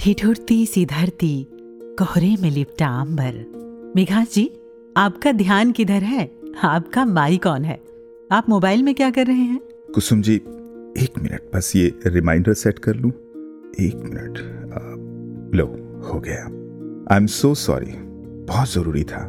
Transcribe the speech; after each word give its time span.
ठिठुरती 0.00 0.66
सी 0.66 0.86
धरती 0.86 1.46
कोहरे 1.98 2.36
में 2.40 2.50
लिपटा 2.50 2.88
अंबर। 3.00 3.92
मेघास 3.96 4.34
जी 4.34 4.50
आपका 4.96 5.32
ध्यान 5.32 5.72
किधर 5.72 6.02
है? 6.02 6.30
आपका 6.64 7.04
माई 7.04 7.36
कौन 7.36 7.64
है। 7.64 7.80
आप 8.32 8.48
मोबाइल 8.48 8.82
में 8.82 8.94
क्या 8.94 9.10
कर 9.10 9.26
रहे 9.26 9.36
हैं? 9.36 9.60
कुसुम 9.94 10.22
जी 10.22 10.34
एक 10.98 11.18
मिनट 11.18 11.50
बस 11.54 11.72
ये 11.76 11.92
रिमाइंडर 12.06 12.54
सेट 12.54 12.78
कर 12.78 12.94
लूँ। 12.94 13.10
एक 13.80 13.96
मिनट 14.04 14.38
लो 15.54 15.66
हो 16.08 16.20
गया। 16.20 16.44
आई 17.14 17.20
एम 17.20 17.26
सो 17.26 17.54
सॉरी 17.54 17.92
बहुत 18.44 18.72
ज़रूरी 18.72 19.04
था। 19.04 19.24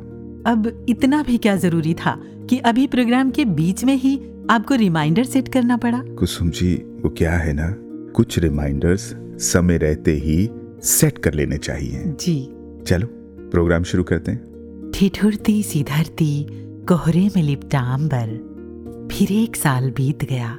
अब 0.47 0.85
इतना 0.89 1.23
भी 1.23 1.37
क्या 1.37 1.55
ज़रूरी 1.55 1.93
था 1.93 2.15
कि 2.49 2.57
अभी 2.57 2.87
प्रोग्राम 2.87 3.31
के 3.31 3.45
बीच 3.45 3.83
में 3.83 3.95
ही 3.95 4.15
आपको 4.49 4.75
रिमाइंडर 4.75 5.23
सेट 5.23 5.47
करना 5.47 5.77
पड़ा? 5.77 6.03
कुसुम 6.19 6.49
जी 6.49 6.73
वो 7.01 7.09
क्या 7.09 7.31
है 7.31 7.53
ना? 7.53 7.75
कुछ 8.11 8.39
रिमाइंडर्स 8.39 9.13
समय 9.41 9.77
रहते 9.77 10.13
ही 10.13 10.49
सेट 10.83 11.17
कर 11.17 11.33
लेने 11.33 11.57
चाहिए। 11.57 12.03
जी। 12.19 12.41
चलो 12.87 13.07
प्रोग्राम 13.51 13.83
शुरू 13.83 14.03
करते 14.03 14.31
हैं। 14.31 14.91
ठिठुरती 14.95 15.63
सी 15.63 15.83
धरती 15.83 16.47
कोहरे 16.85 17.29
में 17.35 17.43
लिपटा 17.43 17.79
अंबर। 17.79 19.07
फिर 19.11 19.31
एक 19.31 19.55
साल 19.55 19.91
बीत 19.91 20.23
गया 20.23 20.57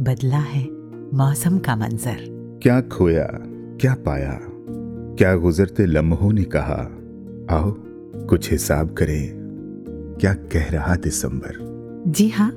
बदला 0.00 0.38
है 0.38 0.66
मौसम 1.14 1.58
का 1.58 1.76
मंजर। 1.76 2.24
क्या 2.62 2.80
खोया 2.80 3.26
क्या 3.80 3.94
पाया 3.94 4.38
क्या 5.18 5.34
गुजरते 5.36 5.86
लम्हों 5.86 6.32
ने 6.32 6.44
कहा 6.44 6.80
आओ 7.50 7.74
कुछ 8.26 8.50
हिसाब 8.50 8.94
करें 8.94 9.30
क्या 10.20 10.32
कह 10.34 10.70
रहा 10.70 10.96
दिसंबर। 10.96 11.58
जी 12.08 12.28
हाँ 12.28 12.50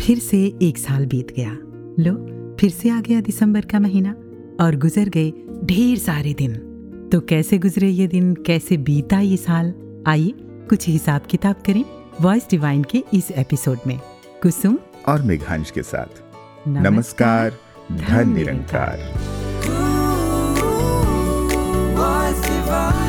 फिर 0.00 0.18
से 0.18 0.58
एक 0.62 0.78
साल 0.78 1.06
बीत 1.06 1.32
गया। 1.36 1.56
लो 2.00 2.14
फिर 2.60 2.70
से 2.70 2.88
आ 2.88 3.00
गया 3.00 3.20
दिसंबर 3.20 3.60
का 3.60 3.80
महीना 3.80 4.14
और 4.60 4.76
गुजर 4.76 5.08
गए 5.08 5.32
ढेर 5.64 5.98
सारे 5.98 6.34
दिन। 6.34 6.52
तो 7.12 7.20
कैसे 7.20 7.58
गुजरे 7.58 7.88
ये 7.88 8.06
दिन? 8.06 8.34
कैसे 8.34 8.76
बीता 8.76 9.20
ये 9.20 9.36
साल? 9.36 9.74
आइए 10.06 10.34
कुछ 10.40 10.88
हिसाब 10.88 11.20
किताब 11.22 11.56
करें 11.66 11.84
वॉइस 12.20 12.46
डिवाइन 12.50 12.84
के 12.84 13.04
इस 13.14 13.30
एपिसोड 13.30 13.78
में। 13.86 14.00
कुसुम। 14.42 14.78
और 15.08 15.22
मेघांश 15.22 15.70
के 15.70 15.82
साथ। 15.82 16.22
नमस्कार। 16.68 17.52
धन 17.92 18.28
निरंकार। 18.28 18.98
Was 21.94 23.03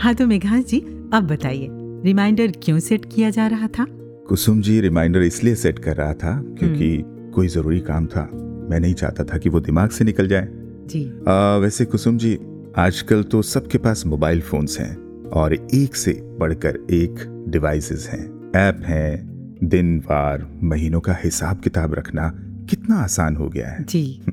हाँ 0.00 0.14
तो 0.14 0.26
मेघांश 0.26 0.64
जी 0.64 0.80
अब 1.12 1.26
बताइए 1.30 1.68
रिमाइंडर 2.04 2.52
क्यों 2.62 2.78
सेट 2.78 3.04
किया 3.04 3.30
जा 3.30 3.46
रहा 3.46 3.68
था? 3.68 3.86
कुसुम 4.28 4.60
जी 4.60 4.80
रिमाइंडर 4.80 5.22
इसलिए 5.22 5.54
सेट 5.54 5.78
कर 5.78 5.96
रहा 5.96 6.12
था 6.14 6.42
क्योंकि 6.58 7.02
कोई 7.34 7.48
ज़रूरी 7.48 7.80
काम 7.80 8.06
था। 8.06 8.30
मैं 8.70 8.80
नहीं 8.80 8.94
चाहता 8.94 9.24
था 9.24 9.38
कि 9.38 9.48
वो 9.48 9.60
दिमाग 9.60 9.90
से 9.90 10.04
निकल 10.04 10.28
जाए। 10.28 10.48
जी। 10.86 11.12
आ, 11.28 11.56
वैसे 11.56 11.84
कुसुम 11.84 12.18
जी 12.18 12.38
आजकल 12.76 13.22
तो 13.22 13.42
सबके 13.42 13.78
पास 13.78 14.06
मोबाइल 14.06 14.40
फोन्स 14.40 14.80
हैं 14.80 14.96
और 15.28 15.54
एक 15.54 15.96
से 15.96 16.12
बढ़कर 16.38 16.78
एक 16.90 17.44
डिवाइसेस 17.48 18.08
हैं। 18.12 18.52
ऐप 18.56 18.82
हैं 18.84 19.28
दिन 19.64 19.98
वार 19.98 20.58
महीनों 20.62 21.00
का 21.00 21.16
हिसाब 21.24 21.60
किताब 21.60 21.94
रखना 21.94 22.32
कितना 22.70 22.96
आसान 22.96 23.36
हो 23.36 23.48
गया 23.48 23.68
है। 23.68 23.84
जी। 23.84 24.20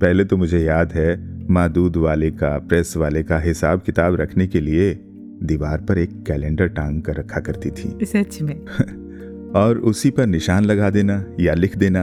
पहले 0.00 0.24
तो 0.24 0.36
मुझे 0.36 0.58
याद 0.58 0.92
है 0.92 1.29
माँ 1.50 1.68
दूध 1.72 1.96
वाले 1.96 2.30
का 2.30 2.58
प्रेस 2.58 2.96
वाले 2.96 3.22
का 3.22 3.38
हिसाब 3.38 3.80
किताब 3.80 4.14
रखने 4.14 4.46
के 4.46 4.60
लिए 4.60 4.94
दीवार 5.42 5.80
पर 5.80 5.98
एक 5.98 6.10
कैलेंडर 6.26 6.68
टांग 6.68 7.02
कर 7.02 7.14
रखा 7.14 7.40
करती 7.40 7.70
थी। 7.70 8.06
सच 8.06 8.42
में? 8.42 8.60
और 9.56 9.78
उसी 9.78 10.10
पर 10.10 10.26
निशान 10.26 10.64
लगा 10.64 10.90
देना 10.90 11.24
या 11.40 11.54
लिख 11.54 11.76
देना 11.76 12.02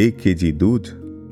एक 0.00 0.18
के 0.22 0.34
जी 0.34 0.52
दूध 0.52 0.86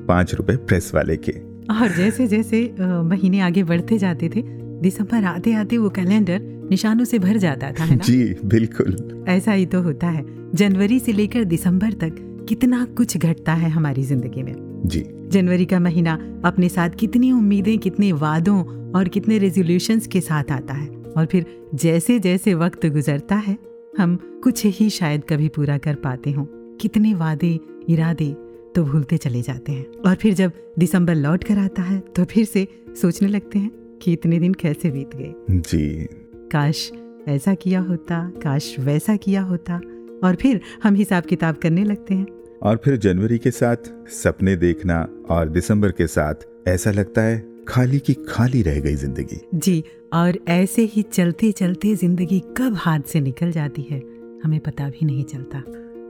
पाँच 0.09 0.35
रुपए 0.35 0.57
प्रेस 0.57 0.91
वाले 0.95 1.17
के। 1.17 1.33
और 1.81 1.97
जैसे 1.97 2.27
जैसे 2.27 2.75
महीने 2.81 3.41
आगे 3.41 3.63
बढ़ते 3.65 3.99
जाते 3.99 4.29
थे 4.29 4.43
दिसंबर 4.81 5.25
आते 5.25 5.53
आते 5.53 5.79
वो 5.79 5.91
कैलेंडर 5.91 6.41
निशानों 6.71 7.05
से 7.05 7.19
भर 7.19 7.37
जाता 7.37 7.73
था 7.73 7.85
है 7.85 7.97
ना? 7.97 8.03
जी 8.07 8.37
बिल्कुल। 8.45 9.25
ऐसा 9.29 9.53
ही 9.53 9.67
तो 9.67 9.83
होता 9.83 10.07
है। 10.07 10.25
जनवरी 10.55 10.99
से 10.99 11.13
लेकर 11.13 11.45
दिसंबर 11.45 11.93
तक 11.93 12.45
कितना 12.49 12.85
कुछ 12.85 13.17
घटता 13.17 13.55
है 13.55 13.71
हमारी 13.71 14.03
ज़िंदगी 14.03 14.43
में। 14.43 14.55
जी। 14.87 15.05
जनवरी 15.29 15.65
का 15.67 15.81
महीना 15.81 16.13
अपने 16.45 16.69
साथ 16.69 16.91
कितनी 16.91 17.33
उम्मीदें 17.33 17.79
कितने 17.79 18.13
वादों 18.13 18.59
और 18.93 19.09
कितने 19.09 19.39
रेजोल्यूशंस 19.39 20.07
के 20.07 20.21
साथ 20.21 20.51
आता 20.51 20.75
है 20.75 20.89
और 21.17 21.27
फिर 21.27 21.47
जैसे 21.75 22.19
जैसे 22.19 22.55
वक्त 22.55 22.87
गुजरता 22.87 23.37
है 23.37 23.59
हम 23.99 24.41
कुछ 24.45 24.65
ही 24.67 24.91
शायद 24.91 25.23
कभी 25.29 25.49
पूरा 25.49 25.79
कर 25.79 25.95
पाते 25.95 26.31
हों। 26.31 26.45
कितने 26.81 27.15
वादे 27.15 27.59
इरादे 27.89 28.37
तो 28.75 28.85
भूलते 28.85 29.17
चले 29.17 29.43
जाते 29.43 29.73
हैं 29.73 29.87
और 30.07 30.15
फिर 30.15 30.35
जब 30.35 30.53
दिसंबर 30.79 31.15
लौट 31.15 31.45
कर 31.45 31.59
आता 31.59 31.83
है 31.83 31.99
तो 32.01 32.25
फिर 32.25 32.45
से 32.45 32.67
सोचने 33.01 33.29
लगते 33.29 33.59
हैं 33.59 33.71
कि 34.03 34.13
इतने 34.13 34.39
दिन 34.39 34.55
कैसे 34.55 34.91
बीत 34.91 35.17
गए। 35.17 35.35
जी। 35.51 36.05
काश 36.53 36.91
ऐसा 37.29 37.55
किया 37.55 37.81
होता 37.81 38.33
काश 38.43 38.75
वैसा 38.79 39.17
किया 39.17 39.43
होता 39.43 39.81
और 40.25 40.37
फिर 40.41 40.61
हम 40.83 40.95
हिसाब 40.95 41.25
किताब 41.25 41.55
करने 41.55 41.85
लगते 41.85 42.15
हैं। 42.15 42.27
और 42.63 42.81
फिर 42.85 42.97
जनवरी 42.97 43.39
के 43.39 43.51
साथ 43.51 43.91
सपने 44.13 44.57
देखना 44.57 45.07
और 45.31 45.49
दिसंबर 45.49 45.93
के 45.93 46.07
साथ 46.07 46.47
ऐसा 46.69 46.91
लगता 46.91 47.23
है 47.23 47.45
खाली 47.69 47.99
की 47.99 48.15
खाली 48.29 48.63
रह 48.63 48.79
गई 48.81 48.95
ज़िंदगी। 48.95 49.41
जी 49.55 49.83
और 50.13 50.39
ऐसे 50.49 50.83
ही 50.85 51.03
चलते 51.03 51.51
चलते 51.53 51.95
ज़िंदगी 51.97 52.39
कब 52.57 52.75
हाथ 52.77 53.01
से 53.01 53.21
निकल 53.21 53.51
जाती 53.53 53.83
है 53.83 53.99
हमें 54.45 54.59
पता 54.61 54.89
भी 54.89 55.07
नहीं 55.07 55.25
चलता। 55.25 55.63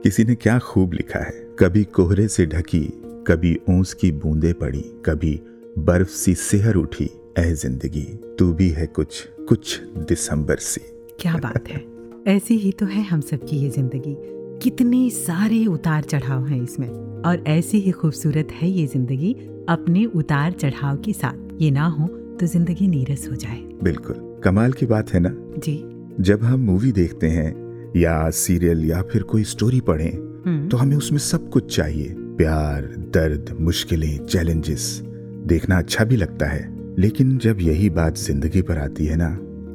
किसी 0.03 0.23
ने 0.23 0.35
क्या 0.35 0.57
खूब 0.59 0.93
लिखा 0.93 1.19
है? 1.19 1.47
कभी 1.59 1.83
कोहरे 1.83 2.27
से 2.27 2.45
ढकी 2.45 2.81
कभी 3.27 3.57
ओस 3.69 3.93
की 3.93 4.11
बूंदे 4.11 4.53
पड़ी 4.53 4.83
कभी 5.05 5.39
बर्फ़ 5.79 6.09
सी 6.09 6.35
सेहर 6.35 6.75
उठी 6.75 7.09
ऐ 7.37 7.51
ज़िंदगी 7.53 8.05
तू 8.39 8.51
भी 8.53 8.69
है 8.69 8.85
कुछ 8.87 9.27
कुछ 9.49 9.79
दिसंबर 10.09 10.55
सी। 10.55 10.81
क्या 11.19 11.33
बात 11.33 11.67
है। 11.69 11.83
ऐसी 12.27 12.57
ही 12.57 12.71
तो 12.71 12.85
है 12.85 13.03
हम 13.03 13.21
सबकी 13.21 13.57
ये 13.57 13.69
ज़िंदगी। 13.69 14.15
कितने 14.63 15.09
सारे 15.09 15.65
उतार 15.65 16.03
चढ़ाव 16.03 16.45
हैं 16.47 16.61
इसमें। 16.63 16.87
और 17.25 17.43
ऐसी 17.47 17.79
ही 17.79 17.91
खूबसूरत 17.91 18.47
है 18.51 18.69
ये 18.69 18.85
ज़िंदगी 18.87 19.33
अपने 19.69 20.05
उतार 20.05 20.51
चढ़ाव 20.51 20.97
के 20.97 21.13
साथ। 21.13 21.61
ये 21.61 21.69
ना 21.71 21.85
हो 21.87 22.07
तो 22.39 22.45
ज़िंदगी 22.45 22.87
नीरस 22.87 23.27
हो 23.31 23.35
जाए। 23.35 23.57
बिल्कुल। 23.83 24.15
कमाल 24.43 24.73
की 24.73 24.85
बात 24.85 25.13
है 25.13 25.19
ना? 25.19 25.29
जी। 25.57 25.77
जब 26.23 26.43
हम 26.43 26.59
मूवी 26.59 26.91
देखते 26.91 27.27
हैं 27.27 27.91
या 27.97 28.29
सीरियल 28.29 28.85
या 28.85 29.01
फिर 29.01 29.23
कोई 29.23 29.43
स्टोरी 29.43 29.81
पढ़ें 29.81 30.11
हम्म, 30.45 30.67
तो 30.69 30.77
हमें 30.77 30.95
उसमें 30.97 31.19
सब 31.19 31.49
कुछ 31.49 31.75
चाहिए। 31.75 32.13
प्यार 32.37 32.81
दर्द 33.13 33.55
मुश्किलें 33.59 34.25
चैलेंजेस। 34.25 35.01
देखना 35.47 35.77
अच्छा 35.77 36.05
भी 36.05 36.15
लगता 36.15 36.45
है। 36.45 36.67
लेकिन 36.99 37.37
जब 37.37 37.61
यही 37.61 37.89
बात 37.89 38.17
ज़िंदगी 38.17 38.61
पर 38.61 38.77
आती 38.77 39.05
है 39.05 39.15
ना 39.15 39.27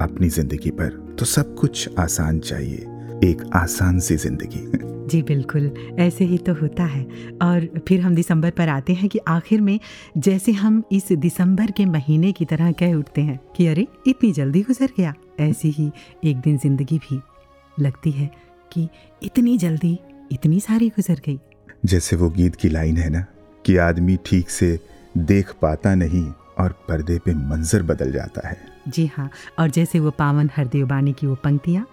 अपनी 0.04 0.28
ज़िंदगी 0.28 0.70
पर 0.70 1.16
तो 1.18 1.26
सब 1.26 1.54
कुछ 1.54 1.88
आसान 1.98 2.38
चाहिए। 2.40 2.84
एक 3.24 3.42
आसान 3.54 3.98
सी 4.00 4.16
ज़िंदगी। 4.16 4.88
जी 5.10 5.20
बिल्कुल। 5.22 5.94
ऐसे 5.98 6.24
ही 6.24 6.38
तो 6.38 6.54
होता 6.54 6.84
है। 6.84 7.04
और 7.42 7.68
फिर 7.88 8.00
हम 8.00 8.14
दिसंबर 8.14 8.50
पर 8.50 8.68
आते 8.68 8.92
हैं 8.94 9.08
कि 9.08 9.18
आखिर 9.28 9.60
में 9.60 9.78
जैसे 10.18 10.52
हम 10.52 10.82
इस 10.92 11.12
दिसंबर 11.12 11.70
के 11.70 11.84
महीने 11.86 12.32
की 12.32 12.44
तरह 12.44 12.72
कह 12.72 12.94
उठते 12.94 13.20
हैं 13.20 13.38
कि 13.56 13.66
अरे 13.66 13.86
इतनी 14.06 14.32
जल्दी 14.32 14.62
गुजर 14.62 14.90
गया। 14.98 15.14
ऐसी 15.40 15.70
ही 15.70 15.90
एक 16.24 16.40
दिन 16.40 16.58
ज़िंदगी 16.58 16.98
भी 16.98 17.20
लगती 17.80 18.10
है 18.10 18.30
कि 18.72 18.88
इतनी 19.22 19.56
जल्दी 19.58 19.98
इतनी 20.32 20.60
सारी 20.60 20.88
गुजर 20.88 21.20
गई। 21.26 21.38
जैसे 21.84 22.16
वो 22.16 22.30
गीत 22.30 22.54
की 22.54 22.68
लाइन 22.68 22.96
है 22.96 23.08
ना 23.10 23.24
कि 23.64 23.76
आदमी 23.76 24.18
ठीक 24.26 24.50
से 24.50 24.78
देख 25.16 25.52
पाता 25.62 25.94
नहीं 25.94 26.26
और 26.58 26.72
पर्दे 26.88 27.18
पे 27.18 27.34
मंजर 27.34 27.82
बदल 27.82 28.12
जाता 28.12 28.48
है। 28.48 28.56
जी 28.88 29.06
हाँ 29.06 29.30
और 29.58 29.70
जैसे 29.70 30.00
वो 30.00 30.10
पावन 30.10 30.50
हरदेव 30.56 30.86
बानी 30.86 31.12
की 31.12 31.26
वो 31.26 31.34
पंक्तियाँ 31.34 31.86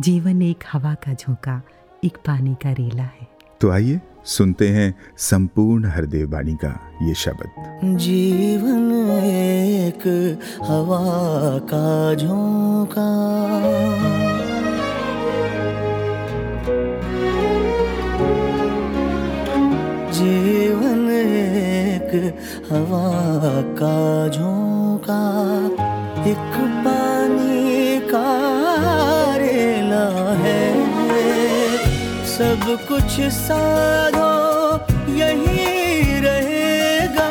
जीवन 0.00 0.42
एक 0.42 0.64
हवा 0.72 0.94
का 0.94 1.12
झोंका 1.14 1.62
एक 2.04 2.16
पानी 2.16 2.54
का 2.54 2.72
रेला 2.72 3.02
है। 3.02 3.28
तो 3.60 3.70
आइए 3.70 4.00
सुनते 4.24 4.68
हैं 4.68 4.94
संपूर्ण 5.18 5.86
हरदेव 5.86 6.28
बाणी 6.30 6.54
का 6.54 6.98
ये 7.02 7.14
शब्द। 7.14 7.98
जीवन 7.98 8.92
एक 9.24 10.06
हवा 10.62 11.58
का 11.58 12.14
झोंका। 12.14 13.08
जीवन 20.12 21.10
एक 21.10 22.14
हवा 22.72 23.62
का 23.62 24.28
झोंका 24.28 25.22
एक 26.30 26.52
पानी 26.86 27.15
सब 32.36 32.86
कुछ 32.88 33.20
साधो, 33.20 34.76
यही 35.14 36.20
रहेगा। 36.20 37.30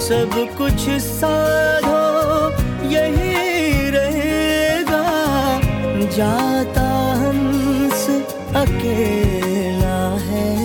सब 0.00 0.54
कुछ 0.58 0.90
साधो, 0.90 2.50
यही 2.88 3.90
रहेगा। 3.90 5.04
जाता 6.16 7.14
हंस 7.14 8.08
अकेला 8.56 10.18
है। 10.20 10.56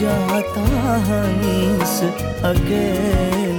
जाता 0.00 0.62
हंस 0.96 2.02
अकेला 2.44 3.49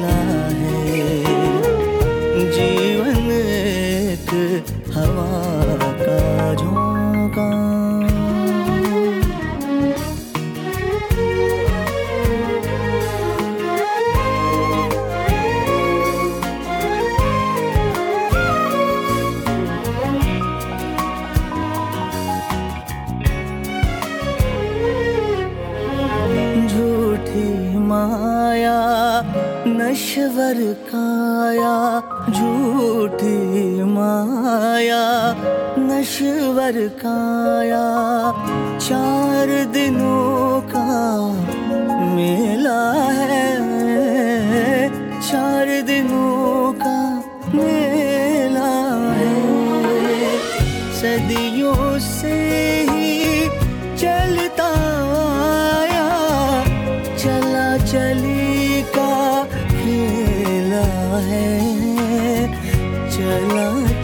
काया 30.41 31.75
झूठी 32.29 33.83
माया 33.83 35.03
नश्वर 35.77 36.79
काया 37.03 37.85
चार 38.87 39.49
दिनों 39.73 40.61
का 40.73 40.87
मेला 42.15 42.50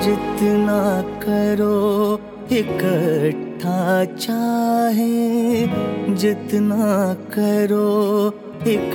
जितना 0.00 1.02
करो, 1.02 2.20
इकट्ठा 2.52 4.04
चाहे। 4.04 5.66
जितना 6.14 7.14
करो 7.14 8.30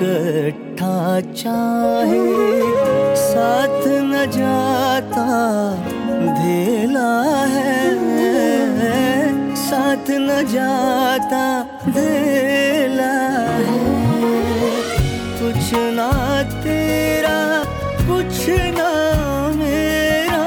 इकट्ठा 0.01 0.98
चाहे, 1.21 2.21
साथ 3.15 3.83
न 4.01 4.25
जाता 4.33 5.25
धेला 6.38 7.12
है, 7.51 7.75
साथ 9.56 10.09
न 10.09 10.42
जाता 10.53 11.44
धेला 11.92 13.12
है। 13.59 13.80
कुछ 15.42 15.69
ना 15.98 16.09
तेरा, 16.63 17.39
कुछ 18.01 18.50
ना 18.77 18.89
मेरा, 19.56 20.45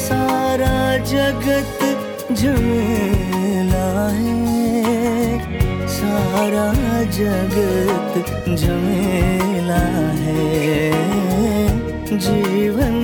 सारा 0.00 0.76
जगत 1.14 1.78
झमेला 2.32 2.69
जगत 7.20 8.48
झमेला 8.48 9.82
है। 10.20 10.90
जीवन 12.18 12.99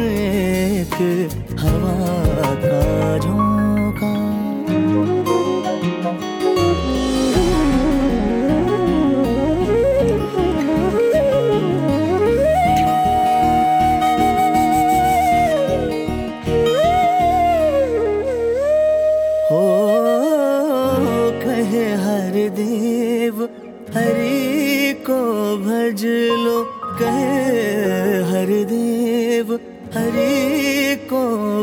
कहे 27.01 28.23
हर 28.31 28.51
देव 28.71 29.53
हरे 29.95 30.97
को 31.11 31.23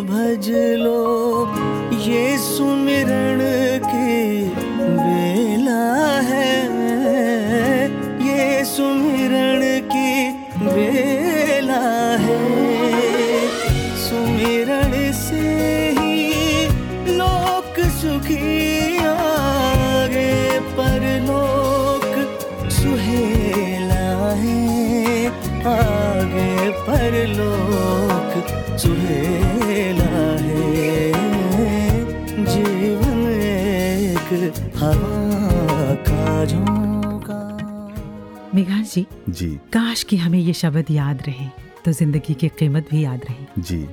भज 0.09 0.49
लो। 0.79 1.01
ये 2.05 2.37
सुमिरण 2.37 3.41
मेघान 38.63 38.83
जी 38.85 39.05
जी। 39.29 39.47
काश 39.73 40.03
कि 40.03 40.17
हमें 40.17 40.39
ये 40.39 40.53
शब्द 40.53 40.91
याद 40.91 41.21
रहे 41.27 41.47
तो 41.85 41.91
ज़िंदगी 41.91 42.33
की 42.33 42.47
कीमत 42.49 42.87
भी 42.91 43.03
याद 43.03 43.21
रहे। 43.29 43.61
जी। 43.61 43.87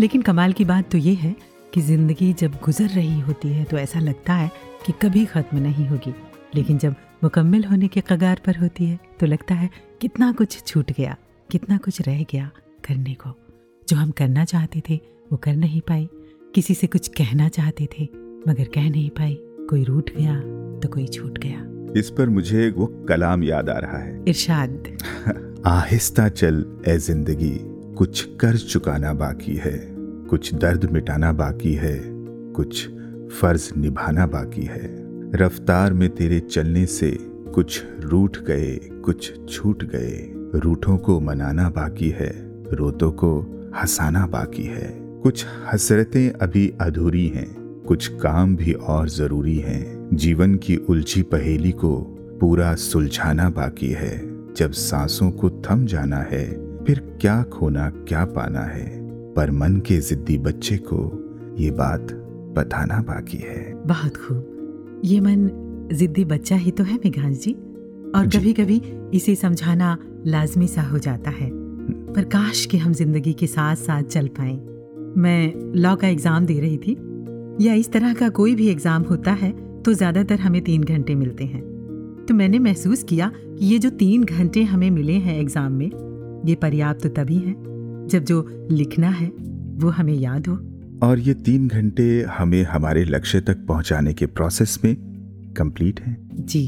लेकिन 0.00 0.22
कमाल 0.22 0.52
की 0.52 0.64
बात 0.64 0.90
तो 0.92 0.98
ये 0.98 1.12
है 1.14 1.34
कि 1.74 1.80
ज़िंदगी 1.80 2.32
जब 2.32 2.54
गुजर 2.64 2.88
रही 2.88 3.20
होती 3.20 3.48
है 3.48 3.64
तो 3.64 3.78
ऐसा 3.78 4.00
लगता 4.00 4.34
है 4.34 4.50
कि 4.86 4.92
कभी 5.02 5.24
खत्म 5.26 5.58
नहीं 5.58 5.86
होगी। 5.88 6.14
लेकिन 6.54 6.78
जब 6.78 6.94
मुकम्मल 7.24 7.64
होने 7.64 7.88
के 7.88 8.00
कगार 8.00 8.40
पर 8.46 8.56
होती 8.56 8.84
है 8.84 8.98
तो 9.20 9.26
लगता 9.26 9.54
है 9.54 9.70
कितना 10.00 10.32
कुछ 10.32 10.62
छूट 10.66 10.92
गया 10.92 11.16
कितना 11.50 11.78
कुछ 11.78 12.00
रह 12.00 12.22
गया 12.32 12.50
करने 12.84 13.14
को। 13.14 13.34
जो 13.88 13.96
हम 13.96 14.10
करना 14.10 14.44
चाहते 14.46 14.82
थे 14.90 15.00
वो 15.32 15.36
कर 15.38 15.56
नहीं 15.56 15.80
पाए 15.80 16.08
किसी 16.54 16.74
से 16.74 16.86
कुछ 16.86 17.08
कहना 17.16 17.48
चाहते 17.50 17.88
थे 17.92 18.08
मगर 18.48 18.68
कह 18.74 18.90
नहीं 18.90 19.10
पाए 19.10 19.36
कोई 19.70 19.84
रूठ 19.84 20.10
गया 20.16 20.40
तो 20.80 20.88
कोई 20.88 21.06
छूट 21.08 21.38
गया। 21.38 21.64
इस 21.96 22.10
पर 22.10 22.28
मुझे 22.28 22.70
वो 22.70 22.86
कलाम 23.08 23.42
याद 23.42 23.68
आ 23.68 23.78
रहा 23.78 23.98
है। 23.98 24.24
इरशाद। 24.28 24.98
आहिस्ता 25.66 26.28
चल 26.28 26.64
ए 26.88 26.98
ज़िंदगी 26.98 27.58
कुछ 27.94 28.24
कर 28.36 28.56
चुकाना 28.56 29.14
बाकी 29.14 29.54
है 29.54 29.78
कुछ 30.28 30.54
दर्द 30.54 30.84
मिटाना 30.84 31.32
बाकी 31.32 31.72
है 31.74 32.00
कुछ 32.52 32.88
फ़र्ज़ 33.30 33.70
निभाना 33.76 34.26
बाकी 34.26 34.62
है। 34.62 34.96
रफ्तार 35.34 35.92
में 35.92 36.10
तेरे 36.10 36.40
चलने 36.40 36.86
से 36.86 37.16
कुछ 37.54 37.82
रूठ 38.00 38.38
गए 38.38 38.76
कुछ 38.76 39.48
छूट 39.48 39.84
गए 39.84 40.32
रूठों 40.54 40.98
को 40.98 41.20
मनाना 41.20 41.68
बाकी 41.70 42.08
है 42.10 42.30
रोतों 42.72 43.12
को 43.12 43.40
हंसाना 43.76 44.26
बाकी 44.26 44.64
है। 44.64 44.90
कुछ 45.22 45.46
हसरतें 45.72 46.30
अभी 46.30 46.72
अधूरी 46.80 47.26
हैं 47.28 47.82
कुछ 47.88 48.08
काम 48.08 48.56
भी 48.56 48.72
और 48.72 49.08
ज़रूरी 49.08 49.58
हैं। 49.58 49.97
जीवन 50.14 50.54
की 50.54 50.76
उलझी 50.76 51.22
पहेली 51.22 51.70
को 51.70 51.96
पूरा 52.40 52.74
सुलझाना 52.74 53.48
बाकी 53.50 53.88
है। 53.88 54.16
जब 54.54 54.70
सांसों 54.70 55.30
को 55.30 55.50
थम 55.50 55.84
जाना 55.86 56.16
है 56.16 56.44
फिर 56.84 56.98
क्या 57.20 57.42
खोना 57.42 57.88
क्या 58.08 58.24
पाना 58.24 58.60
है? 58.60 58.86
पर 59.34 59.50
मन 59.50 59.76
के 59.76 60.00
जिद्दी 60.00 60.38
बच्चे 60.38 60.76
को 60.76 61.54
ये 61.58 61.70
बात 61.70 62.12
बताना 62.56 63.00
बाकी 63.02 63.38
है। 63.38 63.86
बहुत 63.86 64.16
खूब। 64.16 65.02
ये 65.04 65.20
मन 65.20 65.50
जिद्दी 65.92 66.24
बच्चा 66.24 66.56
ही 66.56 66.70
तो 66.70 66.84
है 66.84 66.96
मेघांश 66.96 67.38
जी। 67.38 67.52
और। 68.14 68.26
कभी 68.26 68.52
कभी 68.52 68.80
इसे 69.14 69.34
समझाना 69.34 69.96
लाजमी 70.26 70.68
सा 70.68 70.82
हो 70.82 70.98
जाता 70.98 71.30
है। 71.30 71.50
पर 72.12 72.24
काश 72.24 72.66
कि 72.66 72.78
हम 72.78 72.92
ज़िंदगी 72.92 73.32
के 73.32 73.46
साथ 73.46 73.76
साथ 73.76 74.02
चल 74.02 74.28
पाए। 74.28 74.54
मैं 75.20 75.72
लॉ 75.76 75.96
का 75.96 76.08
एग्ज़ाम 76.08 76.46
दे 76.46 76.60
रही 76.60 76.78
थी। 76.78 76.96
या 77.60 77.74
इस 77.74 77.92
तरह 77.92 78.14
का 78.14 78.28
कोई 78.28 78.54
भी 78.54 78.68
एग्ज़ाम 78.68 79.02
होता 79.02 79.32
है 79.32 79.67
तो 79.88 79.92
ज़्यादातर 79.94 80.40
हमें 80.40 80.60
तीन 80.62 80.82
घंटे 80.84 81.14
मिलते 81.14 81.44
हैं। 81.44 81.60
तो 82.28 82.34
मैंने 82.34 82.58
महसूस 82.58 83.02
किया 83.02 83.30
कि 83.34 83.66
ये 83.66 83.78
जो 83.78 83.90
तीन 83.90 84.24
घंटे 84.24 84.62
हमें 84.62 84.90
मिले 84.90 85.12
हैं 85.18 85.38
एग्ज़ाम 85.40 85.72
में 85.72 86.42
ये 86.46 86.54
पर्याप्त 86.54 87.02
तो 87.02 87.08
तभी 87.08 87.36
है 87.36 87.54
जब 88.08 88.24
जो 88.24 88.66
लिखना 88.70 89.10
है 89.10 89.28
वो 89.80 89.90
हमें 89.90 90.12
याद 90.14 90.46
हो। 90.46 90.54
और 91.02 91.18
ये 91.18 91.34
तीन 91.34 91.68
घंटे 91.68 92.26
हमें 92.30 92.62
हमारे 92.64 93.04
लक्ष्य 93.04 93.40
तक 93.40 93.64
पहुँचाने 93.68 94.12
के 94.14 94.26
प्रोसेस 94.26 94.78
में 94.84 94.94
कंप्लीट 95.56 96.00
है? 96.00 96.16
जी 96.34 96.64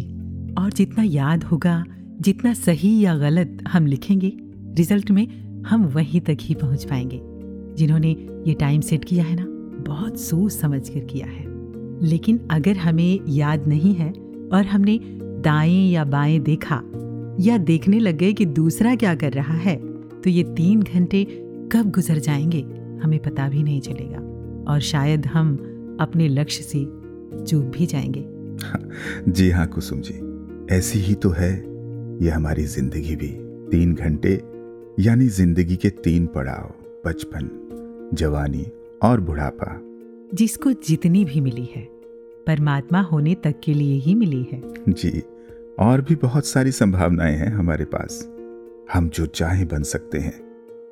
और 0.59 0.73
जितना 0.73 1.03
याद 1.05 1.45
होगा 1.45 1.85
जितना 2.21 2.55
सही 2.55 2.99
या 3.01 3.17
गलत 3.19 3.63
हम 3.69 3.87
लिखेंगे 3.87 4.33
रिज़ल्ट 4.79 5.11
में 5.11 5.27
हम 5.67 5.85
वहीं 5.89 6.21
तक 6.21 6.37
ही 6.41 6.55
पहुँच 6.55 6.85
पाएँगे। 6.85 7.21
जिन्होंने 7.77 8.17
ये 8.47 8.55
टाइम 8.61 8.81
सेट 8.81 9.05
किया 9.05 9.25
है 9.25 9.37
ना 9.41 9.47
बहुत 9.85 10.21
सोच 10.21 10.53
समझ 10.53 10.89
कर 10.89 11.05
किया 11.05 11.27
है। 11.27 11.49
लेकिन 12.03 12.41
अगर 12.51 12.77
हमें 12.77 13.21
याद 13.29 13.67
नहीं 13.69 13.95
है 13.95 14.11
और 14.53 14.67
हमने 14.67 14.99
दाएँ 15.41 15.91
या 15.91 16.05
बाएँ 16.05 16.39
देखा 16.39 16.83
या 17.41 17.59
देखने 17.59 17.99
लग 17.99 18.17
गए 18.17 18.33
कि 18.33 18.45
दूसरा 18.45 18.95
क्या 18.95 19.15
कर 19.15 19.33
रहा 19.33 19.55
है 19.55 19.77
तो 20.21 20.31
ये 20.31 20.43
तीन 20.43 20.83
घंटे 20.83 21.25
कब 21.73 21.91
गुजर 21.91 22.19
जाएँगे 22.19 22.61
हमें 23.03 23.19
पता 23.19 23.49
भी 23.49 23.63
नहीं 23.63 23.81
चलेगा। 23.81 24.19
और 24.73 24.81
शायद 24.81 25.27
हम 25.27 25.57
अपने 26.01 26.29
लक्ष्य 26.29 26.63
से 26.63 26.85
चूक 27.45 27.65
भी 27.65 27.87
जाएँगे। 27.87 28.25
जी 29.33 29.51
हाँ 29.51 29.67
कुसुम 29.67 30.01
जी। 30.01 30.77
ऐसी 30.77 30.99
ही 30.99 31.15
तो 31.15 31.31
है 31.31 31.53
ये 32.23 32.31
हमारी 32.31 32.65
ज़िंदगी 32.65 33.17
भी। 33.17 33.29
तीन 33.71 33.95
घंटे 33.95 34.41
यानी 35.03 35.29
ज़िंदगी 35.29 35.77
के 35.77 35.91
तीन 35.91 36.27
पड़ाव 36.27 36.73
बचपन 37.07 37.51
जवानी 38.15 38.67
और 39.03 39.21
बुढ़ापा। 39.21 39.81
जिसको 40.35 40.73
जितनी 40.73 41.25
भी 41.25 41.41
मिली 41.41 41.69
है। 41.77 41.83
परमात्मा 42.51 43.01
होने 43.01 43.35
तक 43.35 43.55
के 43.65 43.75
लिए 43.75 43.95
ही 43.95 44.15
मिली 44.15 44.43
है। 44.53 44.63
जी 44.89 45.23
और 45.79 46.01
भी 46.01 46.15
बहुत 46.15 46.47
सारी 46.47 46.73
संभावनाएँ 46.73 47.37
हैं 47.37 47.53
हमारे 47.53 47.85
पास। 47.85 48.29
हम 48.93 49.09
जो 49.09 49.27
चाहे 49.27 49.65
बन 49.65 49.83
सकते 49.83 50.19
हैं 50.19 50.41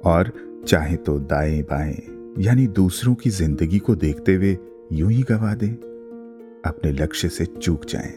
और 0.04 0.32
चाहे 0.68 0.96
तो 0.96 1.18
दाएँ 1.18 1.62
बाएँ 1.62 1.96
यानी 2.38 2.66
दूसरों 2.66 3.14
की 3.14 3.30
ज़िंदगी 3.30 3.78
को 3.78 3.94
देखते 3.94 4.34
हुए 4.34 4.58
यूँ 4.92 5.10
ही 5.12 5.22
गवा 5.22 5.54
दें 5.54 5.72
अपने 6.64 6.92
लक्ष्य 6.92 7.28
से 7.28 7.46
चूक 7.46 7.84
जाएँ। 7.84 8.12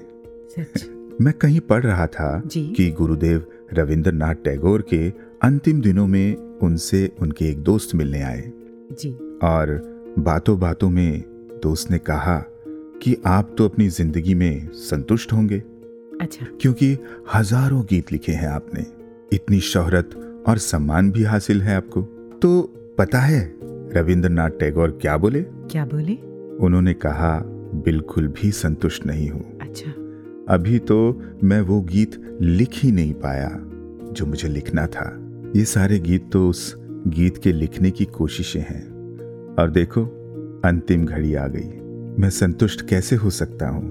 मैं 1.21 1.33
कहीं 1.33 1.59
पढ़ 1.59 1.83
रहा 1.83 2.07
था 2.07 2.41
जी। 2.45 2.67
कि 2.67 2.91
गुरुदेव 2.91 3.45
रविंद्रनाथ 3.73 4.35
टैगोर 4.35 4.81
के 4.81 5.09
अंतिम 5.41 5.81
दिनों 5.81 6.07
में 6.07 6.35
उनसे 6.35 7.11
उनके 7.21 7.45
एक 7.45 7.63
दोस्त 7.63 7.95
मिलने 7.95 8.21
आए। 8.21 8.51
जी। 8.91 9.11
और 9.43 9.79
बातों 10.19 10.59
बातों 10.59 10.89
में 10.89 11.23
दोस्त 11.63 11.91
ने 11.91 11.97
कहा 11.97 12.43
कि 13.01 13.15
आप 13.25 13.55
तो 13.57 13.65
अपनी 13.65 13.87
ज़िंदगी 13.89 14.33
में 14.35 14.67
संतुष्ट 14.73 15.33
होंगे। 15.33 15.57
अच्छा। 16.21 16.45
क्योंकि 16.61 16.97
हज़ारों 17.33 17.83
गीत 17.85 18.11
लिखे 18.11 18.31
हैं 18.31 18.47
आपने। 18.47 18.85
इतनी 19.33 19.59
शोहरत 19.59 20.43
और 20.47 20.57
सम्मान 20.57 21.11
भी 21.11 21.23
हासिल 21.23 21.61
है 21.61 21.75
आपको। 21.75 22.01
तो 22.41 22.61
पता 22.97 23.19
है 23.19 23.41
रविंद्रनाथ 23.95 24.49
टैगोर 24.49 24.91
क्या 25.01 25.17
बोले? 25.17 25.41
क्या 25.41 25.85
बोले? 25.85 26.15
उन्होंने 26.65 26.93
कहा 26.93 27.37
बिल्कुल 27.85 28.27
भी 28.27 28.51
संतुष्ट 28.51 29.05
नहीं 29.05 29.29
हूँ। 29.29 29.59
अच्छा। 29.61 29.91
अभी 30.53 30.79
तो 30.79 31.21
मैं 31.43 31.61
वो 31.61 31.81
गीत 31.81 32.37
लिख 32.41 32.69
ही 32.73 32.91
नहीं 32.91 33.13
पाया 33.13 33.49
जो 34.11 34.25
मुझे 34.25 34.47
लिखना 34.47 34.87
था। 34.87 35.09
ये 35.55 35.65
सारे 35.65 35.99
गीत 35.99 36.29
तो 36.31 36.49
उस 36.49 36.75
गीत 37.07 37.37
के 37.37 37.51
लिखने 37.51 37.91
की 37.91 38.05
कोशिशें 38.05 38.61
हैं। 38.61 38.83
और 39.59 39.69
देखो 39.69 40.03
अंतिम 40.65 41.05
घड़ी 41.05 41.33
आ 41.35 41.47
गई। 41.47 41.69
मैं 42.19 42.29
संतुष्ट 42.29 42.87
कैसे 42.87 43.15
हो 43.15 43.29
सकता 43.29 43.67
हूँ? 43.69 43.89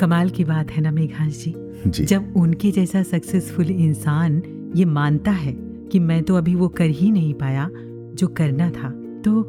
कमाल 0.00 0.30
की 0.30 0.44
बात 0.44 0.70
है 0.70 0.82
ना 0.82 0.90
मेघांश 0.90 1.44
जी। 1.44 1.54
जी। 1.86 2.04
जब 2.04 2.32
उनके 2.36 2.70
जैसा 2.70 3.02
सक्सेसफुल 3.02 3.70
इंसान 3.70 4.42
ये 4.76 4.84
मानता 4.84 5.30
है 5.30 5.52
कि 5.92 5.98
मैं 5.98 6.22
तो 6.22 6.36
अभी 6.36 6.54
वो 6.54 6.68
कर 6.68 6.84
ही 6.84 7.10
नहीं 7.10 7.34
पाया 7.34 7.68
जो 7.72 8.26
करना 8.28 8.70
था 8.70 8.90
तो 9.24 9.40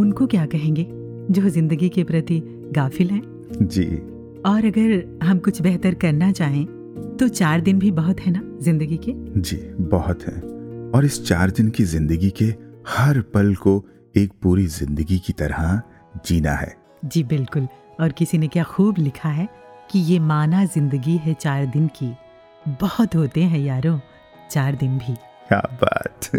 उनको 0.00 0.26
क्या 0.26 0.46
कहेंगे 0.46 0.86
जो 1.30 1.48
ज़िंदगी 1.48 1.88
के 1.88 2.04
प्रति 2.04 2.40
गाफिल 2.72 3.10
हैं? 3.10 3.22
जी। 3.62 3.84
और 4.46 4.64
अगर 4.64 5.18
हम 5.24 5.38
कुछ 5.38 5.62
बेहतर 5.62 5.94
करना 5.94 6.32
चाहें 6.32 6.64
तो 7.20 7.28
चार 7.28 7.60
दिन 7.60 7.78
भी 7.78 7.90
बहुत 7.90 8.20
है 8.20 8.32
ना 8.32 8.42
ज़िंदगी 8.62 8.96
के? 8.96 9.12
जी 9.40 9.56
बहुत 9.80 10.22
है। 10.22 10.40
और 10.90 11.04
इस 11.04 11.24
चार 11.26 11.50
दिन 11.50 11.68
की 11.68 11.84
ज़िंदगी 11.84 12.30
के 12.30 12.54
हर 12.88 13.20
पल 13.34 13.54
को 13.54 13.84
एक 14.14 14.32
पूरी 14.42 14.66
ज़िंदगी 14.66 15.18
की 15.18 15.32
तरह 15.32 15.80
जीना 16.26 16.52
है। 16.52 16.87
जी 17.04 17.22
बिल्कुल। 17.24 17.68
और 18.00 18.12
किसी 18.12 18.38
ने 18.38 18.48
क्या 18.48 18.64
खूब 18.64 18.98
लिखा 18.98 19.28
है 19.28 19.48
कि 19.90 19.98
ये 19.98 20.18
माना 20.20 20.64
ज़िंदगी 20.64 21.16
है 21.16 21.34
चार 21.34 21.66
दिन 21.66 21.86
की? 21.96 22.10
बहुत 22.80 23.14
होते 23.16 23.42
हैं 23.42 23.58
यारो 23.58 24.00
चार 24.50 24.74
दिन 24.74 24.98
भी। 24.98 25.14
क्या 25.48 25.60
बात। 25.82 26.30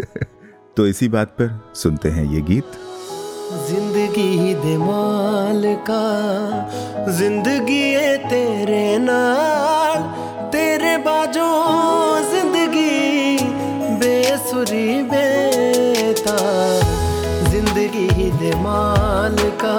तो 0.76 0.86
इसी 0.86 1.08
बात 1.08 1.28
पर 1.40 1.72
सुनते 1.74 2.08
हैं 2.08 2.24
ये 2.32 2.40
गीत। 2.42 2.78
ज़िंदगी 3.68 4.54
दे 4.54 4.76
मालका 4.78 6.02
ज़िंदगी 7.12 7.82
है 7.92 8.16
तेरे 8.28 8.98
नाल। 8.98 10.02
तेरे 10.52 10.96
बाजो 10.98 11.48
ज़िंदगी 12.30 13.36
बेसुरी 13.98 15.02
बेतार 15.02 16.80
ज़िंदगी 17.50 18.30
दे 18.30 18.54
मालका 18.62 19.76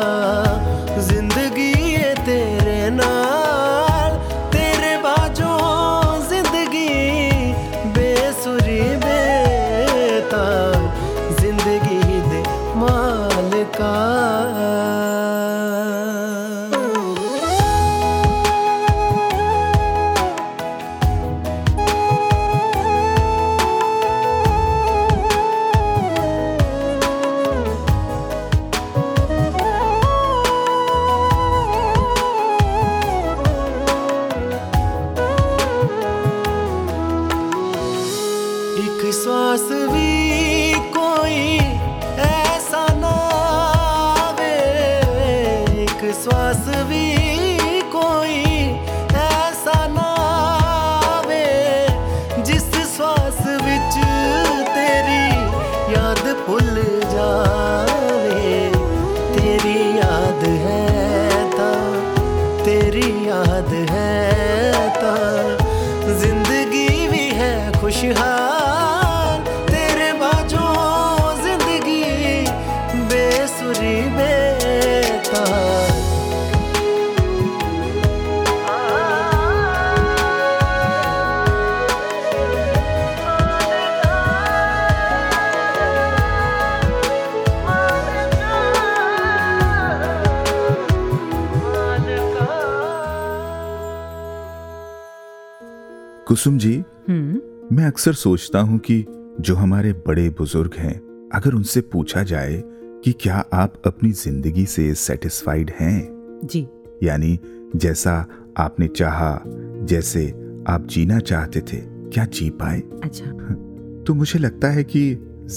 कुसुम 96.41 96.57
जी 96.57 96.73
हम्म। 97.09 97.75
मैं 97.75 97.85
अक्सर 97.85 98.13
सोचता 98.13 98.59
हूँ 98.59 98.77
कि 98.79 99.03
जो 99.39 99.55
हमारे 99.55 99.91
बड़े 100.07 100.29
बुज़ुर्ग 100.29 100.75
हैं 100.75 100.93
अगर 101.33 101.53
उनसे 101.53 101.81
पूछा 101.81 102.23
जाए 102.23 102.61
कि 103.05 103.11
क्या 103.11 103.35
आप 103.53 103.73
अपनी 103.85 104.11
ज़िंदगी 104.11 104.65
से 104.65 104.93
सेटिस्फाइड 104.93 105.71
हैं? 105.79 106.39
जी। 106.43 106.65
यानी 107.03 107.37
जैसा 107.75 108.15
आपने 108.57 108.87
चाहा 108.87 109.43
जैसे 109.85 110.25
आप 110.67 110.87
जीना 110.89 111.19
चाहते 111.19 111.61
थे 111.61 111.77
क्या 112.09 112.25
जी 112.25 112.49
पाए? 112.49 112.79
अच्छा। 113.03 113.25
तो 114.07 114.13
मुझे 114.13 114.39
लगता 114.39 114.71
है 114.71 114.83
कि 114.83 115.05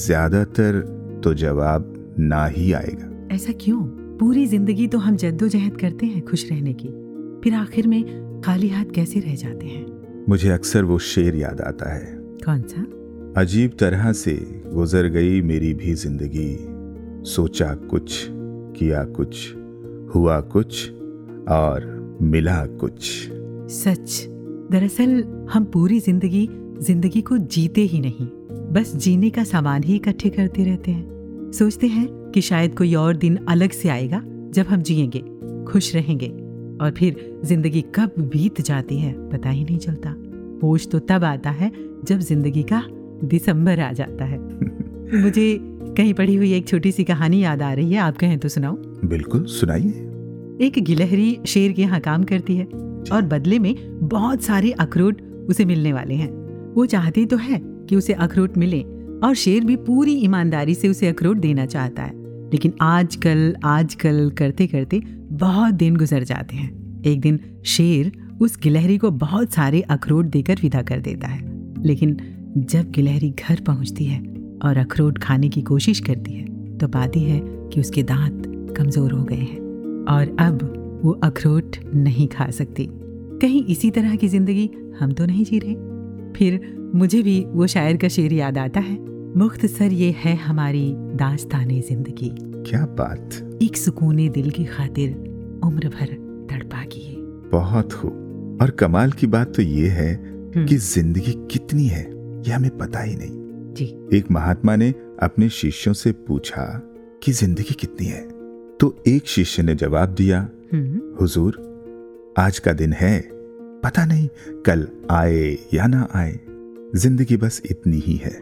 ज़्यादातर 0.05 0.81
तो 1.25 1.35
जवाब 1.35 1.93
ना 2.19 2.45
ही 2.47 2.73
आएगा। 2.73 3.35
ऐसा 3.35 3.53
क्यों? 3.61 3.83
पूरी 4.19 4.47
ज़िंदगी 4.47 4.89
तो 4.89 4.99
हम 4.99 5.17
जद्दोजहद 5.17 5.81
करते 5.81 6.07
हैं 6.07 6.23
खुश 6.23 6.49
रहने 6.51 6.75
की। 6.75 6.89
फिर 7.45 7.55
आखिर 7.55 7.87
में 7.87 8.41
खाली 8.45 8.69
हाथ 8.69 8.95
कैसे 8.95 9.21
रह 9.21 9.35
जाते 9.35 9.67
हैं? 9.67 9.94
मुझे 10.29 10.51
अक्सर 10.51 10.85
वो 10.85 10.99
शेर 10.99 11.35
याद 11.37 11.61
आता 11.61 11.93
है। 11.95 12.07
कौन 12.45 12.63
सा? 12.63 12.83
अजीब 13.41 13.71
तरह 13.81 14.13
से 14.13 14.63
गुजर 14.67 15.09
गई 15.09 15.41
मेरी 15.43 15.73
भी 15.75 15.95
ज़िंदगी। 15.95 16.57
सोचा 17.31 17.75
कुछ 17.91 18.27
किया 18.79 19.05
कुछ 19.05 19.55
हुआ 20.15 20.41
कुछ 20.41 20.91
और 21.49 22.19
मिला 22.23 22.67
कुछ। 22.67 23.11
सच। 23.73 24.27
दरअसल 24.71 25.23
हम 25.53 25.65
पूरी 25.65 26.01
ज़िंदगी 26.01 26.49
ज़िंदगी 26.81 27.21
को 27.21 27.39
जीते 27.39 27.81
ही 27.81 28.01
नहीं 28.01 28.27
बस 28.73 28.95
जीने 28.97 29.31
का 29.31 29.45
सामान 29.45 29.83
ही 29.83 29.97
इकट्ठे 29.97 30.31
करते 30.31 30.65
रहते 30.65 30.91
हैं। 30.91 31.51
सोचते 31.53 31.87
हैं 31.87 32.07
कि 32.35 32.41
शायद 32.41 32.77
कोई 32.79 32.95
और 32.95 33.17
दिन 33.17 33.37
अलग 33.49 33.71
से 33.71 33.89
आएगा 33.89 34.23
जब 34.51 34.67
हम 34.67 34.83
जिएँगे 34.83 35.25
खुश 35.65 35.95
रहेंगे। 35.95 36.29
और 36.85 36.91
फिर 36.91 37.41
ज़िंदगी 37.45 37.81
कब 37.95 38.15
बीत 38.33 38.61
जाती 38.61 38.99
है 38.99 39.13
पता 39.31 39.51
ही 39.51 39.65
नहीं 39.65 39.79
चलता। 39.79 40.11
होश 40.63 40.87
तो 40.89 40.99
तब 40.99 41.25
आता 41.25 41.51
है 41.51 41.71
जब 42.05 42.19
ज़िंदगी 42.21 42.63
का 42.63 42.83
दिसंबर 43.25 43.81
आ 43.81 43.93
जाता 43.93 44.25
है। 44.25 44.39
मुझे 45.23 45.59
कहीं 45.97 46.15
पढ़ी 46.15 46.35
हुई 46.35 46.53
एक 46.53 46.67
छोटी 46.69 46.93
सी 46.93 47.05
कहानी 47.05 47.43
याद 47.43 47.63
आ 47.63 47.73
रही 47.73 47.93
है 47.93 47.99
आप 47.99 48.17
कहें 48.17 48.39
तो 48.39 48.49
सुनाओ 48.49 48.77
बिल्कुल 49.05 49.45
सुनाइए। 49.45 50.11
एक 50.61 50.79
गिलहरी 50.79 51.39
शेर 51.47 51.73
के 51.73 51.83
यहाँ 51.83 52.01
काम 52.01 52.25
करती 52.25 52.57
है 52.57 52.65
और 53.13 53.23
बदले 53.23 53.59
में 53.59 53.75
बहुत 54.09 54.43
सारे 54.43 54.71
अखरोट 54.71 55.21
उसे 55.49 55.65
मिलने 55.65 55.93
वाले 55.93 56.15
हैं। 56.15 56.29
वो 56.75 56.87
चाहती 56.87 57.25
तो 57.27 57.37
है 57.37 57.61
कि 57.89 57.97
उसे 57.97 58.13
अखरोट 58.13 58.57
मिले 58.59 58.83
और 59.25 59.35
शेर 59.35 59.65
भी 59.65 59.77
पूरी 59.77 60.15
ईमानदारी 60.15 60.75
से 60.75 60.89
उसे 60.89 61.09
अखरोट 61.09 61.37
देना 61.37 61.67
चाहता 61.67 62.03
है। 62.03 62.13
लेकिन 62.53 62.73
आजकल 62.81 63.55
आजकल 63.65 64.31
करते 64.31 64.67
करते 64.67 65.01
बहुत 65.35 65.75
दिन 65.75 65.97
गुजर 65.97 66.25
जाते 66.25 66.57
हैं। 66.57 67.03
एक 67.03 67.21
दिन 67.21 67.39
शेर 67.67 68.13
उस 68.41 68.59
गिलहरी 68.63 68.99
को 68.99 69.11
बहुत 69.13 69.53
सारे 69.53 69.81
अखरोट 69.83 70.27
देकर 70.27 70.59
विदा 70.63 70.83
कर 70.83 71.01
देता 71.01 71.29
है। 71.29 71.43
लेकिन 71.83 72.17
जब 72.59 72.91
गिलहरी 72.91 73.31
घर 73.31 73.61
पहुँचती 73.61 74.05
है 74.05 74.19
और 74.65 74.77
अखरोट 74.77 75.19
खाने 75.19 75.49
की 75.49 75.63
कोशिश 75.63 76.01
करती 76.01 76.33
है 76.33 76.77
तो 76.79 76.89
पाती 76.89 77.21
है 77.21 77.41
कि 77.43 77.81
उसके 77.81 78.03
दांत 78.03 78.43
कमज़ोर 78.77 79.13
हो 79.13 79.23
गए 79.25 79.37
हैं 79.37 79.59
और 80.09 80.37
अब 80.41 81.01
वो 81.05 81.13
अखरोट 81.25 81.77
नहीं 81.95 82.27
खा 82.29 82.49
सकती। 82.51 82.89
कहीं 83.41 83.65
इसी 83.67 83.91
तरह 83.91 84.15
की 84.17 84.29
ज़िंदगी 84.29 84.71
हम 85.01 85.13
तो 85.13 85.27
नहीं 85.27 85.45
जी 85.45 85.59
रहे। 85.59 85.75
फिर 86.33 86.61
मुझे 86.95 87.23
भी 87.23 87.41
वो 87.49 87.67
शायर 87.67 87.97
का 87.97 88.09
शेर 88.09 88.33
याद 88.33 88.59
आता 88.59 88.81
है, 88.81 88.99
मुख्तसर 89.37 89.93
ये 89.93 90.15
है 90.19 90.35
हमारी 90.37 90.93
दास्ताने 91.17 91.81
ज़िंदगी 91.81 92.31
क्या 92.63 92.85
बात! 92.99 93.44
एक 93.63 93.77
सुकूने 93.77 94.29
दिल 94.29 94.51
की 94.51 94.65
खातिर 94.65 95.11
उम्र 95.65 95.89
भर 95.89 96.07
तड़पा 96.51 96.85
की 96.85 97.01
है 97.01 97.15
बहुत 97.51 97.93
खूब 97.93 98.59
और 98.63 98.71
कमाल 98.71 99.13
की 99.13 99.27
बात 99.27 99.55
तो 99.57 99.63
ये 99.63 99.89
है 99.89 100.15
हम्म। 100.15 100.67
कि 100.67 100.77
ज़िंदगी 100.77 101.33
कितनी 101.51 101.87
है 101.87 102.03
ये 102.47 102.53
हमें 102.53 102.79
पता 102.79 103.01
ही 103.01 103.15
नहीं। 103.17 103.75
जी। 103.75 104.17
एक 104.17 104.31
महात्मा 104.31 104.77
ने 104.77 104.91
अपने 105.23 105.49
शिष्यों 105.49 105.95
से 105.95 106.13
पूछा 106.13 106.65
कि 107.23 107.33
ज़िंदगी 107.33 107.75
कितनी 107.75 108.07
है? 108.07 108.23
तो 108.81 108.95
एक 109.07 109.27
शिष्य 109.27 109.63
ने 109.63 109.75
जवाब 109.75 110.09
दिया 110.09 110.41
हम्म। 110.73 111.17
हुजूर 111.21 111.63
आज 112.39 112.59
का 112.59 112.73
दिन 112.73 112.93
है। 112.93 113.19
पता 113.85 114.05
नहीं 114.05 114.29
कल 114.67 114.87
आए 115.11 115.59
या 115.75 115.87
ना 115.87 116.09
आए। 116.15 116.41
ज़िंदगी 116.97 117.37
बस 117.37 117.63
इतनी 117.71 117.99
ही 117.99 118.17
है। 118.17 118.35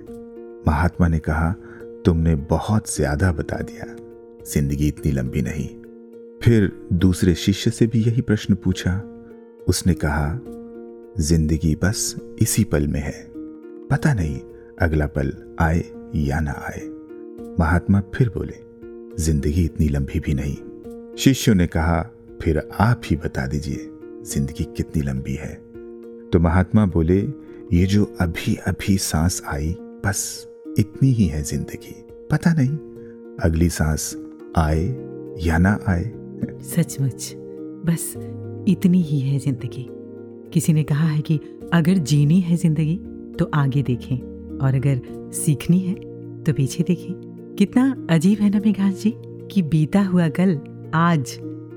महात्मा 0.67 1.09
ने 1.09 1.19
कहा 1.19 1.55
तुमने 2.05 2.35
बहुत 2.35 2.95
ज़्यादा 2.95 3.33
बता 3.33 3.57
दिया। 3.57 3.97
ज़िंदगी 4.47 4.89
इतनी 4.89 5.13
लंबी 5.13 5.43
नहीं। 5.43 5.69
फिर 6.43 6.71
दूसरे 6.93 7.35
शिष्य 7.35 7.71
से 7.71 7.87
भी 7.87 8.03
यही 8.03 8.21
प्रश्न 8.21 8.55
पूछा। 8.55 8.95
उसने 9.69 9.95
कहा, 9.95 10.41
ज़िंदगी 11.21 11.75
बस 11.75 12.17
इसी 12.43 12.65
पल 12.65 12.87
में 12.87 13.01
है। 13.01 13.33
पता 13.91 14.15
नहीं 14.15 14.41
अगला 14.81 15.07
पल 15.07 15.33
आए 15.61 15.85
या 16.15 16.41
ना 16.41 16.53
आए। 16.53 16.81
महात्मा 17.59 18.01
फिर 18.15 18.29
बोले, 18.29 18.55
ज़िंदगी 19.23 19.65
इतनी 19.65 19.89
लंबी 19.89 20.21
भी 20.21 20.35
नहीं। 20.35 21.17
शिष्यों 21.17 21.55
ने 21.55 21.67
कहा, 21.67 22.03
फिर 22.43 22.69
आप 22.81 23.03
ही 23.05 23.17
बता 23.17 23.47
दीजिए, 23.47 23.89
ज़िंदगी 24.25 24.65
कितनी 24.77 25.03
लंबी 25.03 25.35
है? 25.35 25.55
तो 26.33 26.39
महात्मा 26.41 26.87
बोले, 26.87 27.21
ये 27.73 27.87
जो 27.87 28.05
अभी 28.21 28.55
अभी 28.55 28.99
सांस 28.99 29.43
आई, 29.47 29.77
बस 29.81 30.49
इतनी 30.79 31.13
ही 31.13 31.27
है 31.27 31.43
ज़िंदगी। 31.43 31.95
पता 32.31 32.53
नहीं, 32.53 32.77
अगली 33.43 33.69
सांस 33.69 34.15
आए 34.57 34.83
या 35.41 35.59
ना 35.59 35.79
आए। 35.89 36.03
सचमुच 36.67 37.33
बस 37.87 38.13
इतनी 38.69 39.01
ही 39.03 39.19
है 39.21 39.39
ज़िंदगी। 39.39 39.87
किसी 40.53 40.73
ने 40.73 40.83
कहा 40.85 41.07
है 41.07 41.21
कि 41.21 41.39
अगर 41.73 41.99
जीनी 42.01 42.41
है 42.41 42.57
ज़िंदगी 42.57 42.97
तो 43.39 43.51
आगे 43.55 43.83
देखें 43.83 44.17
और 44.59 44.75
अगर 44.75 45.01
सीखनी 45.35 45.79
है 45.79 45.95
तो 46.43 46.53
पीछे 46.53 46.85
देखें। 46.85 47.55
कितना 47.59 48.07
अजीब 48.11 48.39
है 48.39 48.51
ना 48.51 48.61
मेघास 48.67 49.03
जी 49.03 49.15
कि 49.51 49.63
बीता 49.63 50.03
हुआ 50.03 50.29
कल 50.29 50.59
आज 50.95 51.37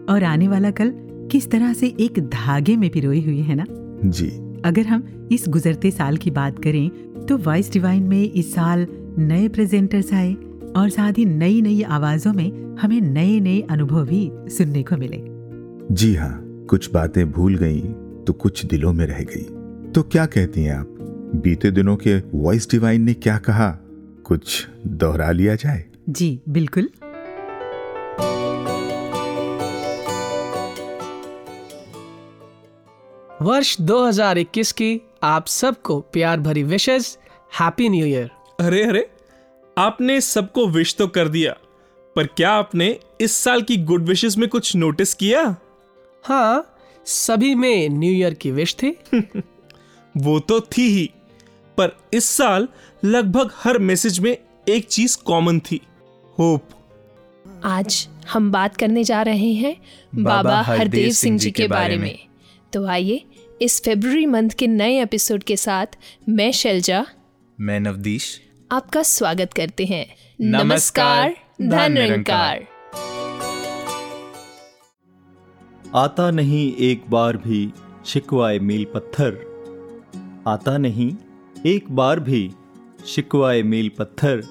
और 0.09 0.23
आने 0.23 0.47
वाला 0.47 0.71
कल 0.71 0.93
किस 1.31 1.49
तरह 1.51 1.73
से 1.73 1.93
एक 1.99 2.19
धागे 2.29 2.75
में 2.77 2.89
पिरोई 2.89 3.21
हुई 3.21 3.41
है 3.41 3.55
ना? 3.55 3.65
जी। 4.05 4.27
अगर 4.65 4.87
हम 4.87 5.27
इस 5.31 5.45
गुजरते 5.49 5.91
साल 5.91 6.17
की 6.17 6.31
बात 6.31 6.59
करें 6.59 6.89
तो 7.25 7.37
वॉइस 7.37 7.71
डिवाइन 7.73 8.03
में 8.03 8.21
इस 8.23 8.53
साल 8.53 8.85
नए 9.17 9.47
प्रेजेंटर्स 9.47 10.13
आए 10.13 10.35
और 10.75 10.89
साथ 10.89 11.13
ही 11.17 11.25
नई 11.25 11.61
नई 11.61 11.81
आवाजों 11.81 12.33
में 12.33 12.77
हमें 12.77 13.01
नए 13.01 13.39
नए 13.39 13.61
अनुभव 13.61 14.05
भी 14.05 14.29
सुनने 14.33 14.83
को 14.83 14.97
मिले। 14.97 15.17
जी 15.95 16.15
हाँ 16.15 16.65
कुछ 16.69 16.91
बातें 16.91 17.31
भूल 17.31 17.55
गई 17.55 17.81
तो 18.27 18.33
कुछ 18.33 18.65
दिलों 18.65 18.93
में 18.93 19.05
रह 19.05 19.19
गई। 19.19 19.43
तो 19.91 20.03
क्या 20.03 20.25
कहती 20.25 20.63
हैं 20.63 20.75
आप? 20.75 20.87
बीते 21.35 21.71
दिनों 21.71 21.95
के 21.95 22.19
वॉइस 22.37 22.71
डिवाइन 22.71 23.01
ने 23.01 23.13
क्या 23.13 23.37
कहा? 23.37 23.69
कुछ 24.23 24.67
दोहरा 24.87 25.31
लिया 25.31 25.55
जाए? 25.55 25.85
जी 26.09 26.41
बिल्कुल। 26.49 26.89
वर्ष 33.41 33.81
2021 33.81 34.71
की 34.71 35.01
आप 35.23 35.47
सबको 35.47 35.99
प्यार 35.99 36.39
भरी 36.39 36.63
विशेष 36.63 37.17
हैप्पी 37.59 37.89
न्यू 37.89 38.05
ईयर 38.05 38.29
अरे 38.59 38.83
अरे 38.83 39.09
आपने 39.77 40.21
सबको 40.21 40.67
विश 40.67 40.95
तो 40.95 41.07
कर 41.07 41.27
दिया 41.27 41.55
पर 42.15 42.27
क्या 42.27 42.51
आपने 42.51 42.99
इस 43.21 43.31
साल 43.31 43.61
की 43.61 43.77
गुड 43.77 44.03
विशेस 44.03 44.37
में 44.37 44.49
कुछ 44.49 44.75
नोटिस 44.75 45.13
किया? 45.13 45.55
हाँ 46.23 46.77
सभी 47.05 47.55
में 47.55 47.89
न्यू 47.89 48.11
ईयर 48.11 48.33
की 48.33 48.51
विश 48.51 48.75
थी। 48.75 48.97
वो 50.17 50.39
तो 50.39 50.59
थी 50.59 50.81
ही 50.81 51.11
पर 51.77 51.97
इस 52.13 52.25
साल 52.25 52.67
लगभग 53.05 53.51
हर 53.55 53.77
मैसेज 53.77 54.19
में 54.19 54.37
एक 54.69 54.85
चीज़ 54.85 55.17
कॉमन 55.17 55.59
थी 55.59 55.81
होप 56.39 56.69
आज 57.63 58.07
हम 58.33 58.51
बात 58.51 58.77
करने 58.77 59.03
जा 59.03 59.21
रहे 59.21 59.53
हैं 59.53 59.81
बाबा 60.15 60.61
हरदेव 60.61 61.09
सिंह 61.09 61.39
जी 61.39 61.51
के 61.51 61.67
बारे 61.67 61.97
में। 61.97 62.19
तो 62.73 62.85
आइए 62.85 63.25
इस 63.61 63.83
फेब्रुवरी 63.83 64.25
मंथ 64.25 64.49
के 64.49 64.67
नए 64.67 65.01
एपिसोड 65.01 65.43
के 65.43 65.57
साथ 65.57 65.87
मैं 66.29 66.51
शैलजा। 66.51 67.05
मैं 67.59 67.79
नवदीश। 67.79 68.41
आपका 68.71 69.01
स्वागत 69.03 69.53
करते 69.53 69.85
हैं। 69.85 70.05
नमस्कार, 70.41 71.33
धन 71.61 71.91
निरंकार 71.91 72.65
आता 75.95 76.29
नहीं 76.31 76.75
एक 76.75 77.03
बार 77.09 77.37
भी 77.37 77.71
शिकवाए 78.05 78.59
मील 78.59 78.85
पत्थर। 78.93 79.37
आता 80.47 80.77
नहीं 80.77 81.11
एक 81.65 81.91
बार 81.91 82.19
भी 82.19 82.49
शिकवाए 83.05 83.61
मील 83.63 83.91
पत्थर 83.99 84.41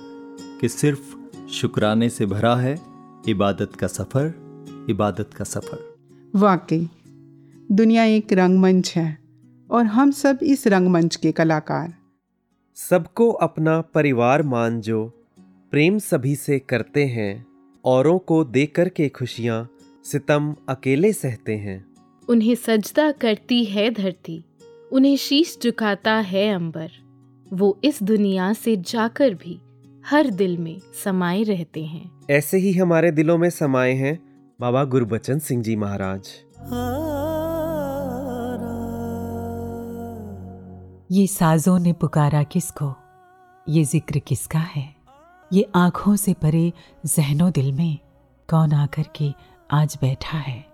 कि 0.61 0.69
सिर्फ़ 0.69 1.49
शुक्राने 1.53 2.09
से 2.09 2.27
भरा 2.27 2.55
है 2.57 2.79
इबादत 3.29 3.77
का 3.77 3.87
सफ़र 3.87 4.87
इबादत 4.91 5.35
का 5.37 5.45
सफ़र। 5.45 5.95
वाकई 6.37 6.89
दुनिया 7.73 8.05
एक 8.05 8.33
रंगमंच 8.33 8.93
है 8.97 9.19
और 9.71 9.85
हम 9.87 10.11
सब 10.11 10.39
इस 10.43 10.67
रंगमंच 10.67 11.17
के 11.17 11.33
कलाकार। 11.33 12.04
सबको 12.77 13.31
अपना 13.31 13.81
परिवार 13.81 14.43
मान 14.43 14.81
जो 14.81 15.07
प्रेम 15.71 15.99
सभी 15.99 16.37
से 16.37 16.59
करते 16.59 17.05
हैं 17.05 17.47
औरों 17.85 18.19
को 18.19 18.45
देकर 18.45 18.89
के 18.89 19.09
खुशियाँ 19.09 19.69
सितम 20.05 20.55
अकेले 20.69 21.13
सहते 21.13 21.57
हैं। 21.57 21.85
उन्हें 22.29 22.55
सजदा 22.55 23.11
करती 23.13 23.65
है 23.65 23.91
धरती 23.91 24.45
उन्हें 24.93 25.17
शीश 25.17 25.59
झुकाता 25.63 26.15
है 26.15 26.49
अंबर। 26.55 26.91
वो 27.53 27.79
इस 27.85 28.03
दुनिया 28.03 28.53
से 28.53 28.77
जाकर 28.77 29.35
भी 29.35 29.61
हर 30.07 30.31
दिल 30.31 30.59
में 30.59 30.81
समाये 31.05 31.43
रहते 31.43 31.85
हैं। 31.85 32.11
ऐसे 32.31 32.59
ही 32.59 32.73
हमारे 32.73 33.11
दिलों 33.11 33.39
में 33.39 33.51
समाये 33.51 33.95
हैं 33.95 34.19
बाबा 34.61 34.85
गुरबचन 34.85 35.39
सिंह 35.39 35.63
जी 35.63 35.77
महाराज। 35.77 36.29
ये 41.15 41.27
साजों 41.27 41.79
ने 41.79 41.93
पुकारा 41.93 42.43
किसको? 42.43 42.95
ये 43.69 43.85
ज़िक्र 43.85 44.19
किसका 44.19 44.59
है? 44.59 44.97
ये 45.53 45.71
आँखों 45.75 46.17
से 46.17 46.35
परे 46.35 46.73
जहनों 47.07 47.53
दिल 47.53 47.73
में 47.73 47.99
कौन 48.51 48.73
आकर 48.73 49.03
के 49.17 49.35
आज 49.71 49.99
बैठा 50.01 50.39
है? 50.39 50.67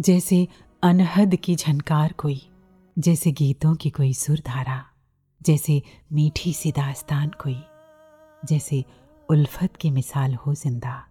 जैसे 0.00 0.48
अनहद 0.82 1.36
की 1.36 1.56
झनकार 1.56 2.12
कोई, 2.12 2.50
जैसे 2.98 3.32
गीतों 3.32 3.74
की 3.74 3.90
कोई 3.90 4.12
सुर 4.14 4.42
धारा 4.46 4.84
जैसे 5.46 5.82
मीठी 6.12 6.52
सी 6.52 6.72
दास्तान 6.72 7.28
कोई, 7.28 7.62
जैसे 8.44 8.84
उल्फत 9.30 9.76
की 9.76 9.90
मिसाल 9.90 10.34
हो 10.34 10.54
ज़िंदा, 10.54 11.06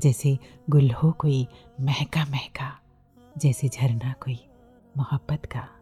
जैसे 0.00 0.38
गुल 0.70 0.90
हो 0.90 1.12
कोई 1.12 1.46
महका 1.80 2.24
महका, 2.24 2.78
जैसे 3.38 3.68
झरना 3.68 4.12
कोई 4.12 4.40
मोहब्बत 4.96 5.46
का। 5.46 5.73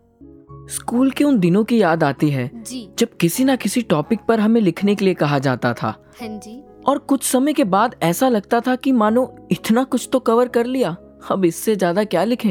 स्कूल 0.71 1.11
के 1.11 1.25
उन 1.25 1.39
दिनों 1.39 1.65
की 1.65 1.81
याद 1.81 2.05
आती 2.05 2.31
है 2.31 2.51
जी। 2.57 2.89
जब 2.99 3.17
किसी 3.17 3.45
ना 3.45 3.57
किसी 3.57 3.81
टॉपिक 3.83 4.21
पर 4.29 4.41
हमें 4.41 4.61
लिखने 4.61 4.95
के 4.95 5.05
लिए 5.05 5.15
कहा 5.15 5.39
जाता 5.39 5.73
था। 5.73 5.89
हाँ 6.21 6.29
जी। 6.39 6.63
और 6.87 6.99
कुछ 6.99 7.23
समय 7.23 7.53
के 7.53 7.65
बाद 7.65 7.95
ऐसा 8.03 8.29
लगता 8.29 8.61
था 8.61 8.77
कि 8.77 8.93
मानो 8.93 9.31
इतना 9.53 9.85
कुछ 9.85 10.09
तो 10.13 10.19
कवर 10.21 10.49
कर 10.49 10.67
लिया 10.67 10.97
अब 11.31 11.45
इससे 11.45 11.77
ज़्यादा 11.77 12.05
क्या 12.05 12.25
लिखें? 12.25 12.51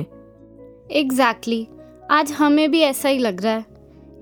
Exactly 0.92 1.62
exactly. 1.62 2.12
आज 2.12 2.32
हमें 2.32 2.72
भी 2.72 2.82
ऐसा 2.82 3.10
ही 3.10 3.18
लग 3.18 3.42
रहा 3.42 3.54
है। 3.54 3.66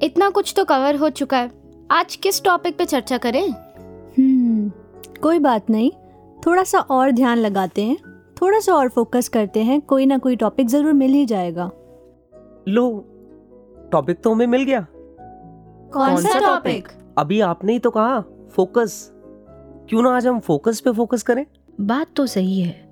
इतना 0.03 0.29
कुछ 0.29 0.53
तो 0.57 0.63
कवर 0.65 0.95
हो 0.95 1.09
चुका 1.09 1.37
है। 1.37 1.51
आज 1.91 2.15
किस 2.15 2.43
टॉपिक 2.43 2.77
पे 2.77 2.85
चर्चा 2.85 3.17
करें? 3.17 3.49
हम्म 3.49 4.71
कोई 5.21 5.39
बात 5.39 5.69
नहीं। 5.69 5.91
थोड़ा 6.45 6.63
सा 6.63 6.79
और 6.79 7.11
ध्यान 7.11 7.37
लगाते 7.37 7.83
हैं। 7.83 7.97
थोड़ा 8.41 8.59
सा 8.59 8.73
और 8.73 8.89
फोकस 8.89 9.27
करते 9.27 9.63
हैं। 9.63 9.79
कोई 9.81 10.05
ना 10.05 10.17
कोई 10.17 10.35
टॉपिक 10.35 10.67
ज़रूर 10.67 10.93
मिल 10.93 11.13
ही 11.13 11.25
जाएगा। 11.25 11.69
लो 12.67 12.89
टॉपिक 13.91 14.21
तो 14.21 14.33
हमें 14.33 14.47
मिल 14.47 14.63
गया। 14.63 14.85
कौन, 14.89 16.13
कौन 16.13 16.23
सा 16.23 16.39
टॉपिक 16.39 16.87
अभी 17.17 17.39
आपने 17.41 17.73
ही 17.73 17.79
तो 17.79 17.91
कहा 17.91 18.19
फोकस 18.51 19.11
क्यों 19.89 20.01
ना 20.03 20.15
आज 20.17 20.27
हम 20.27 20.39
फोकस 20.39 20.79
पे 20.79 20.91
फोकस 20.91 21.23
करें? 21.23 21.45
बात 21.81 22.07
तो 22.15 22.25
सही 22.25 22.61
है। 22.61 22.89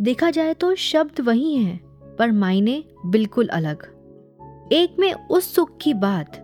देखा 0.00 0.30
जाए 0.30 0.54
तो 0.54 0.74
शब्द 0.74 1.20
वही 1.20 1.56
हैं 1.56 1.78
पर 2.18 2.32
मायने 2.32 2.84
बिल्कुल 3.06 3.48
अलग। 3.48 3.82
एक 4.72 4.96
में 4.98 5.12
उस 5.12 5.54
सुख 5.54 5.76
की 5.80 5.94
बात 5.94 6.40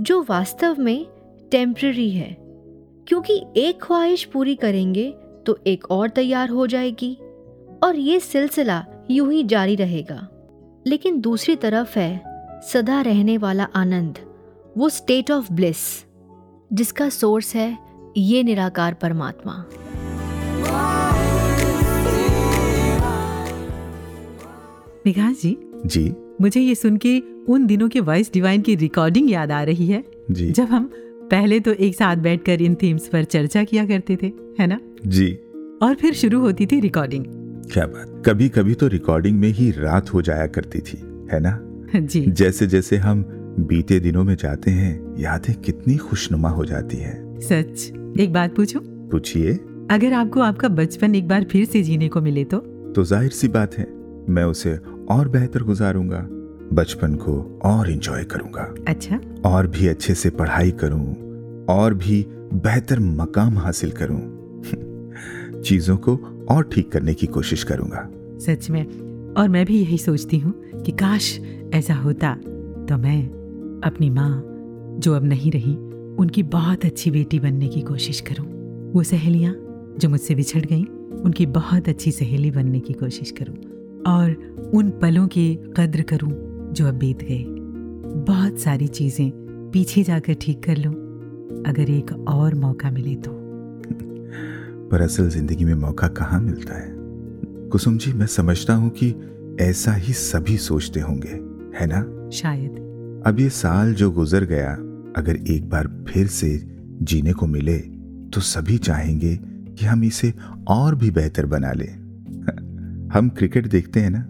जो 0.00 0.20
वास्तव 0.22 0.76
में 0.78 1.06
टेम्पररी 1.50 2.10
है। 2.10 2.36
क्योंकि 3.08 3.44
एक 3.56 3.82
ख्वाहिश 3.82 4.24
पूरी 4.24 4.54
करेंगे 4.54 5.10
तो 5.46 5.58
एक 5.66 5.90
और 5.90 6.08
तैयार 6.08 6.48
हो 6.48 6.66
जाएगी 6.66 7.14
और 7.84 7.96
ये 7.96 8.20
सिलसिला 8.20 8.84
यूँ 9.10 9.32
ही 9.32 9.42
जारी 9.42 9.76
रहेगा। 9.76 10.28
लेकिन 10.86 11.20
दूसरी 11.20 11.56
तरफ़ 11.56 11.98
है 11.98 12.27
सदा 12.62 13.00
रहने 13.00 13.38
वाला 13.38 13.64
आनंद 13.64 14.18
वो 14.76 14.88
स्टेट 14.88 15.30
ऑफ़ 15.30 15.52
ब्लिस 15.52 15.76
जिसका 16.72 17.08
सोर्स 17.08 17.54
है 17.56 17.78
ये 18.16 18.42
निराकार 18.42 18.94
परमात्मा। 18.94 19.52
विकास 25.04 25.40
जी 25.42 25.56
जी। 25.86 26.14
मुझे 26.40 26.60
ये 26.60 26.74
सुन 26.74 26.96
के 26.96 27.18
उन 27.48 27.66
दिनों 27.66 27.88
के 27.88 28.00
वॉइस 28.00 28.32
डिवाइन 28.32 28.62
की 28.62 28.74
रिकॉर्डिंग 28.74 29.30
याद 29.30 29.52
आ 29.52 29.62
रही 29.62 29.86
है 29.86 30.04
जी। 30.30 30.50
जब 30.50 30.64
हम 30.64 30.90
पहले 31.30 31.60
तो 31.60 31.72
एक 31.72 31.94
साथ 31.94 32.16
बैठकर 32.16 32.62
इन 32.62 32.74
थीम्स 32.74 33.08
पर 33.08 33.24
चर्चा 33.24 33.64
किया 33.64 33.86
करते 33.86 34.16
थे 34.22 34.32
है 34.60 34.66
ना? 34.66 34.80
जी। 35.06 35.32
और 35.82 35.94
फिर 35.94 36.14
शुरू 36.14 36.40
होती 36.40 36.66
थी 36.66 36.80
रिकॉर्डिंग 36.80 37.24
क्या 37.72 37.86
बात। 37.86 38.22
कभी 38.26 38.48
कभी 38.48 38.74
तो 38.74 38.86
रिकॉर्डिंग 38.86 39.38
में 39.40 39.48
ही 39.48 39.70
रात 39.70 40.14
हो 40.14 40.22
जाया 40.22 40.46
करती 40.46 40.78
थी 40.78 40.98
है 41.32 41.40
ना? 41.40 41.58
जी। 41.96 42.20
जैसे 42.20 42.66
जैसे 42.66 42.96
हम 42.96 43.22
बीते 43.68 44.00
दिनों 44.00 44.24
में 44.24 44.34
जाते 44.36 44.70
हैं 44.70 45.16
यादें 45.18 45.54
कितनी 45.54 45.96
खुशनुमा 45.96 46.48
हो 46.48 46.64
जाती 46.64 46.96
है। 46.96 47.40
सच? 47.40 47.92
एक 48.20 48.32
बात 48.32 48.54
पूछूँ? 48.56 48.80
पूछिए। 49.10 49.52
अगर 49.90 50.12
आपको 50.12 50.40
आपका 50.40 50.68
बचपन 50.68 51.14
एक 51.14 51.28
बार 51.28 51.44
फिर 51.44 51.64
से 51.64 51.82
जीने 51.82 52.08
को 52.08 52.20
मिले 52.20 52.44
तो? 52.44 52.58
तो 52.94 53.04
ज़ाहिर 53.04 53.30
सी 53.30 53.48
बात 53.48 53.74
है 53.74 53.86
मैं 54.28 54.44
उसे 54.44 54.76
और 55.10 55.28
बेहतर 55.28 55.62
गुजारूँगा 55.62 56.26
बचपन 56.72 57.14
को 57.14 57.60
और 57.64 57.90
एंजॉय 57.90 58.24
करूँगा। 58.24 58.74
अच्छा। 58.88 59.20
और 59.44 59.66
भी 59.66 59.88
अच्छे 59.88 60.14
से 60.14 60.30
पढ़ाई 60.30 60.70
करूँ 60.70 61.66
और 61.70 61.94
भी 61.94 62.24
बेहतर 62.54 63.00
मकाम 63.00 63.58
हासिल 63.58 63.90
करूँ। 63.90 64.20
चीज़ों 65.62 65.96
को 65.96 66.16
और 66.50 66.68
ठीक 66.72 66.92
करने 66.92 67.14
की 67.14 67.26
कोशिश 67.26 67.64
करूँगा। 67.64 68.08
सच 68.40 68.70
में। 68.70 68.84
और 69.34 69.48
मैं 69.48 69.64
भी 69.66 69.78
यही 69.78 69.98
सोचती 69.98 70.38
हूँ 70.38 70.82
कि 70.82 70.92
काश 70.92 71.38
ऐसा 71.74 71.94
होता 71.94 72.34
तो 72.88 72.96
मैं 72.96 73.22
अपनी 73.84 74.10
माँ, 74.10 74.42
जो 74.98 75.14
अब 75.14 75.24
नहीं 75.24 75.50
रही, 75.50 75.76
उनकी 76.16 76.42
बहुत 76.42 76.84
अच्छी 76.84 77.10
बेटी 77.10 77.40
बनने 77.40 77.68
की 77.68 77.80
कोशिश 77.80 78.20
करूँ। 78.20 78.46
वो 78.92 79.02
सहेलियाँ 79.02 79.54
जो 79.98 80.08
मुझसे 80.08 80.34
बिछड़ 80.34 80.64
गईं, 80.64 80.84
उनकी 81.22 81.46
बहुत 81.46 81.88
अच्छी 81.88 82.12
सहेली 82.12 82.50
बनने 82.50 82.80
की 82.80 82.92
कोशिश 82.92 83.30
करूँ 83.30 83.54
और 84.06 84.30
उन 84.74 84.90
पलों 84.90 85.26
की 85.28 85.54
कद्र 85.76 86.02
करूँ 86.02 86.30
जो 86.72 86.86
अब 86.88 86.94
बीत 86.94 87.22
गए। 87.22 87.44
बहुत 88.24 88.58
सारी 88.58 88.88
चीज़ें 88.88 89.30
पीछे 89.72 90.02
जाकर 90.02 90.34
ठीक 90.34 90.62
कर 90.64 90.76
लूँ, 90.76 90.94
अगर 91.66 91.90
एक 91.90 92.12
और 92.28 92.54
मौका 92.54 92.90
मिले 92.90 93.14
तो। 93.16 93.30
पर 94.88 95.00
असल 95.00 95.28
ज़िंदगी 95.28 95.64
में 95.64 95.74
मौका 95.74 96.08
कहाँ 96.08 96.40
मिलता 96.40 96.74
है? 96.74 96.94
कुसुम 97.68 97.98
जी, 97.98 98.12
मैं 98.12 98.26
समझता 98.26 98.74
हूँ 98.74 98.90
कि 98.90 99.14
ऐसा 99.60 99.92
ही 99.92 100.12
सभी 100.12 100.56
सोचते 100.56 101.00
होंगे। 101.00 101.47
है 101.80 101.86
ना? 101.86 102.30
शायद। 102.30 102.70
अब 103.26 103.40
ये 103.40 103.48
साल 103.48 103.94
जो 103.94 104.10
गुजर 104.10 104.44
गया 104.44 104.74
अगर 105.16 105.36
एक 105.36 105.68
बार 105.68 106.04
फिर 106.08 106.26
से 106.26 106.66
जीने 107.02 107.32
को 107.32 107.46
मिले 107.46 107.78
तो 108.34 108.40
सभी 108.40 108.78
चाहेंगे 108.78 109.36
कि 109.78 109.86
हम 109.86 110.04
इसे 110.04 110.34
और 110.68 110.94
भी 110.94 111.10
बेहतर 111.10 111.46
बना 111.46 111.72
लें। 111.72 111.94
हम 113.12 113.28
क्रिकेट 113.28 113.66
देखते 113.66 114.00
हैं 114.00 114.10
ना? 114.10 114.26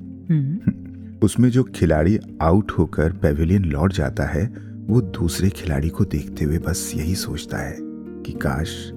उसमें 1.22 1.50
जो 1.50 1.62
खिलाड़ी 1.64 2.18
आउट 2.42 2.72
होकर 2.72 3.12
पेविलियन 3.12 3.64
लौट 3.64 3.92
जाता 3.92 4.24
है 4.24 4.68
वो 4.86 5.00
दूसरे 5.00 5.50
खिलाड़ी 5.50 5.88
को 5.88 6.04
देखते 6.04 6.44
हुए 6.44 6.58
बस 6.58 6.92
यही 6.96 7.14
सोचता 7.14 7.58
है 7.58 7.76
कि 7.80 8.32
काश 8.32 8.90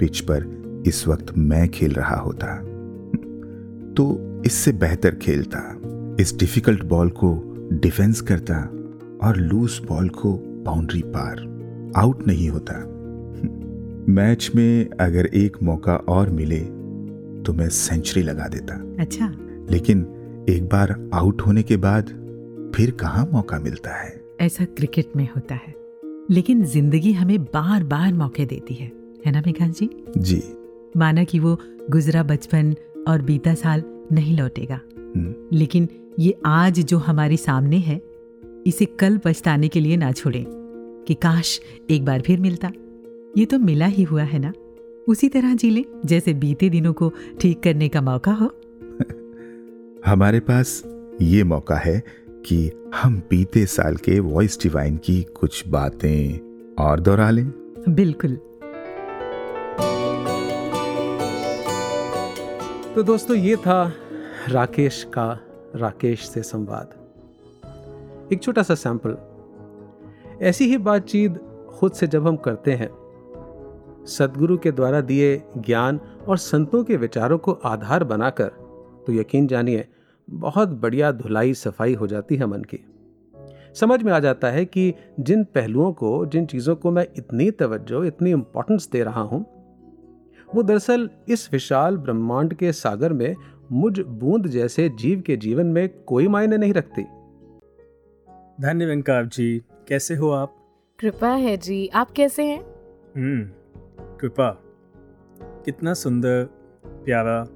पिच 0.00 0.20
पर 0.20 0.64
इस 0.86 1.08
वक्त 1.08 1.26
मैं 1.38 1.68
खेल 1.68 1.92
रहा 1.92 2.16
होता। 2.16 2.56
तो 3.94 4.20
इससे 4.46 4.72
बेहतर 4.72 5.14
खेलता। 5.14 5.80
इस 6.20 6.36
डिफ़िकल्ट 6.38 6.84
बॉल 6.84 7.10
को 7.10 7.53
डिफेंस 7.72 8.20
करता 8.20 8.54
और 9.28 9.36
लूज 9.36 9.80
बॉल 9.88 10.08
को 10.08 10.32
बाउंड्री 10.66 11.02
पार 11.06 11.40
आउट 11.96 12.26
नहीं 12.26 12.48
होता। 12.48 12.72
मैच 14.12 14.50
में 14.54 14.88
अगर 14.90 15.26
एक 15.26 15.56
मौका 15.62 15.96
और 15.96 16.30
मिले 16.30 16.60
तो 17.42 17.52
मैं 17.52 17.68
सेंचुरी 17.68 18.22
लगा 18.22 18.48
देता। 18.48 18.96
अच्छा। 19.00 19.32
लेकिन 19.70 20.00
एक 20.48 20.64
बार 20.64 21.10
आउट 21.14 21.42
होने 21.42 21.62
के 21.62 21.76
बाद 21.76 22.04
फिर 22.76 22.90
कहाँ 22.90 23.28
मौका 23.32 23.58
मिलता 23.58 23.90
है? 23.90 24.20
ऐसा 24.40 24.64
क्रिकेट 24.64 25.16
में 25.16 25.28
होता 25.36 25.54
है। 25.54 25.74
लेकिन 26.30 26.64
ज़िंदगी 26.64 27.12
हमें 27.12 27.44
बार 27.44 27.84
बार 27.84 28.14
मौके 28.14 28.46
देती 28.46 28.74
है। 28.74 28.92
है 29.26 29.32
ना 29.32 29.40
मेघान 29.40 29.72
जी? 29.72 30.04
जी। 30.18 30.42
माना 30.96 31.24
कि 31.24 31.38
वो 31.38 31.58
गुजरा 31.90 32.22
बचपन 32.22 32.74
और 33.08 33.22
बीता 33.22 33.54
साल 33.54 33.82
नहीं 34.12 34.38
लौटेगा। 34.38 34.80
लेकिन 35.52 35.88
ये 36.18 36.34
आज 36.46 36.80
जो 36.80 36.98
हमारे 36.98 37.36
सामने 37.36 37.76
है 37.76 38.02
इसे 38.66 38.84
कल 38.84 39.18
पछताने 39.18 39.68
के 39.68 39.80
लिए 39.80 39.96
ना 39.96 40.12
छोड़ें 40.12 40.44
कि 41.08 41.14
काश 41.14 41.60
एक 41.90 42.04
बार 42.04 42.20
फिर 42.20 42.40
मिलता। 42.40 42.70
ये 43.38 43.44
तो 43.44 43.58
मिला 43.58 43.86
ही 43.86 44.02
हुआ 44.02 44.22
है 44.22 44.38
ना? 44.38 44.52
उसी 45.08 45.28
तरह 45.28 45.54
जी 45.54 45.70
लें 45.70 45.84
जैसे 46.04 46.34
बीते 46.34 46.68
दिनों 46.70 46.92
को 46.92 47.12
ठीक 47.40 47.62
करने 47.62 47.88
का 47.88 48.00
मौका 48.00 48.32
हो। 48.32 48.46
हमारे 50.06 50.40
पास 50.40 50.82
ये 51.22 51.44
मौका 51.44 51.76
है 51.76 52.02
कि 52.28 52.70
हम 52.94 53.22
बीते 53.30 53.66
साल 53.66 53.96
के 53.96 54.20
वॉइस 54.20 54.58
डिवाइन 54.62 54.96
की 54.96 55.22
कुछ 55.22 55.68
बातें 55.68 56.38
और 56.84 57.00
दोहरा 57.00 57.30
लें। 57.30 57.74
बिल्कुल। 57.88 58.36
तो 62.94 63.02
दोस्तों 63.02 63.36
ये 63.36 63.56
था 63.56 63.92
राकेश 64.48 65.04
का 65.04 65.43
राकेश 65.74 66.28
से 66.28 66.42
संवाद। 66.42 66.94
एक 68.32 68.42
छोटा 68.42 68.62
सा 68.62 68.74
सैंपल। 68.74 69.16
ऐसी 70.42 70.64
ही 70.64 70.78
बातचीत 70.78 71.38
खुद 71.70 71.92
से 71.92 72.06
जब 72.06 72.26
हम 72.26 72.36
करते 72.36 72.72
हैं, 72.72 72.88
सदगुरु 74.06 74.56
के 74.58 74.72
द्वारा 74.72 75.00
दिए 75.00 75.36
ज्ञान 75.58 76.00
और 76.28 76.38
संतों 76.38 76.82
के 76.84 76.96
विचारों 76.96 77.38
को 77.38 77.52
आधार 77.52 78.04
बनाकर 78.04 78.48
तो 79.06 79.12
यकीन 79.12 79.46
जानिए, 79.46 79.86
बहुत 80.28 80.68
बढ़िया 80.68 81.10
धुलाई 81.12 81.54
सफ़ाई 81.54 81.94
हो 81.94 82.06
जाती 82.06 82.36
है 82.36 82.46
मन 82.46 82.62
की। 82.64 82.84
समझ 83.74 84.02
में 84.02 84.12
आ 84.12 84.18
जाता 84.18 84.48
है 84.48 84.64
कि 84.64 84.92
जिन 85.20 85.44
पहलुओं 85.44 85.92
को, 85.92 86.26
जिन 86.26 86.46
चीज़ों 86.46 86.76
को 86.76 86.90
मैं 86.90 87.06
इतनी 87.16 87.50
तवज्जो, 87.50 88.04
इतनी 88.04 88.30
इंपॉर्टेंस 88.30 88.88
दे 88.92 89.02
रहा 89.04 89.20
हूँ, 89.20 89.44
वो 90.48 90.62
दरअसल 90.62 91.08
इस 91.28 91.48
विशाल 91.52 91.96
ब्रह्मांड 91.96 92.54
के 92.54 92.72
सागर 92.72 93.12
में 93.12 93.34
मुझ 93.72 94.00
बूंद 94.00 94.46
जैसे 94.46 94.88
जीव 94.88 95.20
के 95.20 95.36
जीवन 95.36 95.66
में 95.66 95.88
कोई 95.88 96.28
मायने 96.28 96.56
नहीं 96.56 96.72
रखती। 96.72 97.02
धन्य 98.60 98.86
वेंकार 98.86 99.26
जी 99.26 99.62
कैसे 99.88 100.14
हो 100.14 100.30
आप? 100.30 100.56
कृपा 101.00 101.28
है 101.28 101.56
जी। 101.56 101.88
आप 101.88 102.10
कैसे 102.10 102.44
हैं? 102.44 102.60
हम्म 103.16 103.50
कृपा। 104.20 104.50
कितना 105.64 105.94
सुंदर 105.94 106.44
प्यारा 106.86 107.48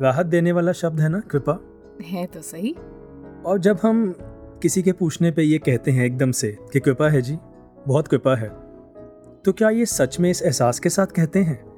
राहत 0.00 0.26
देने 0.26 0.52
वाला 0.52 0.72
शब्द 0.72 1.00
है 1.00 1.08
ना 1.08 1.20
कृपा? 1.20 1.60
है 2.02 2.26
तो 2.26 2.42
सही। 2.42 2.76
और 3.46 3.58
जब 3.58 3.78
हम 3.82 4.14
किसी 4.62 4.82
के 4.82 4.92
पूछने 4.92 5.30
पे 5.30 5.42
ये 5.42 5.58
कहते 5.58 5.90
हैं 5.90 6.06
एकदम 6.06 6.30
से 6.30 6.58
कि 6.72 6.80
कृपा 6.80 7.08
है 7.08 7.22
जी 7.22 7.38
बहुत 7.86 8.08
कृपा 8.08 8.36
है 8.36 8.48
तो 9.44 9.52
क्या 9.52 9.70
ये 9.70 9.86
सच 9.86 10.20
में 10.20 10.30
इस 10.30 10.42
एहसास 10.42 10.78
के 10.78 10.88
साथ 10.88 11.06
कहते 11.06 11.38
हैं? 11.38 11.68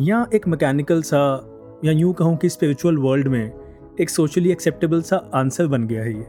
या 0.00 0.26
एक 0.34 0.48
मैकेनिकल 0.48 1.02
सा 1.02 1.50
या 1.84 1.92
यूँ 1.92 2.12
कहूँ 2.14 2.36
कि 2.36 2.48
स्पिरिचुअल 2.48 2.96
वर्ल्ड 2.98 3.28
में 3.28 3.52
एक 4.00 4.10
सोशली 4.10 4.50
एक्सेप्टेबल 4.52 5.02
सा 5.02 5.16
आंसर 5.34 5.66
बन 5.66 5.86
गया 5.86 6.02
है 6.02 6.12
ये। 6.14 6.26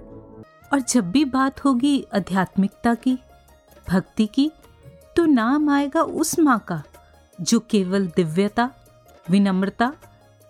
और 0.74 0.80
जब 0.90 1.12
भी 1.12 1.24
बात 1.26 1.64
होगी 1.66 2.06
आध्यात्मिकता 2.16 2.94
की 2.96 3.18
भक्ति 3.90 4.26
की 4.34 4.52
तो 5.16 5.26
नाम 5.26 5.70
आएगा 5.70 6.02
उस 6.22 6.38
माँ 6.40 6.58
का 6.68 6.82
जो 7.40 7.60
केवल 7.70 8.08
दिव्यता 8.16 8.70
विनम्रता 9.30 9.94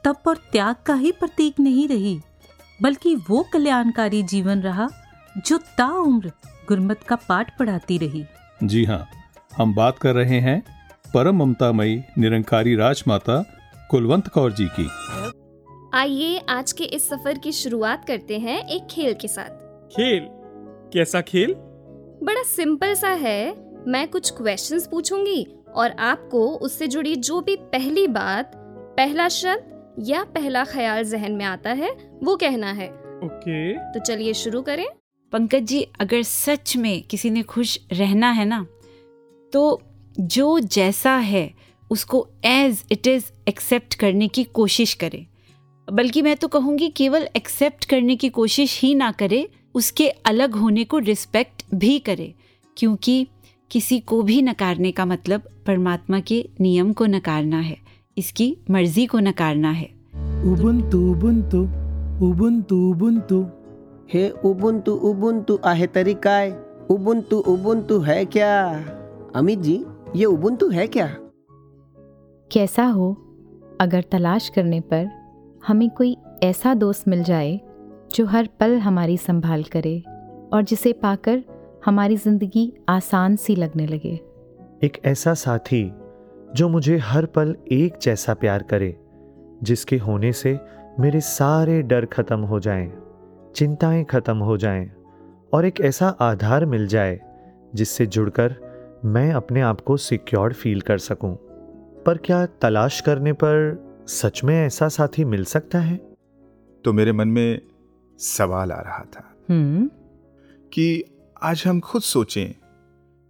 तप 0.04 0.28
और 0.28 0.38
त्याग 0.52 0.76
का 0.86 0.94
ही 0.94 1.12
प्रतीक 1.12 1.60
नहीं 1.60 1.88
रही 1.88 2.20
बल्कि 2.82 3.16
वो 3.30 3.46
कल्याणकारी 3.54 4.22
जीवन 4.24 4.62
रहा 4.62 4.88
जो 5.48 5.58
ताउम्र 5.78 6.32
गुरमत 6.68 7.04
का 7.08 7.16
पाठ 7.30 7.58
पढ़ाती 7.60 7.98
रही। 7.98 8.26
जी 8.64 8.84
हाँ 8.86 9.06
हम 9.58 9.74
बात 9.76 10.00
कर 10.00 10.14
रहे 10.16 10.40
हैं 10.40 10.62
परम 11.14 11.36
ममतामयी 11.44 12.02
निरंकारी 12.18 12.76
राजमाता 12.76 13.44
कुलवंत 13.92 14.28
कौर 14.28 14.52
जी 14.52 14.68
की। 14.80 14.88
आइए 15.98 16.38
आज 16.50 16.72
के 16.72 16.84
इस 16.84 17.08
सफ़र 17.10 17.38
की 17.38 17.52
शुरुआत 17.52 18.06
करते 18.08 18.40
हैं 18.40 18.58
एक 18.68 18.88
खेल 18.92 19.14
के 19.14 19.28
साथ। 19.28 19.50
खेल? 19.88 20.28
कैसा 20.94 21.22
खेल? 21.22 21.54
बड़ा 22.24 22.44
सिंपल 22.44 22.94
सा 22.94 23.10
है। 23.10 23.40
मैं 23.88 24.08
कुछ 24.08 24.30
क्वेश्चंस 24.32 24.88
पूछूँगी 24.88 25.46
और 25.76 25.92
आपको 26.00 26.48
उससे 26.58 26.88
जुड़ी 26.88 27.16
जो 27.16 27.42
भी 27.42 27.56
पहली 27.72 28.08
बात 28.08 28.52
पहला 28.98 29.28
शब्द 29.30 30.00
या 30.08 30.24
पहला 30.24 30.64
ख्याल 30.66 31.04
जहन 31.04 31.32
में 31.32 31.46
आता 31.46 31.72
है 31.74 31.92
वो 32.24 32.36
कहना 32.36 32.72
है। 32.72 32.88
ओके। 32.90 33.74
तो 33.94 34.00
चलिए 34.00 34.34
शुरू 34.34 34.62
करें। 34.62 34.86
पंकज 35.34 35.64
जी 35.64 35.82
अगर 36.00 36.22
सच 36.22 36.76
में 36.78 37.02
किसी 37.04 37.30
ने 37.30 37.44
खुश 37.44 37.80
रहना 37.92 38.32
है 38.32 38.46
ना 38.46 38.66
तो 39.54 39.82
जो 40.20 40.60
जैसा 40.60 41.16
है 41.18 41.46
उसको 41.92 42.28
एज 42.46 42.84
इट 42.92 43.08
इज़ 43.08 43.26
एक्सेप्ट 43.48 43.96
करने 43.96 44.28
की 44.28 44.44
कोशिश 44.44 44.94
करे। 44.94 45.26
बल्कि 45.94 46.22
मैं 46.22 46.36
तो 46.36 46.48
कहूँगी 46.48 46.90
केवल 46.90 47.28
एक्सेप्ट 47.36 47.86
करने 47.86 48.16
की 48.16 48.30
कोशिश 48.30 48.82
ही 48.82 48.96
ना 48.96 49.12
करे 49.12 49.50
उसके 49.76 50.10
अलग 50.10 50.56
होने 50.56 50.84
को 50.84 50.98
रिस्पेक्ट 50.98 51.66
भी 51.76 52.00
करे। 52.00 52.34
क्योंकि 52.78 53.28
किसी 53.72 54.00
को 54.00 54.22
भी 54.22 54.42
नकारने 54.42 54.92
का 54.92 55.06
मतलब 55.06 55.42
परमात्मा 55.68 56.20
के 56.20 56.50
नियम 56.62 56.94
को 56.94 57.06
नकारना 57.06 57.60
है 57.60 57.78
इसकी 58.18 58.58
मर्ज़ी 58.70 59.06
को 59.06 59.20
नकारना 59.20 59.72
है। 59.72 59.90
उबुंतु 60.46 61.00
उबुंतु 61.12 61.62
उबुंतु 62.26 62.76
उबुंतु। 62.92 63.46
हे 64.14 64.30
उबुंतु 64.30 64.92
उबुंतु 64.92 65.60
आहे 65.66 65.88
तरी 65.88 66.14
काय? 66.14 66.50
उबुंतु 66.90 67.38
उबुंतु 67.38 68.00
है 68.00 68.26
क्या? 68.26 68.56
अमित 69.36 69.60
जी 69.60 69.84
ये 70.16 70.26
उबुंतु 70.26 70.70
है 70.70 70.88
क्या? 70.88 71.16
कैसा 72.52 72.86
हो 72.86 73.14
अगर 73.82 74.02
तलाश 74.02 74.50
करने 74.50 74.80
पर 74.82 75.10
हमें 75.68 75.90
कोई 75.90 76.18
ऐसा 76.44 76.74
दोस्त 76.74 77.08
मिल 77.08 77.24
जाए 77.24 77.62
जो 78.16 78.26
हर 78.26 78.50
पल 78.60 78.78
हमारी 78.78 79.18
संभाल 79.18 79.64
करे 79.64 80.00
और 80.54 80.62
जिसे 80.62 80.94
पाकर 80.94 81.44
हमारी 81.86 82.18
ज़िंदगी 82.18 82.74
आसान 82.90 83.36
सी 83.36 83.56
लगने 83.56 83.88
लगे 83.88 84.20
एक 84.84 84.98
ऐसा 85.06 85.34
साथी 85.34 85.92
जो 86.56 86.70
मुझे 86.70 86.98
हर 86.98 87.26
पल 87.26 87.56
एक 87.72 87.94
जैसा 88.02 88.34
प्यार 88.34 88.64
करे 88.64 88.98
जिसके 89.64 89.98
होने 89.98 90.34
से 90.34 90.60
मेरे 91.00 91.22
सारे 91.22 91.82
डर 91.82 92.06
खत्म 92.06 92.40
हो 92.40 92.60
जाएँ, 92.60 92.92
चिंताएँ 93.56 94.04
खत्म 94.04 94.38
हो 94.38 94.58
जाएँ 94.58 94.92
और 95.54 95.66
एक 95.66 95.82
ऐसा 95.82 96.08
आधार 96.08 96.66
मिल 96.66 96.88
जाए 96.88 97.20
जिससे 97.76 98.06
जुड़कर 98.06 98.56
मैं 99.06 99.34
अपने 99.34 99.62
आप 99.62 99.82
को 99.82 99.98
सिक्योर 99.98 100.54
फील 100.54 100.82
कर 100.82 100.98
सकूँ। 100.98 101.38
पर 102.06 102.18
क्या 102.18 102.46
तलाश 102.46 103.02
करने 103.02 103.34
पर 103.34 103.86
सच 104.08 104.44
में 104.44 104.66
ऐसा 104.66 104.88
साथी 104.88 105.26
मिल 105.26 105.46
सकता 105.46 105.80
है? 105.80 105.98
तो 106.84 106.94
मेरे 106.94 107.12
मन 107.12 107.28
में 107.28 107.62
सवाल 108.18 108.72
आ 108.72 108.82
रहा 108.82 109.08
था। 109.16 109.36
हम्म। 109.50 109.90
कि 110.74 111.04
आज 111.44 111.64
हम 111.68 111.80
खुद 111.80 112.02
सोचें 112.02 112.66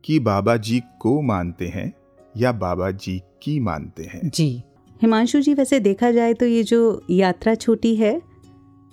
कि 0.06 0.20
बाबा 0.20 0.58
जी 0.58 0.82
को 1.00 1.22
मानते 1.22 1.68
हैं 1.68 1.94
या 2.38 2.52
बाबा 2.52 2.92
जी 2.92 3.22
की 3.42 3.60
मानते 3.60 4.04
हैं। 4.04 4.30
जी। 4.30 4.64
हिमांशु 5.02 5.42
जी 5.42 5.54
वैसे 5.54 5.80
देखा 5.80 6.12
जाए 6.12 6.34
तो 6.34 6.46
ये 6.46 6.64
जो 6.64 7.04
यात्रा 7.10 7.56
छोटी 7.56 7.96
है 7.96 8.22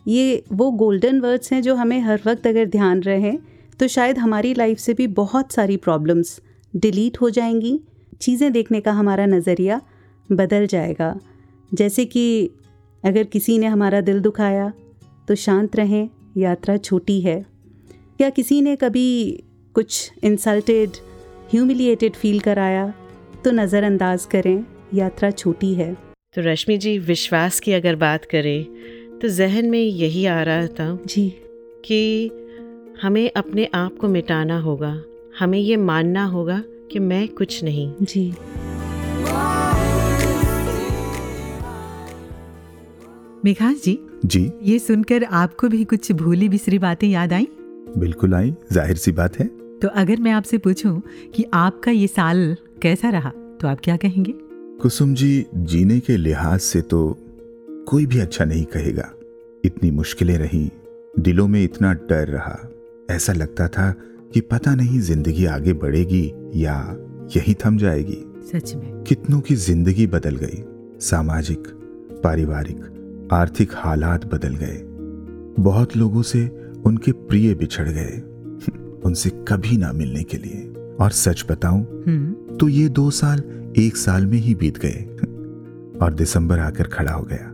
ये 0.09 0.45
वो 0.53 0.71
गोल्डन 0.71 1.21
वर्ड्स 1.21 1.53
हैं 1.53 1.63
जो 1.63 1.75
हमें 1.75 2.01
हर 2.01 2.21
वक्त 2.27 2.47
अगर 2.47 2.67
ध्यान 2.67 3.01
रहे 3.01 3.33
तो 3.81 3.89
शायद 3.89 4.19
हमारी 4.19 4.55
लाइफ 4.55 4.79
से 4.79 4.95
भी 4.95 5.07
बहुत 5.07 5.53
सारी 5.53 5.77
प्रॉब्लम्स 5.77 6.43
डिलीट 6.77 7.21
हो 7.21 7.31
जाएँगी। 7.31 7.81
चीज़ें 8.23 8.53
देखने 8.53 8.81
का 8.81 8.93
हमारा 8.93 9.27
नज़रिया 9.27 9.81
बदल 10.31 10.67
जाएगा। 10.67 11.15
जैसे 11.73 12.05
कि 12.05 12.51
अगर 13.05 13.25
किसी 13.25 13.59
ने 13.59 13.67
हमारा 13.67 14.01
दिल 14.01 14.21
दुखाया 14.21 14.73
तो 15.29 15.35
शांत 15.35 15.77
रहें 15.77 16.09
यात्रा 16.37 16.77
छोटी 16.77 17.21
है। 17.21 17.45
या 18.21 18.31
किसी 18.31 18.61
ने 18.63 18.77
कभी 18.77 19.45
कुछ 19.75 20.13
इंसल्टेड 20.25 20.97
ह्यूमिलिएटेड 21.51 22.13
फील 22.13 22.41
कराया 22.41 22.93
तो 23.45 23.51
नज़रअंदाज 23.51 24.25
करें 24.25 24.65
यात्रा 24.95 25.31
छोटी 25.31 25.73
है। 25.75 25.93
तो 26.35 26.43
रश्मि 26.43 26.77
जी 26.79 26.99
विश्वास 26.99 27.61
की 27.61 27.73
अगर 27.73 27.97
बात 27.97 28.25
करें 28.25 28.65
तो 29.19 29.29
जहन 29.29 29.71
में 29.71 29.79
यही 29.79 30.27
आ 30.27 30.43
रहा 30.43 30.67
था 30.69 30.99
जी। 31.07 31.29
कि 31.85 32.31
हमें 33.03 33.31
अपने 33.37 33.69
आप 33.75 33.97
को 34.01 34.09
मिटाना 34.09 34.59
होगा 34.61 34.97
हमें 35.39 35.59
ये 35.59 35.77
मानना 35.77 36.25
होगा 36.25 36.63
कि 36.93 36.99
मैं 37.01 37.27
कुछ 37.29 37.63
नहीं। 37.65 37.93
जी। 38.03 38.33
मेघास 43.45 43.83
जी 43.85 43.99
जी। 44.25 44.51
ये 44.63 44.79
सुनकर 44.79 45.25
आपको 45.25 45.69
भी 45.69 45.85
कुछ 45.85 46.11
भूली 46.13 46.49
बिसरी 46.49 46.79
बातें 46.79 47.09
याद 47.09 47.33
आई? 47.33 47.49
बिल्कुल 47.99 48.35
आई 48.35 48.55
ज़ाहिर 48.73 48.97
सी 48.97 49.13
बात 49.13 49.39
है। 49.39 49.47
तो 49.83 49.89
अगर 49.89 50.21
मैं 50.21 50.33
आपसे 50.33 50.59
पूछूँ 50.59 51.01
कि 51.35 51.45
आपका 51.55 51.91
ये 51.91 52.07
साल 52.07 52.57
कैसा 52.83 53.11
रहा 53.11 53.33
तो 53.61 53.69
आप 53.69 53.81
क्या 53.85 53.97
कहेंगे? 53.97 54.35
कुसुम 54.83 55.15
जी 55.15 55.47
जीने 55.57 55.99
के 56.01 56.17
लिहाज 56.17 56.61
से 56.61 56.81
तो 56.83 57.01
कोई 57.89 58.07
भी 58.07 58.19
अच्छा 58.19 58.45
नहीं 58.45 58.65
कहेगा। 58.67 59.11
इतनी 59.65 59.91
मुश्किलें 59.91 60.37
रहीं 60.39 60.69
दिलों 61.19 61.49
में 61.49 61.63
इतना 61.65 61.93
डर 61.93 62.29
रहा। 62.29 62.59
ऐसा 63.11 63.33
लगता 63.33 63.69
था 63.69 63.95
कि 64.35 64.41
पता 64.41 64.75
नहीं 64.75 65.01
ज़िंदगी 65.01 65.45
आगे 65.45 65.73
बढ़ेगी 65.73 66.33
या 66.55 66.97
यही 67.37 67.55
थम 67.55 67.79
जाएगी। 67.79 68.25
सच 68.53 68.75
में। 68.75 69.03
कितनों 69.03 69.41
की 69.41 69.55
ज़िंदगी 69.55 70.07
बदल 70.07 70.37
गई। 70.37 70.63
सामाजिक 71.01 71.59
पारिवारिक 72.25 73.29
आर्थिक 73.33 73.73
हालात 73.75 74.27
बदल 74.35 74.57
गए। 74.57 74.83
बहुत 75.63 75.97
लोगों 75.97 76.23
से 76.23 76.49
उनके 76.87 77.13
प्रिय 77.13 77.55
बिछड़ 77.55 77.89
गए। 77.89 78.19
उनसे 79.05 79.31
कभी 79.31 79.77
ना 79.77 79.93
मिलने 79.93 80.23
के 80.23 80.37
लिए। 80.37 80.73
और 81.01 81.11
सच 81.11 81.45
बताऊँ 81.51 81.85
तो 82.61 82.69
ये 82.69 82.89
दो 82.89 83.11
साल 83.11 83.43
एक 83.79 83.97
साल 83.97 84.27
में 84.27 84.39
ही 84.39 84.55
बीत 84.55 84.79
गए। 84.79 85.09
और 86.03 86.15
दिसंबर 86.15 86.59
आकर 86.59 86.85
खड़ा 86.85 87.13
हो 87.13 87.25
गया। 87.33 87.49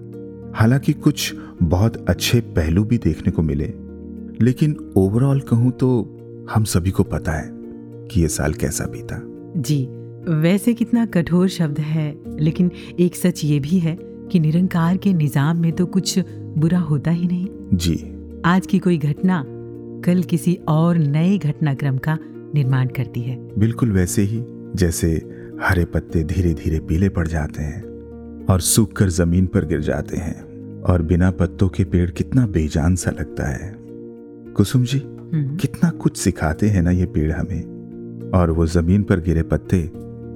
हालाँकि 0.54 0.92
कुछ 0.92 1.34
बहुत 1.62 2.08
अच्छे 2.08 2.40
पहलू 2.40 2.84
भी 2.84 2.98
देखने 2.98 3.32
को 3.32 3.42
मिले। 3.42 3.74
लेकिन 4.40 4.92
ओवरऑल 4.96 5.40
कहूँ 5.40 5.70
तो 5.70 6.17
हम 6.50 6.64
सभी 6.64 6.90
को 6.90 7.02
पता 7.04 7.32
है 7.32 7.48
कि 8.11 8.20
ये 8.20 8.28
साल 8.28 8.52
कैसा 8.54 8.84
बीता। 8.87 9.20
जी 9.58 9.87
वैसे 10.42 10.72
कितना 10.74 11.04
कठोर 11.06 11.48
शब्द 11.48 11.78
है 11.80 12.14
लेकिन 12.38 12.70
एक 13.00 13.16
सच 13.16 13.44
ये 13.44 13.58
भी 13.61 13.78
है 13.78 13.96
कि 14.00 14.40
निरंकार 14.40 14.96
के 14.96 15.12
निज़ाम 15.12 15.61
में 15.61 15.70
तो 15.72 15.87
कुछ 15.87 16.18
बुरा 16.58 16.78
होता 16.80 17.11
ही 17.11 17.26
नहीं। 17.26 17.76
जी। 17.76 17.94
आज 18.44 18.66
की 18.66 18.78
कोई 18.78 18.98
घटना 18.98 19.42
कल 20.04 20.22
किसी 20.22 20.58
और 20.68 20.98
नए 20.98 21.37
घटनाक्रम 21.38 21.98
का 21.98 22.18
निर्माण 22.54 22.88
करती 22.88 23.20
है। 23.20 23.37
बिल्कुल 23.58 23.92
वैसे 23.92 24.22
ही 24.22 24.42
जैसे 24.74 25.11
हरे 25.62 25.84
पत्ते 25.84 26.24
धीरे 26.24 26.54
धीरे 26.54 26.80
पीले 26.80 27.08
पड़ 27.08 27.26
जाते 27.28 27.62
हैं 27.62 28.46
और 28.50 28.61
सूख 28.61 28.92
कर 28.92 29.08
ज़मीन 29.11 29.46
पर 29.46 29.64
गिर 29.66 29.80
जाते 29.80 30.16
हैं 30.16 30.82
और 30.82 31.02
बिना 31.02 31.30
पत्तों 31.30 31.68
के 31.68 31.84
पेड़ 31.84 32.11
कितना 32.11 32.46
बेजान 32.48 32.94
सा 32.96 33.11
लगता 33.11 33.48
है। 33.48 33.74
कुसुम 34.56 34.84
जी 34.84 34.98
कितना 35.34 35.90
कुछ 35.90 36.16
सिखाते 36.16 36.68
हैं 36.68 36.82
ना 36.82 36.90
ये 36.90 37.06
पेड़ 37.06 37.32
हमें। 37.32 37.78
और 38.34 38.50
वो 38.50 38.66
ज़मीन 38.66 39.02
पर 39.02 39.20
गिरे 39.20 39.42
पत्ते 39.42 39.90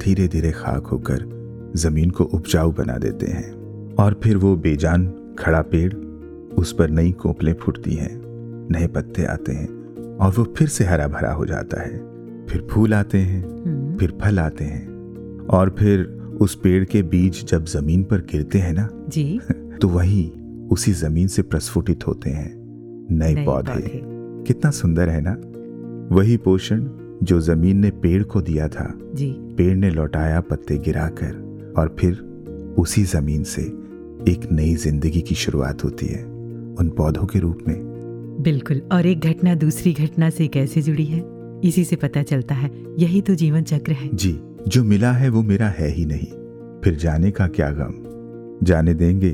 धीरे 0.04 0.28
धीरे 0.28 0.50
खाक 0.50 0.86
होकर 0.86 1.42
ज़मीन 1.76 2.10
को 2.10 2.24
उपजाऊ 2.24 2.72
बना 2.72 2.98
देते 2.98 3.26
हैं। 3.26 3.52
और 3.94 4.20
फिर 4.22 4.36
वो 4.36 4.56
बेजान 4.56 5.06
खड़ा 5.38 5.62
पेड़ 5.62 5.94
उस 6.54 6.72
पर 6.72 6.90
नई 6.90 7.12
कोपलें 7.12 7.54
फूटती 7.54 7.94
हैं 7.94 8.22
नए 8.70 8.86
पत्ते 8.86 9.24
आते 9.24 9.52
हैं 9.52 9.68
और 10.16 10.30
वो 10.30 10.54
फिर 10.56 10.68
से 10.68 10.84
हरा 10.84 11.08
भरा 11.08 11.32
हो 11.32 11.46
जाता 11.46 11.82
है। 11.82 11.98
फिर 12.46 12.66
फूल 12.70 12.94
आते 12.94 13.18
हैं 13.18 13.96
फिर 14.00 14.18
फल 14.22 14.38
आते 14.38 14.64
हैं। 14.64 14.88
और 15.46 15.76
फिर 15.78 16.04
उस 16.40 16.54
पेड़ 16.54 16.84
के 16.84 17.02
बीज 17.02 17.46
जब 17.46 17.64
ज़मीन 17.64 18.04
पर 18.04 18.18
गिरते 18.18 18.58
हैं 18.58 18.72
ना 18.72 18.88
जी। 19.08 19.40
तो 19.82 19.88
वही 19.88 20.32
उसी 20.70 20.92
ज़मीन 20.92 21.28
से 21.28 21.42
प्रस्फुटित 21.42 22.06
होते 22.06 22.30
हैं। 22.30 22.62
नए 23.10 23.44
पौधे। 23.44 24.11
कितना 24.46 24.70
सुंदर 24.70 25.08
है 25.08 25.20
ना। 25.20 25.36
वही 26.14 26.36
पोषण 26.36 26.84
जो 27.22 27.40
ज़मीन 27.40 27.78
ने 27.78 27.90
पेड़ 28.02 28.22
को 28.22 28.40
दिया 28.42 28.68
था। 28.68 28.92
जी। 29.14 29.30
पेड़ 29.56 29.74
ने 29.76 29.90
लौटाया 29.90 30.40
पत्ते 30.40 30.78
गिराकर 30.78 31.74
और 31.78 31.94
फिर 32.00 32.14
उसी 32.78 33.04
ज़मीन 33.04 33.42
से 33.44 33.62
एक 34.32 34.48
नई 34.52 34.74
ज़िंदगी 34.76 35.20
की 35.20 35.34
शुरुआत 35.34 35.84
होती 35.84 36.06
है 36.06 36.22
उन 36.74 36.92
पौधों 36.96 37.26
के 37.26 37.38
रूप 37.38 37.58
में। 37.68 37.76
बिल्कुल 38.42 38.82
और 38.92 39.06
एक 39.06 39.20
घटना 39.20 39.54
दूसरी 39.54 39.92
घटना 39.92 40.30
से 40.30 40.46
कैसे 40.48 40.82
जुड़ी 40.82 41.04
है 41.04 41.24
इसी 41.64 41.84
से 41.84 41.96
पता 41.96 42.22
चलता 42.22 42.54
है 42.54 42.70
यही 42.98 43.20
तो 43.20 43.34
जीवन 43.34 43.62
चक्र 43.64 43.92
है। 43.92 44.08
जी 44.14 44.38
जो 44.68 44.82
मिला 44.84 45.12
है 45.12 45.28
वो 45.28 45.42
मेरा 45.42 45.68
है 45.68 45.88
ही 45.88 46.04
नहीं 46.06 46.30
फिर 46.84 46.96
जाने 46.96 47.30
का 47.30 47.46
क्या 47.48 47.70
गम। 47.70 48.00
जाने 48.66 48.94
देंगे 48.94 49.30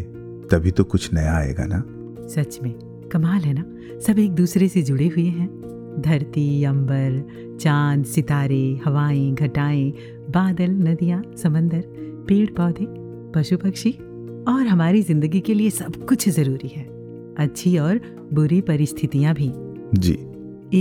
तभी 0.51 0.71
तो 0.71 0.85
कुछ 0.85 1.13
नया 1.15 1.37
आएगा 1.37 1.67
ना। 1.67 1.83
सच 2.29 2.59
में। 2.63 2.75
कमाल 3.13 3.41
है 3.41 3.53
ना? 3.55 3.65
सब 4.01 4.19
एक 4.19 4.33
दूसरे 4.33 4.69
से 4.69 4.83
जुड़े 4.83 5.07
हुए 5.07 5.25
हैं। 5.25 5.49
धरती 6.01 6.65
अंबर 6.65 7.57
चाँद 7.61 8.05
सितारे 8.05 8.81
हवाएँ 8.85 9.33
घटाएँ 9.35 9.91
बादल 10.31 10.71
नदियाँ 10.71 11.23
समंदर 11.37 11.83
पेड़ 12.29 12.51
पौधे 12.51 12.87
पशु 13.33 13.57
पक्षी 13.57 13.91
और 14.49 14.67
हमारी 14.67 15.03
ज़िंदगी 15.03 15.41
के 15.41 15.55
लिए 15.55 15.71
सब 15.71 15.97
कुछ 16.07 16.29
ज़रूरी 16.29 16.69
है। 16.69 16.85
अच्छी 17.39 17.79
और 17.79 18.01
बुरी 18.33 18.61
परिस्थितियाँ 18.61 19.35
भी। 19.35 19.53
जी। 19.99 20.13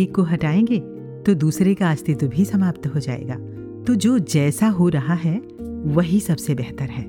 एक 0.01 0.15
को 0.15 0.23
हटाएँगे 0.23 0.79
तो 1.25 1.33
दूसरे 1.33 1.75
का 1.75 1.91
अस्तित्व 1.91 2.27
भी 2.27 2.45
समाप्त 2.45 2.87
हो 2.87 2.99
जाएगा। 2.99 3.35
तो 3.83 3.95
जो 3.95 4.19
जैसा 4.19 4.67
हो 4.67 4.89
रहा 4.89 5.13
है 5.13 5.37
वही 5.85 6.19
सबसे 6.19 6.55
बेहतर 6.55 6.85
है। 6.85 7.05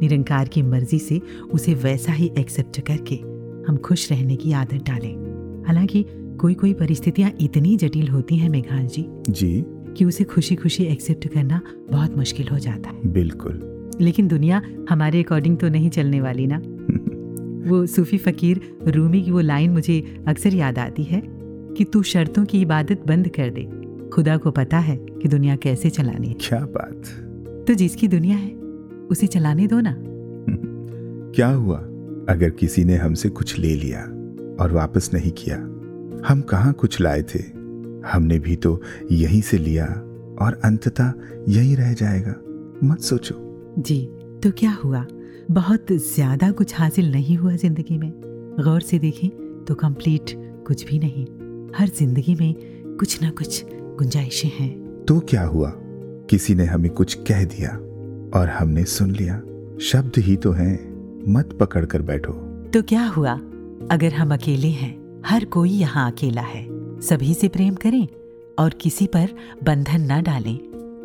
निरंकार 0.00 0.48
की 0.48 0.62
मर्ज़ी 0.62 0.98
से 0.98 1.20
उसे 1.52 1.74
वैसा 1.74 2.12
ही 2.12 2.30
एक्सेप्ट 2.38 2.80
करके। 2.80 3.31
हम 3.68 3.76
खुश 3.76 4.12
रहने 4.12 4.36
की 4.36 4.52
आदत 4.52 4.74
डालें। 4.74 5.32
हालाँकि 5.66 6.06
कोई 6.40 6.54
कोई 6.54 6.72
परिस्थितियाँ 6.74 7.32
इतनी 7.40 7.76
जटिल 7.76 8.08
होती 8.08 8.36
हैं 8.36 8.50
मेघाल 8.50 8.86
जी 8.86 9.06
जी। 9.30 9.64
कि 9.68 10.04
उसे 10.04 10.24
खुशी 10.24 10.54
खुशी 10.54 10.84
एक्सेप्ट 10.84 11.28
करना 11.28 11.60
बहुत 11.92 12.16
मुश्किल 12.16 12.48
हो 12.48 12.58
जाता 12.58 12.90
है। 12.90 13.12
बिल्कुल। 13.12 13.88
लेकिन 14.00 14.28
दुनिया 14.28 14.62
हमारे 14.90 15.22
अकॉर्डिंग 15.22 15.58
तो 15.58 15.68
नहीं 15.68 15.90
चलने 15.90 16.20
वाली 16.20 16.46
ना? 16.46 16.58
वो 17.70 17.86
सूफी 17.86 18.18
फकीर 18.18 18.78
रूमी 18.88 19.22
की 19.22 19.30
वो 19.30 19.40
लाइन 19.40 19.70
मुझे 19.70 20.24
अक्सर 20.28 20.54
याद 20.54 20.78
आती 20.78 21.02
है 21.02 21.22
कि 21.76 21.84
तू 21.84 22.02
शर्तों 22.02 22.44
की 22.44 22.60
इबादत 22.60 23.02
बंद 23.06 23.28
कर 23.28 23.50
दे। 23.50 23.70
खुदा 24.08 24.36
को 24.36 24.50
पता 24.50 24.78
है 24.78 24.96
कि 24.96 25.28
दुनिया 25.28 25.56
कैसे 25.56 25.90
चलानी 25.90 26.28
है। 26.28 26.34
क्या 26.34 26.60
बात। 26.60 27.02
तो 27.68 27.74
जिसकी 27.74 28.08
दुनिया 28.08 28.36
है 28.36 28.50
उसे 29.10 29.26
चलाने 29.26 29.66
दो 29.66 29.80
ना। 29.80 29.96
क्या 31.32 31.48
हुआ? 31.48 31.88
अगर 32.32 32.50
किसी 32.50 32.84
ने 32.84 32.96
हमसे 32.96 33.28
कुछ 33.28 33.58
ले 33.58 33.74
लिया 33.74 34.00
और 34.60 34.72
वापस 34.72 35.10
नहीं 35.14 35.30
किया 35.32 35.56
हम 36.26 36.40
कहाँ 36.40 36.72
कुछ 36.72 37.00
लाए 37.00 37.22
थे? 37.22 37.38
हमने 38.06 38.38
भी 38.38 38.56
तो 38.56 38.80
यहीं 39.12 39.40
से 39.42 39.58
लिया 39.58 39.86
और 40.40 40.60
अंततः 40.64 41.12
यही 41.48 41.74
रह 41.74 41.92
जाएगा। 41.92 42.34
मत 42.84 43.00
सोचो। 43.00 43.34
जी 43.78 44.00
तो 44.42 44.50
क्या 44.50 44.70
हुआ? 44.84 45.04
बहुत 45.50 45.92
ज़्यादा 45.92 46.50
कुछ 46.50 46.74
हासिल 46.74 47.10
नहीं 47.12 47.36
हुआ 47.36 47.54
ज़िंदगी 47.56 47.98
में। 47.98 48.10
गौर 48.60 48.80
से 48.80 48.98
देखें 48.98 49.28
तो 49.64 49.74
कंप्लीट 49.74 50.30
कुछ 50.66 50.84
भी 50.86 50.98
नहीं। 50.98 51.24
हर 51.76 51.88
ज़िंदगी 51.88 52.34
में 52.34 52.54
कुछ 52.98 53.20
ना 53.22 53.30
कुछ 53.30 53.64
गुंजाइशें 53.70 54.48
हैं। 54.48 55.04
तो 55.04 55.18
क्या 55.20 55.44
हुआ? 55.44 55.72
किसी 56.30 56.54
ने 56.54 56.64
हमें 56.64 56.90
कुछ 56.90 57.14
कह 57.28 57.44
दिया 57.44 57.70
और 58.38 58.48
हमने 58.48 58.84
सुन 58.84 59.10
लिया। 59.10 59.42
शब्द 59.80 60.18
ही 60.18 60.36
तो 60.36 60.52
हैं। 60.52 60.91
मत 61.28 61.56
पकड़ 61.60 61.84
कर 61.84 62.02
बैठो। 62.02 62.32
तो 62.74 62.82
क्या 62.82 63.06
हुआ? 63.06 63.32
अगर 63.90 64.12
हम 64.12 64.34
अकेले 64.34 64.68
हैं 64.68 65.22
हर 65.26 65.44
कोई 65.44 65.70
यहाँ 65.70 66.12
अकेला 66.12 66.40
है। 66.40 66.66
सभी 67.00 67.34
से 67.34 67.48
प्रेम 67.48 67.74
करें 67.74 68.08
और 68.58 68.70
किसी 68.70 69.06
पर 69.06 69.28
बंधन 69.64 70.12
न 70.12 70.22
डालें। 70.22 70.58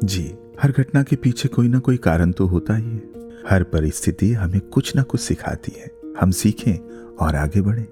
जी 0.03 0.34
हर 0.62 0.71
घटना 0.71 1.03
के 1.03 1.15
पीछे 1.15 1.49
कोई 1.49 1.67
ना 1.67 1.80
कोई 1.80 1.97
कारण 1.97 2.32
तो 2.32 2.45
होता 2.45 2.75
ही 2.75 2.86
है। 2.86 3.03
हर 3.49 3.63
परिस्थिति 3.63 4.34
हमें 4.34 4.62
कुछ 4.62 4.95
ना 4.95 5.03
कुछ 5.03 5.21
सिखाती 5.21 5.71
है। 5.77 5.91
हम 6.19 6.32
सीखें 6.32 6.75
और 7.15 7.36
आगे 7.36 7.62
बढ़े। 7.62 7.88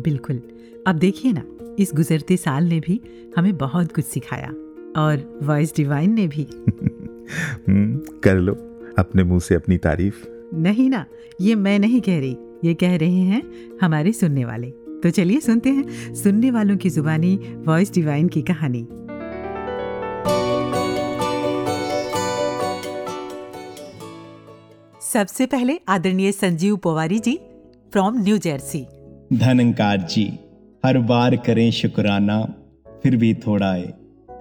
बिल्कुल। 0.00 0.42
अब 0.86 0.94
देखिए 0.94 1.32
ना 1.32 1.42
इस 1.78 1.90
गुजरते 1.94 2.36
साल 2.36 2.64
ने 2.64 2.80
भी 2.80 3.00
हमें 3.36 3.56
बहुत 3.56 3.94
कुछ 3.94 4.04
सिखाया 4.04 4.48
और 5.02 5.40
वॉइस 5.42 5.72
डिवाइन 5.76 6.12
ने 6.14 6.28
भी। 6.28 6.46
कर 8.20 8.38
लो। 8.38 8.52
अपने 8.98 9.24
मुँह 9.24 9.40
से 9.40 9.54
अपनी 9.54 9.78
तारीफ़। 9.78 10.39
नहीं 10.54 10.88
ना, 10.90 11.04
ये 11.40 11.54
मैं 11.54 11.78
नहीं 11.78 12.00
कह 12.00 12.18
रही, 12.18 12.36
ये 12.64 12.74
कह 12.74 12.96
रहे 12.96 13.20
हैं 13.22 13.42
हमारे 13.82 14.12
सुनने 14.12 14.44
वाले। 14.44 14.70
तो 15.02 15.10
चलिए 15.10 15.40
सुनते 15.40 15.70
हैं 15.70 16.14
सुनने 16.14 16.50
वालों 16.50 16.76
की 16.76 16.90
जुबानी 16.90 17.34
वॉइस 17.66 17.92
डिवाइन 17.94 18.28
की 18.28 18.42
कहानी। 18.42 18.82
सबसे 25.02 25.46
पहले 25.46 25.78
आदरणीय 25.88 26.32
Sanjeev 26.32 26.76
Pawari 26.76 27.18
ji 27.18 27.38
from 27.92 28.22
New 28.22 28.36
Jersey 28.38 28.86
धनंकार 29.34 29.96
जी, 30.00 30.26
हर 30.84 30.98
बार 30.98 31.36
करें 31.36 31.70
शुक्राना, 31.70 32.42
फिर 33.02 33.16
भी 33.16 33.34
थोड़ा 33.46 33.72
है 33.72 33.90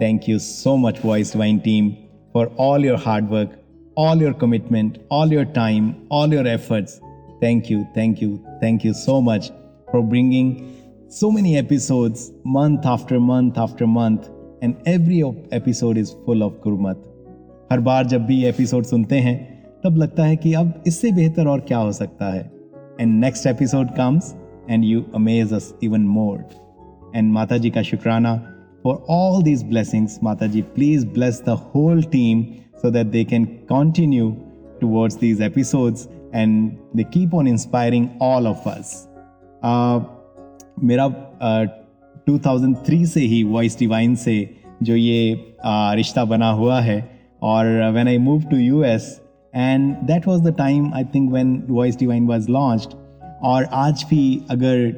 thank 0.02 0.30
you 0.30 0.39
so 0.39 0.76
much 0.78 1.00
Voice 1.06 1.36
Divine 1.36 1.58
team 1.60 1.89
for 2.34 2.56
all 2.60 2.86
your 2.86 2.98
hard 2.98 3.30
work 3.30 3.56
all 3.96 4.16
your 4.16 4.35
commitment, 4.35 4.98
all 5.11 5.28
your 5.28 5.44
time, 5.44 6.07
all 6.11 6.33
your 6.33 6.46
efforts. 6.46 7.00
Thank 7.40 7.70
you, 7.70 7.87
thank 7.94 8.20
you, 8.20 8.44
thank 8.61 8.85
you 8.85 8.94
so 8.94 9.20
much 9.20 9.50
for 9.90 10.02
bringing 10.02 10.76
so 11.09 11.30
many 11.30 11.57
episodes 11.57 12.33
month 12.44 12.87
after 12.87 13.20
month 13.20 13.59
after 13.59 13.87
month, 13.87 14.28
and 14.62 14.76
every 14.87 15.22
episode 15.52 15.96
is 15.96 16.14
full 16.24 16.42
of 16.42 16.61
Gurmat. 16.61 16.96
हर 17.72 17.80
बार 17.80 18.07
जब 18.07 18.24
भी 18.26 18.44
episode 18.44 18.85
सुनते 18.85 19.18
हैं 19.18 19.37
तब 19.85 19.96
लगता 19.98 20.24
है 20.24 20.37
कि 20.37 20.52
अब 20.54 20.83
इससे 20.87 21.11
बेहतर 21.12 21.46
और 21.48 21.61
क्या 21.68 21.78
हो 21.78 21.92
सकता 21.92 22.26
है 22.33 22.42
and 23.00 23.14
next 23.20 23.46
episode 23.46 23.90
comes 23.96 24.35
and 24.70 24.85
you 24.85 25.02
amaze 25.14 25.52
us 25.54 25.72
even 25.83 26.00
more 26.09 26.44
and 27.16 27.33
माता 27.33 27.57
जी 27.57 27.70
का 27.70 27.83
शुक्राना 27.83 28.35
फॉर 28.85 29.04
ऑल 29.11 29.42
दीज 29.42 29.62
ब्लेसिंग्स 29.68 30.18
माता 30.22 30.46
जी 30.46 30.62
please 30.74 31.04
bless 31.14 31.42
the 31.46 31.59
whole 31.74 32.02
team 32.12 32.44
so 32.81 32.89
that 32.89 33.11
they 33.11 33.25
can 33.25 33.45
continue 33.67 34.35
towards 34.81 35.17
these 35.17 35.41
episodes 35.41 36.07
and 36.33 36.77
they 36.93 37.03
keep 37.05 37.33
on 37.33 37.47
inspiring 37.47 38.15
all 38.19 38.47
of 38.47 38.65
us. 38.67 39.07
Uh, 39.63 39.99
मेरा 40.83 41.05
uh, 41.41 41.65
2003 42.27 43.05
से 43.05 43.21
ही 43.21 43.43
voice 43.43 43.77
divine 43.79 44.15
से 44.15 44.35
जो 44.83 44.95
ये 44.95 45.33
uh, 45.65 45.95
रिश्ता 45.95 46.25
बना 46.25 46.49
हुआ 46.51 46.79
है 46.79 46.99
और 47.43 47.65
when 47.93 48.07
I 48.07 48.17
move 48.17 48.43
to 48.51 48.57
U 48.57 48.83
S 48.83 49.09
and 49.55 49.95
that 50.07 50.27
was 50.27 50.41
the 50.41 50.55
time 50.57 50.93
I 50.93 51.03
think 51.15 51.31
when 51.31 51.61
Voice 51.69 51.97
Divine 51.99 52.27
was 52.27 52.49
launched 52.49 52.93
और 53.43 53.63
आज 53.73 54.05
भी 54.09 54.23
अगर 54.51 54.91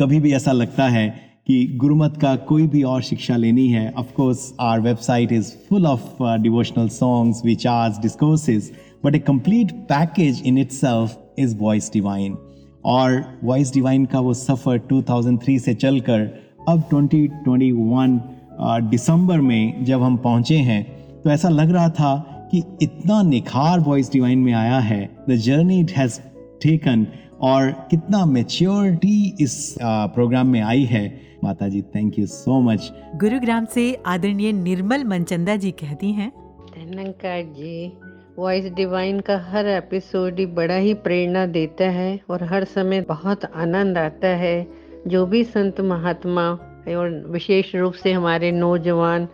कभी 0.00 0.20
भी 0.20 0.32
ऐसा 0.34 0.52
लगता 0.52 0.88
है 0.88 1.06
कि 1.46 1.66
गुरुमत 1.76 2.16
का 2.16 2.36
कोई 2.36 2.66
भी 2.66 2.82
और 2.82 3.02
शिक्षा 3.02 3.36
लेनी 3.36 3.68
है। 3.68 3.92
Of 3.98 4.12
course 4.12 4.54
website 4.60 5.32
is 5.32 5.52
full 5.68 5.86
of 5.86 6.22
devotional 6.42 6.88
songs 6.88 7.44
विचार्स 7.44 7.98
discourses 7.98 8.70
but 9.04 9.14
a 9.14 9.18
complete 9.18 9.72
package 9.72 10.42
in 10.46 10.58
itself 10.70 11.18
is 11.38 11.56
Voice 11.56 11.92
Divine 11.92 12.36
और 12.84 13.38
वॉइस 13.44 13.72
डिवाइन 13.74 14.04
का 14.04 14.20
वो 14.20 14.34
सफ़र 14.34 14.80
2003 14.92 15.58
से 15.58 15.74
चलकर 15.74 16.20
अब 16.68 16.88
2021 16.88 18.18
दिसंबर 18.90 19.40
में 19.40 19.84
जब 19.84 20.02
हम 20.02 20.16
पहुँचे 20.16 20.56
हैं 20.56 20.84
तो 21.22 21.30
ऐसा 21.30 21.48
लग 21.48 21.70
रहा 21.70 21.88
था 21.88 22.16
कि 22.52 22.62
इतना 22.82 23.22
निखार 23.22 23.80
वॉइस 23.80 24.12
डिवाइन 24.12 24.38
में 24.38 24.52
आया 24.52 24.78
है 24.78 25.16
the 25.30 25.36
journey 25.36 25.80
it 25.80 25.90
has 25.90 26.20
taken 26.62 27.06
और 27.40 27.70
कितना 27.70 28.24
मेच्योरिटी 28.24 29.36
इस 29.40 29.76
प्रोग्राम 29.82 30.46
में 30.46 30.60
आई 30.60 30.84
है। 30.84 31.25
माता 31.46 31.68
जी 31.68 31.82
thank 31.82 32.18
you 32.18 32.26
so 32.26 32.60
much 32.60 32.92
Gurugram 33.16 33.64
से 33.64 33.84
आदरणीय 34.06 34.52
निर्मल 34.52 35.04
मनचंदा 35.04 35.56
जी 35.56 35.70
कहती 35.70 36.12
हैं 36.12 36.30
धनंकार 36.76 37.42
जी 37.42 37.98
वॉइस 38.38 38.72
डिवाइन 38.72 39.20
का 39.20 39.36
हर 39.38 39.66
एपिसोड 39.66 40.38
ही 40.38 40.46
बड़ा 40.46 40.76
ही 40.76 40.94
प्रेरणा 40.94 41.46
देता 41.46 41.88
है 41.90 42.20
और 42.30 42.42
हर 42.42 42.64
समय 42.64 43.00
बहुत 43.00 43.44
आनंद 43.44 43.98
आता 43.98 44.28
है। 44.28 44.56
जो 45.06 45.26
भी 45.26 45.44
संत 45.44 45.80
महात्मा 45.80 46.48
और 46.88 47.24
विशेष 47.28 47.74
रूप 47.74 47.92
से 47.92 48.12
हमारे 48.12 48.52
नौजवान 48.52 49.28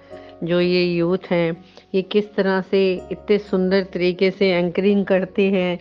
जो 0.45 0.61
ये 0.61 0.85
यूथ 0.85 1.19
हैं 1.31 1.65
ये 1.95 2.03
किस 2.03 2.35
तरह 2.35 2.61
से 2.61 2.83
इतने 3.13 3.39
सुंदर 3.39 3.83
तरीके 3.83 4.31
से 4.31 4.51
एंकरिंग 4.51 5.05
करते 5.07 5.51
हैं 5.51 5.79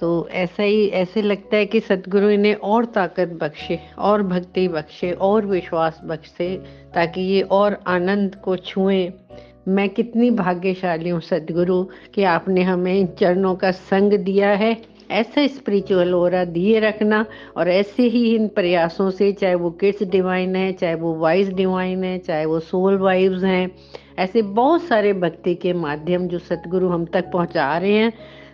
तो 0.00 0.28
ऐसा 0.28 0.62
ही, 0.62 0.86
ऐसे 0.86 1.22
लगता 1.22 1.56
है 1.56 1.66
कि 1.66 1.80
सदगुरु 1.80 2.30
इन्हें 2.30 2.54
और 2.54 2.84
ताकत 2.84 3.28
बख्शे, 3.28 3.78
और 3.98 4.22
भक्ति 4.22 4.68
बख्शे, 4.68 5.12
और 5.12 5.46
विश्वास 5.46 6.00
बख्शे, 6.04 6.56
ताकि 6.94 7.20
ये 7.20 7.40
और 7.40 7.80
आनंद 7.86 8.34
को 8.34 8.56
छुएँ। 8.56 9.12
मैं 9.68 9.88
कितनी 9.88 10.30
भाग्यशाली 10.30 11.10
हूँ 11.10 11.20
सदगुरु, 11.20 11.84
कि 12.14 12.22
आपने 12.22 12.62
हमें 12.62 13.00
इन 13.00 13.06
चरणों 13.06 13.54
का 13.54 13.70
संग 13.70 14.12
दिया 14.12 14.50
है। 14.50 14.76
ऐसा 15.10 15.46
स्पिरिचुअल 15.46 16.14
ओरा 16.14 16.44
दिए 16.44 16.80
रखना, 16.80 17.26
और 17.56 17.68
ऐसे 17.68 18.02
ही 18.02 18.34
इन 18.34 18.48
प्रयासों 18.48 19.10
से, 19.10 19.32
चाहे 19.32 19.54
वो 19.54 19.70
किड्स 19.70 20.02
डिवाइन 20.02 20.56
है, 20.56 20.72
चाहे 20.72 20.94
वो 20.94 21.14
वाइस 21.14 21.48
डिवाइन 21.48 22.04
है, 22.04 22.18
चाहे 22.18 22.44
वो 22.44 22.60
सोल 22.60 22.98
वाइव्स 22.98 23.44
हैं, 23.44 23.70
ऐसे 24.18 24.42
बहुत 24.42 24.82
सारे 24.82 25.12
भक्ति 25.12 25.54
के 25.54 25.72
माध्यम 25.72 26.28
जो 26.28 26.38
सतगुरु 26.38 26.88
हम 26.88 27.04
तक 27.04 27.30
पहुँचा 27.32 27.78
रहे 27.78 27.92
हैं। 27.92 28.12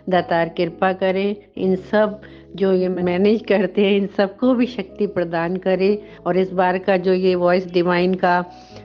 दातार 0.09 0.49
कृपा 0.49 0.91
करें, 0.93 1.35
इन 1.57 1.75
सब 1.91 2.21
जो 2.55 2.71
ये 2.73 2.87
मैनेज 2.89 3.43
करते 3.47 3.85
हैं, 3.85 3.95
इन 3.97 4.07
सबको 4.07 4.53
भी 4.55 4.65
शक्ति 4.65 5.07
प्रदान 5.07 5.55
करें 5.57 5.97
और 6.25 6.37
इस 6.37 6.51
बार 6.51 6.77
का 6.77 6.95
जो 6.97 7.13
ये 7.13 7.33
वॉइस 7.35 7.65
डिवाइन 7.71 8.13
का 8.13 8.39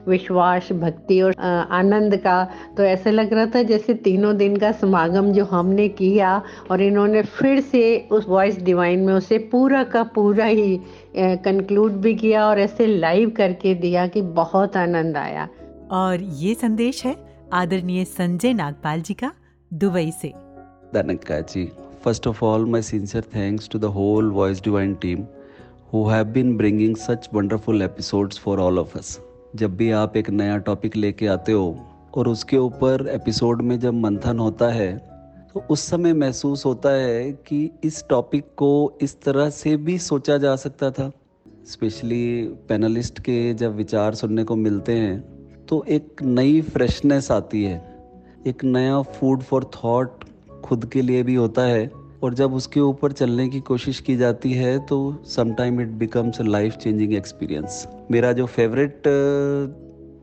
विश्वास, 0.08 0.72
भक्ति 0.72 1.20
और 1.22 1.34
आनंद 1.72 2.16
का 2.16 2.44
तो 2.76 2.82
ऐसा 2.82 3.10
लग 3.10 3.32
रहा 3.32 3.46
था 3.46 3.62
जैसे 3.62 3.94
तीनों 3.94 4.36
दिन 4.36 4.56
का 4.56 4.72
समागम 4.72 5.32
जो 5.32 5.44
हमने 5.44 5.88
किया 5.90 6.42
और 6.70 6.82
इन्होंने 6.82 7.22
फिर 7.22 7.60
से 7.60 7.82
उस 8.12 8.28
वॉइस 8.28 8.62
डिवाइन 8.62 9.00
में 9.00 9.14
उसे 9.14 9.38
पूरा 9.52 9.82
का 9.84 10.02
पूरा 10.14 10.44
ही 10.44 10.78
कंक्लूड 11.16 11.92
भी 11.92 12.14
किया 12.14 12.46
और 12.46 12.60
ऐसे 12.60 12.86
लाइव 12.86 13.30
करके 13.30 13.74
दिया 13.74 14.06
कि 14.06 14.22
बहुत 14.22 14.76
आनंद 14.76 15.16
आया। 15.16 15.48
और 15.92 16.22
ये 16.22 16.54
संदेश 16.54 17.04
है 17.06 17.16
आदरणीय 17.52 18.04
संजय 18.04 18.52
नागपाल 18.52 19.00
जी 19.00 19.14
का 19.14 19.32
दुबई 19.70 20.10
से। 20.22 20.32
Danaka 20.92 21.40
ji. 21.50 21.70
First 22.00 22.26
of 22.26 22.42
all, 22.42 22.66
my 22.66 22.80
sincere 22.80 23.22
thanks 23.22 23.66
to 23.68 23.78
the 23.78 23.90
whole 23.90 24.28
Voice 24.30 24.60
Divine 24.60 24.96
team 24.96 25.26
who 25.90 26.08
have 26.08 26.32
been 26.32 26.56
bringing 26.56 26.96
such 26.96 27.30
wonderful 27.32 27.82
episodes 27.82 28.36
for 28.36 28.60
all 28.60 28.78
of 28.78 28.96
us. 28.96 29.18
जब 29.56 29.76
भी 29.76 29.90
आप 29.90 30.16
एक 30.16 30.28
नया 30.30 30.56
टॉपिक 30.66 30.96
लेके 30.96 31.26
आते 31.26 31.52
हो 31.52 31.64
और 32.14 32.28
उसके 32.28 32.56
ऊपर 32.56 33.06
एपिसोड 33.08 33.62
में 33.62 33.78
जब 33.80 33.94
मंथन 33.94 34.38
होता 34.38 34.68
है 34.72 34.90
तो 35.52 35.64
उस 35.70 35.80
समय 35.80 36.12
महसूस 36.12 36.64
होता 36.66 36.90
है 36.90 37.32
कि 37.46 37.58
इस 37.84 38.04
टॉपिक 38.08 38.44
को 38.56 38.98
इस 39.02 39.20
तरह 39.22 39.50
से 39.50 39.76
भी 39.76 39.98
सोचा 39.98 40.36
जा 40.38 40.54
सकता 40.56 40.90
था 40.90 41.10
स्पेशली 41.70 42.42
पैनलिस्ट 42.68 43.20
के 43.20 43.54
जब 43.54 43.76
विचार 43.76 44.14
सुनने 44.14 44.44
को 44.44 44.56
मिलते 44.56 44.96
हैं 44.98 45.20
तो 45.66 45.84
एक 45.88 46.22
नई 46.22 46.60
फ्रेशनेस 46.72 47.30
आती 47.30 47.62
है 47.64 47.76
एक 48.46 48.64
नया 48.64 49.00
फ़ूड 49.16 49.42
फॉर 49.42 49.70
थॉट 49.74 50.21
खुद 50.64 50.84
के 50.84 51.02
लिए 51.02 51.22
भी 51.22 51.34
होता 51.34 51.62
है 51.62 51.90
और 52.22 52.34
जब 52.34 52.54
उसके 52.54 52.80
ऊपर 52.80 53.12
चलने 53.12 53.48
की 53.48 53.60
कोशिश 53.60 54.00
की 54.00 54.16
जाती 54.16 54.52
है 54.52 54.78
तो 54.86 54.98
sometime 55.26 55.80
it 55.80 55.88
becomes 55.88 56.40
a 56.40 56.44
life 56.44 56.74
changing 56.74 57.14
experience 57.14 57.86
मेरा 58.10 58.32
जो 58.32 58.46
फेवरेट 58.46 59.02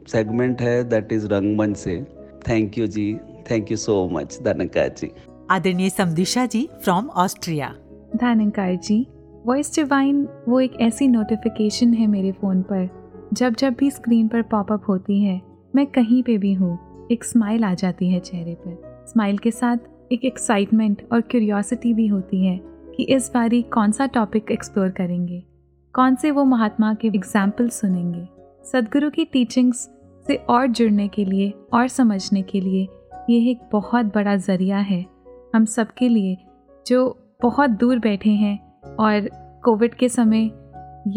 सेगमेंट 0.07 0.55
uh, 0.57 0.61
है 0.61 0.83
दैट 0.89 1.11
इज़ 1.13 1.27
रंगमंच 1.27 1.77
से. 1.77 2.05
थैंक 2.49 2.77
यू 2.77 2.87
जी 2.87 3.13
थैंक 3.51 3.71
यू 3.71 3.77
सो 3.77 4.09
मच 4.13 4.39
धनकार 4.41 4.95
जी 4.97 5.11
आदरणीय 5.51 5.89
समदिशा 5.89 6.45
जी 6.45 6.69
फ्रॉम 6.83 7.09
ऑस्ट्रिया 7.09 7.75
धनकार 8.15 8.75
जी 8.75 9.05
वॉइस 9.45 9.75
डिवाइन 9.75 10.27
वो 10.47 10.59
एक 10.59 10.79
ऐसी 10.81 11.07
नोटिफिकेशन 11.07 11.93
है 11.93 12.07
मेरे 12.07 12.31
फ़ोन 12.31 12.61
पर. 12.61 12.89
जब 13.33 13.55
जब 13.55 13.73
भी 13.73 13.91
स्क्रीन 13.91 14.27
पर 14.27 14.41
पॉपअप 14.41 14.83
होती 14.87 15.21
है 15.23 15.41
मैं 15.75 15.85
कहीं 15.87 16.23
पे 16.23 16.37
भी 16.37 16.53
हूँ 16.53 16.77
एक 17.11 17.23
स्माइल 17.23 17.63
आ 17.63 17.73
जाती 17.73 18.09
है 18.09 18.19
चेहरे 18.19 18.53
पर. 18.53 19.05
स्माइल 19.07 19.37
के 19.37 19.51
साथ 19.51 19.77
एक 20.11 20.23
एक्साइटमेंट 20.25 21.01
और 21.11 21.21
क्यूरियोसिटी 21.21 21.93
भी 21.93 22.07
होती 22.07 22.45
है 22.45 22.59
कि 22.95 23.03
इस 23.05 23.29
बारी 23.33 23.61
कौन 23.73 23.91
सा 23.91 24.05
टॉपिक 24.05 24.51
एक्सप्लोर 24.51 24.89
करेंगे? 24.89 25.43
कौन 25.95 26.15
से 26.15 26.31
वो 26.31 26.43
महात्मा 26.45 26.93
के 26.93 27.07
एग्ज़ाम्पल 27.07 27.69
सुनेंगे? 27.69 28.27
सदगुरु 28.63 29.09
की 29.09 29.25
टीचिंग्स 29.25 29.89
से 30.25 30.35
और 30.49 30.67
जुड़ने 30.67 31.07
के 31.07 31.25
लिए 31.25 31.53
और 31.73 31.87
समझने 31.87 32.41
के 32.41 32.61
लिए 32.61 32.87
ये 33.29 33.51
एक 33.51 33.59
बहुत 33.71 34.05
बड़ा 34.05 34.35
ज़रिया 34.37 34.77
है। 34.79 35.05
हम 35.55 35.65
सबके 35.65 36.09
लिए 36.09 36.37
जो 36.85 37.17
बहुत 37.41 37.69
दूर 37.69 37.99
बैठे 37.99 38.29
हैं 38.29 38.57
और 38.95 39.29
कोविड 39.63 39.93
के 39.93 40.09
समय 40.09 40.49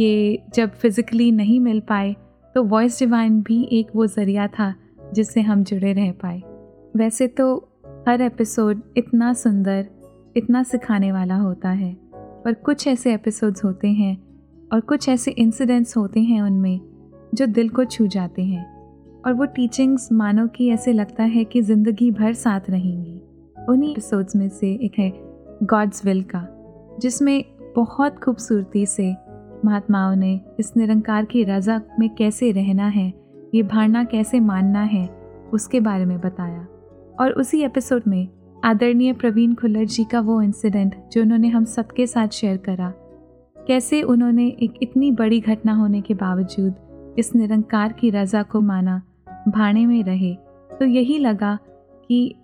ये 0.00 0.42
जब 0.54 0.70
फिज़िकली 0.72 1.30
नहीं 1.32 1.58
मिल 1.60 1.80
पाए 1.80 2.14
तो 2.54 2.62
वॉइस 2.64 2.98
डिवाइन 2.98 3.40
भी 3.42 3.62
एक 3.72 3.96
वो 3.96 4.06
ज़रिया 4.06 4.46
था 4.48 4.74
जिससे 5.14 5.40
हम 5.40 5.62
जुड़े 5.64 5.92
रह 5.92 6.10
पाए। 6.12 6.40
वैसे 6.96 7.26
तो 7.28 7.68
हर 8.08 8.22
एपिसोड 8.22 8.80
इतना 8.96 9.32
सुंदर, 9.32 9.86
इतना 10.36 10.62
सिखाने 10.62 11.12
वाला 11.12 11.36
होता 11.36 11.68
है। 11.68 11.96
पर 12.14 12.54
कुछ 12.54 12.86
ऐसे 12.88 13.14
एपिसोड्स 13.14 13.64
होते 13.64 13.88
हैं 13.88 14.16
और 14.72 14.80
कुछ 14.80 15.08
ऐसे 15.08 15.30
इंसिडेंट्स 15.30 15.96
होते 15.96 16.20
हैं 16.20 16.40
उनमें 16.42 16.80
जो 17.34 17.46
दिल 17.46 17.68
को 17.68 17.84
छू 17.84 18.06
जाते 18.06 18.42
हैं। 18.42 18.64
और 19.26 19.32
वो 19.32 19.44
टीचिंग्स 19.44 20.08
मानो 20.12 20.46
कि 20.46 20.68
ऐसे 20.70 20.92
लगता 20.92 21.24
है 21.24 21.44
कि 21.44 21.62
ज़िंदगी 21.62 22.10
भर 22.10 22.32
साथ 22.32 22.60
रहेंगी। 22.70 23.22
उन्हीं 23.68 23.92
एपिसोड्स 23.92 24.36
में 24.36 24.48
से 24.48 24.72
एक 24.72 24.98
है 24.98 25.12
गॉड्स 25.62 26.04
विल 26.04 26.22
का, 26.22 26.46
जिसमें 27.00 27.44
बहुत 27.76 28.18
खूबसूरती 28.18 28.86
से 28.86 29.14
महात्माओं 29.64 30.16
ने 30.16 30.40
इस 30.60 30.76
निरंकार 30.76 31.24
की 31.24 31.44
रजा 31.44 31.80
में 31.98 32.14
कैसे 32.14 32.52
रहना 32.52 32.88
है, 32.88 33.12
ये 33.54 33.62
भावना 33.62 34.04
कैसे 34.04 34.40
मानना 34.40 34.82
है, 34.82 35.08
उसके 35.52 35.80
बारे 35.80 36.04
में 36.04 36.20
बताया। 36.20 36.66
और 37.20 37.32
उसी 37.32 37.62
एपिसोड 37.62 38.02
में 38.06 38.28
आदरणीय 38.64 39.12
प्रवीण 39.12 39.54
खुल्लर 39.54 39.84
जी 39.84 40.04
का 40.04 40.20
वो 40.20 40.40
इंसिडेंट 40.42 40.94
जो 41.12 41.22
उन्होंने 41.22 41.48
हम 41.48 41.64
सबके 41.64 42.06
साथ 42.06 42.28
शेयर 42.28 42.56
करा। 42.56 42.92
कैसे 43.66 44.02
उन्होंने 44.02 44.46
एक 44.62 44.78
इतनी 44.82 45.10
बड़ी 45.10 45.40
घटना 45.40 45.74
होने 45.74 46.00
के 46.00 46.14
बावजूद 46.14 47.14
इस 47.18 47.34
निरंकार 47.34 47.92
की 47.92 48.10
रज़ा 48.10 48.42
को 48.42 48.60
माना 48.60 49.00
भाड़े 49.48 49.86
में 49.86 50.02
रहे 50.04 50.34
तो 50.70 50.84
यही 50.84 51.18
लगा 51.18 51.58
कि 52.08 52.34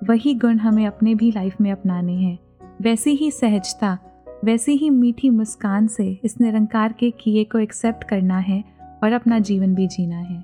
वही 0.00 0.34
गुण 0.34 0.58
हमें 0.58 0.86
अपने 0.86 1.14
भी 1.14 1.30
लाइफ 1.30 1.60
में 1.60 1.70
अपनाने 1.72 2.12
हैं। 2.12 2.38
वैसी 2.82 3.10
ही 3.10 3.30
सहजता, 3.30 3.98
वैसी 4.44 4.72
ही 4.72 4.90
मीठी 4.90 5.30
मुस्कान 5.30 5.86
से 5.86 6.20
इस 6.24 6.40
निरंकार 6.40 6.92
के 6.92 7.10
किए 7.10 7.44
को 7.44 7.58
एक्सेप्ट 7.58 8.04
करना 8.04 8.38
है 8.38 8.62
और 9.02 9.12
अपना 9.12 9.38
जीवन 9.38 9.74
भी 9.74 9.86
जीना 9.86 10.18
है। 10.18 10.40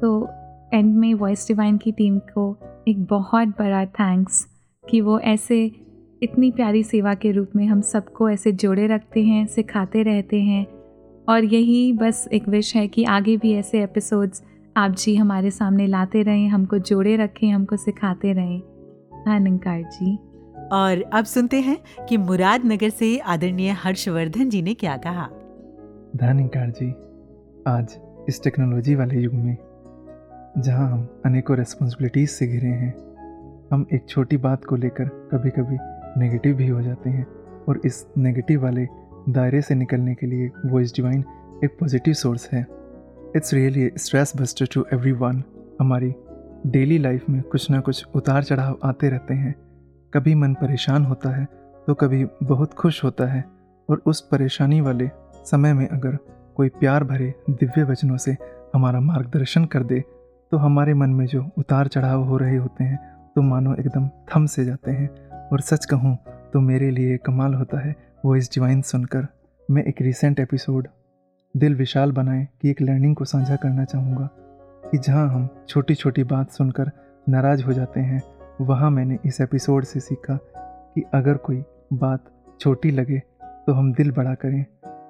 तो 0.00 0.28
एंड 0.74 0.96
में 0.96 1.14
वॉइस 1.14 1.48
डिवाइन 1.48 1.76
की 1.76 1.92
टीम 1.92 2.18
को 2.18 2.58
एक 2.88 3.04
बहुत 3.04 3.48
बड़ा 3.48 3.84
थैंक्स 3.84 4.46
कि 4.90 5.00
वो 5.00 5.18
ऐसे 5.18 5.72
इतनी 6.22 6.50
प्यारी 6.50 6.82
सेवा 6.82 7.14
के 7.14 7.32
रूप 7.32 7.48
में 7.56 7.66
हम 7.66 7.80
सबको 7.80 8.30
ऐसे 8.30 8.52
जोड़े 8.52 8.86
रखते 8.86 9.24
हैं 9.24 9.46
सिखाते 9.46 10.02
रहते 10.02 10.40
हैं। 10.40 10.66
और 11.28 11.44
यही 11.44 11.92
बस 11.92 12.28
एक 12.32 12.48
विश 12.48 12.76
है 12.76 12.88
कि 12.88 13.04
आगे 13.04 13.36
भी 13.36 13.52
ऐसे 13.52 13.82
एपिसोड्स 13.82 14.42
आप 14.76 14.90
जी 14.90 15.16
हमारे 15.16 15.50
सामने 15.50 15.86
लाते 15.86 16.22
रहें 16.22 16.48
हमको 16.48 16.78
जोड़े 16.78 17.16
रखें 17.16 17.50
हमको 17.50 17.76
सिखाते 17.76 18.32
रहें। 18.32 18.60
धनकार 19.12 19.82
जी। 19.82 20.16
और 20.72 21.04
अब 21.12 21.24
सुनते 21.24 21.60
हैं 21.60 22.06
कि 22.08 22.16
मुरादनगर 22.16 22.88
से 22.88 23.18
आदरणीय 23.18 23.70
हर्षवर्धन 23.70 24.48
जी 24.48 24.62
ने 24.62 24.74
क्या 24.74 24.96
कहा। 24.96 25.28
धनकार 26.16 26.70
जी 26.70 26.90
आज 27.66 27.98
इस 28.28 28.42
टेक्नोलॉजी 28.44 28.94
वाले 28.94 29.20
युग 29.20 29.34
में 29.34 29.56
जहाँ 30.58 30.90
हम 30.90 31.22
अनेकों 31.26 31.56
रेस्पॉन्सिबिलिटीज़ 31.56 32.30
से 32.30 32.46
घिरे 32.46 32.68
हैं। 32.68 32.92
हम 33.72 33.86
एक 33.92 34.04
छोटी 34.08 34.36
बात 34.36 34.64
को 34.64 34.76
लेकर 34.76 35.04
कभी 35.32 35.50
कभी 35.50 35.76
नेगेटिव 36.20 36.56
भी 36.56 36.68
हो 36.68 36.82
जाते 36.82 37.10
हैं 37.10 37.26
और 37.68 37.80
इस 37.84 38.06
नेगेटिव 38.18 38.62
वाले 38.62 38.86
दायरे 39.28 39.62
से 39.62 39.74
निकलने 39.74 40.14
के 40.14 40.26
लिए 40.26 40.50
वो 40.66 40.80
इस 40.80 40.94
डिवाइन 40.96 41.24
एक 41.64 41.76
पॉजिटिव 41.80 42.14
सोर्स 42.14 42.48
है। 42.52 42.66
It's 43.36 43.54
really 43.54 43.90
stress 43.96 44.32
buster 44.36 44.66
to 44.74 44.84
everyone 45.12 45.42
हमारी 45.80 46.14
डेली 46.66 46.98
लाइफ 46.98 47.28
में 47.30 47.42
कुछ 47.42 47.70
ना 47.70 47.80
कुछ 47.80 48.06
उतार 48.14 48.42
चढ़ाव 48.42 48.78
आते 48.84 49.08
रहते 49.08 49.34
हैं। 49.34 49.54
कभी 50.14 50.34
मन 50.34 50.54
परेशान 50.54 51.04
होता 51.04 51.30
है 51.30 51.44
तो 51.86 51.94
कभी 51.94 52.24
बहुत 52.42 52.74
खुश 52.74 53.04
होता 53.04 53.26
है 53.26 53.44
और 53.88 54.02
उस 54.06 54.20
परेशानी 54.20 54.80
वाले 54.80 55.10
समय 55.44 55.72
में 55.72 55.88
अगर 55.88 56.18
कोई 56.56 56.68
प्यार 56.68 57.04
भरे 57.04 57.34
दिव्य 57.50 57.84
वचनों 57.84 58.16
से 58.16 58.36
हमारा 58.74 59.00
मार्गदर्शन 59.00 59.64
कर 59.64 59.82
दे 59.82 60.04
तो 60.52 60.58
हमारे 60.58 60.94
मन 60.94 61.10
में 61.10 61.24
जो 61.26 61.42
उतार 61.58 61.88
चढ़ाव 61.88 62.22
हो 62.22 62.36
रहे 62.38 62.56
होते 62.56 62.84
हैं 62.84 62.98
तो 63.36 63.42
मानो 63.42 63.74
एकदम 63.74 64.08
थम 64.30 64.46
से 64.46 64.64
जाते 64.64 64.90
हैं। 64.90 65.08
और 65.48 65.60
सच 65.60 65.84
कहूँ 65.84 66.16
तो 66.52 66.60
मेरे 66.60 66.90
लिए 66.90 67.16
कमाल 67.16 67.54
होता 67.54 67.80
है 67.80 67.94
वो 68.24 68.34
इस 68.36 68.50
डिवाइन 68.54 68.82
सुनकर। 68.82 69.26
मैं 69.68 69.82
एक 69.82 70.02
रिसेंट 70.02 70.40
एपिसोड 70.40 70.88
दिल 71.54 71.74
विशाल 71.74 72.12
बनाए, 72.12 72.46
कि 72.62 72.70
एक 72.70 72.82
लर्निंग 72.82 73.14
को 73.16 73.24
साझा 73.24 73.56
करना 73.56 73.84
चाहूँगा, 73.84 74.28
कि 74.84 74.98
जहाँ 74.98 75.26
हम 75.28 75.48
छोटी 75.68 75.94
छोटी 75.94 76.24
बात 76.24 76.50
सुनकर 76.50 76.90
नाराज़ 77.26 77.64
हो 77.64 77.72
जाते 77.72 78.00
हैं, 78.00 78.22
वहाँ 78.60 78.90
मैंने 78.90 79.18
इस 79.26 79.40
एपिसोड 79.40 79.84
से 79.84 80.00
सीखा 80.00 80.38
कि 80.56 81.04
अगर 81.14 81.36
कोई 81.38 81.62
बात 81.94 82.30
छोटी 82.60 82.90
लगे 82.90 83.18
तो 83.66 83.72
हम 83.72 83.92
दिल 83.92 84.10
बड़ा 84.10 84.34
करें। 84.34 84.64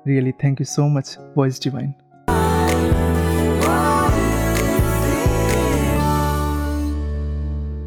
Really 0.07 0.32
thank 0.45 0.61
you 0.61 0.64
so 0.64 0.88
much 0.88 1.16
Voice 1.36 1.62
Divine 1.64 1.93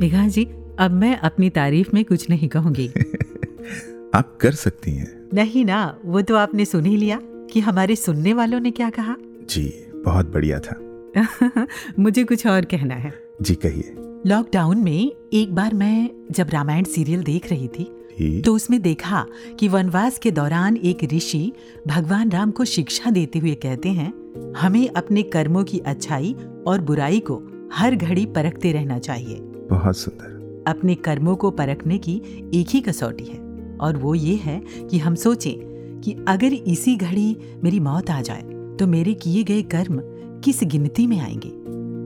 Megha 0.01 0.27
ji 0.27 0.45
अब 0.79 0.91
मैं 0.91 1.17
अपनी 1.17 1.49
तारीफ़ 1.49 1.89
में 1.93 2.05
कुछ 2.05 2.29
नहीं 2.29 2.49
कहूँगी। 2.49 2.87
आप 4.15 4.37
कर 4.41 4.51
सकती 4.51 4.91
हैं। 4.91 5.29
नहीं 5.33 5.65
ना 5.65 5.97
वो 6.05 6.21
तो 6.21 6.35
आपने 6.35 6.65
सुन 6.65 6.85
ही 6.85 6.97
लिया 6.97 7.19
कि 7.23 7.59
हमारे 7.59 7.95
सुनने 7.95 8.33
वालों 8.33 8.59
ने 8.59 8.71
क्या 8.71 8.89
कहा। 8.89 9.15
जी 9.49 9.91
बहुत 10.05 10.25
बढ़िया 10.25 10.59
था। 10.59 11.67
मुझे 11.99 12.23
कुछ 12.23 12.47
और 12.47 12.65
कहना 12.65 12.95
है। 12.95 13.13
जी 13.41 13.55
कहिए। 13.55 13.95
लॉकडाउन 14.25 14.77
में 14.77 15.11
एक 15.33 15.55
बार 15.55 15.73
मैं 15.73 16.09
जब 16.31 16.47
रामायण 16.49 16.83
सीरियल 16.83 17.23
देख 17.23 17.49
रही 17.49 17.67
थी 17.67 18.41
तो 18.41 18.53
उसमें 18.55 18.81
देखा 18.81 19.25
कि 19.59 19.67
वनवास 19.67 20.17
के 20.17 20.31
दौरान 20.31 20.77
एक 20.77 21.03
ऋषि 21.03 21.53
भगवान 21.87 22.29
राम 22.29 22.51
को 22.51 22.65
शिक्षा 22.65 23.09
देते 23.09 23.39
हुए 23.39 23.55
कहते 23.55 23.89
हैं 23.89 24.13
हमें 24.57 24.89
अपने 24.89 25.23
कर्मों 25.23 25.63
की 25.63 25.79
अच्छाई 25.79 26.35
और 26.67 26.81
बुराई 26.81 27.19
को 27.19 27.41
हर 27.73 27.95
घड़ी 27.95 28.25
परखते 28.25 28.71
रहना 28.71 28.99
चाहिए। 28.99 29.41
बहुत 29.69 29.97
सुंदर। 29.97 30.63
अपने 30.67 30.95
कर्मों 30.95 31.35
को 31.35 31.51
परखने 31.51 31.97
की 31.97 32.15
एक 32.53 32.67
ही 32.69 32.81
कसौटी 32.81 33.23
है 33.23 33.39
और 33.81 33.97
वो 33.97 34.15
ये 34.15 34.35
है 34.35 34.61
कि 34.89 34.97
हम 34.97 35.15
सोचें 35.15 36.01
कि 36.01 36.15
अगर 36.27 36.53
इसी 36.53 36.95
घड़ी 36.95 37.35
मेरी 37.63 37.79
मौत 37.79 38.09
आ 38.09 38.21
जाए 38.21 38.41
तो 38.79 38.87
मेरे 38.87 39.13
किए 39.13 39.43
गए 39.43 39.61
कर्म 39.61 40.01
किस 40.43 40.59
गिनती 40.63 41.07
में 41.07 41.19
आएँगे? 41.19 41.49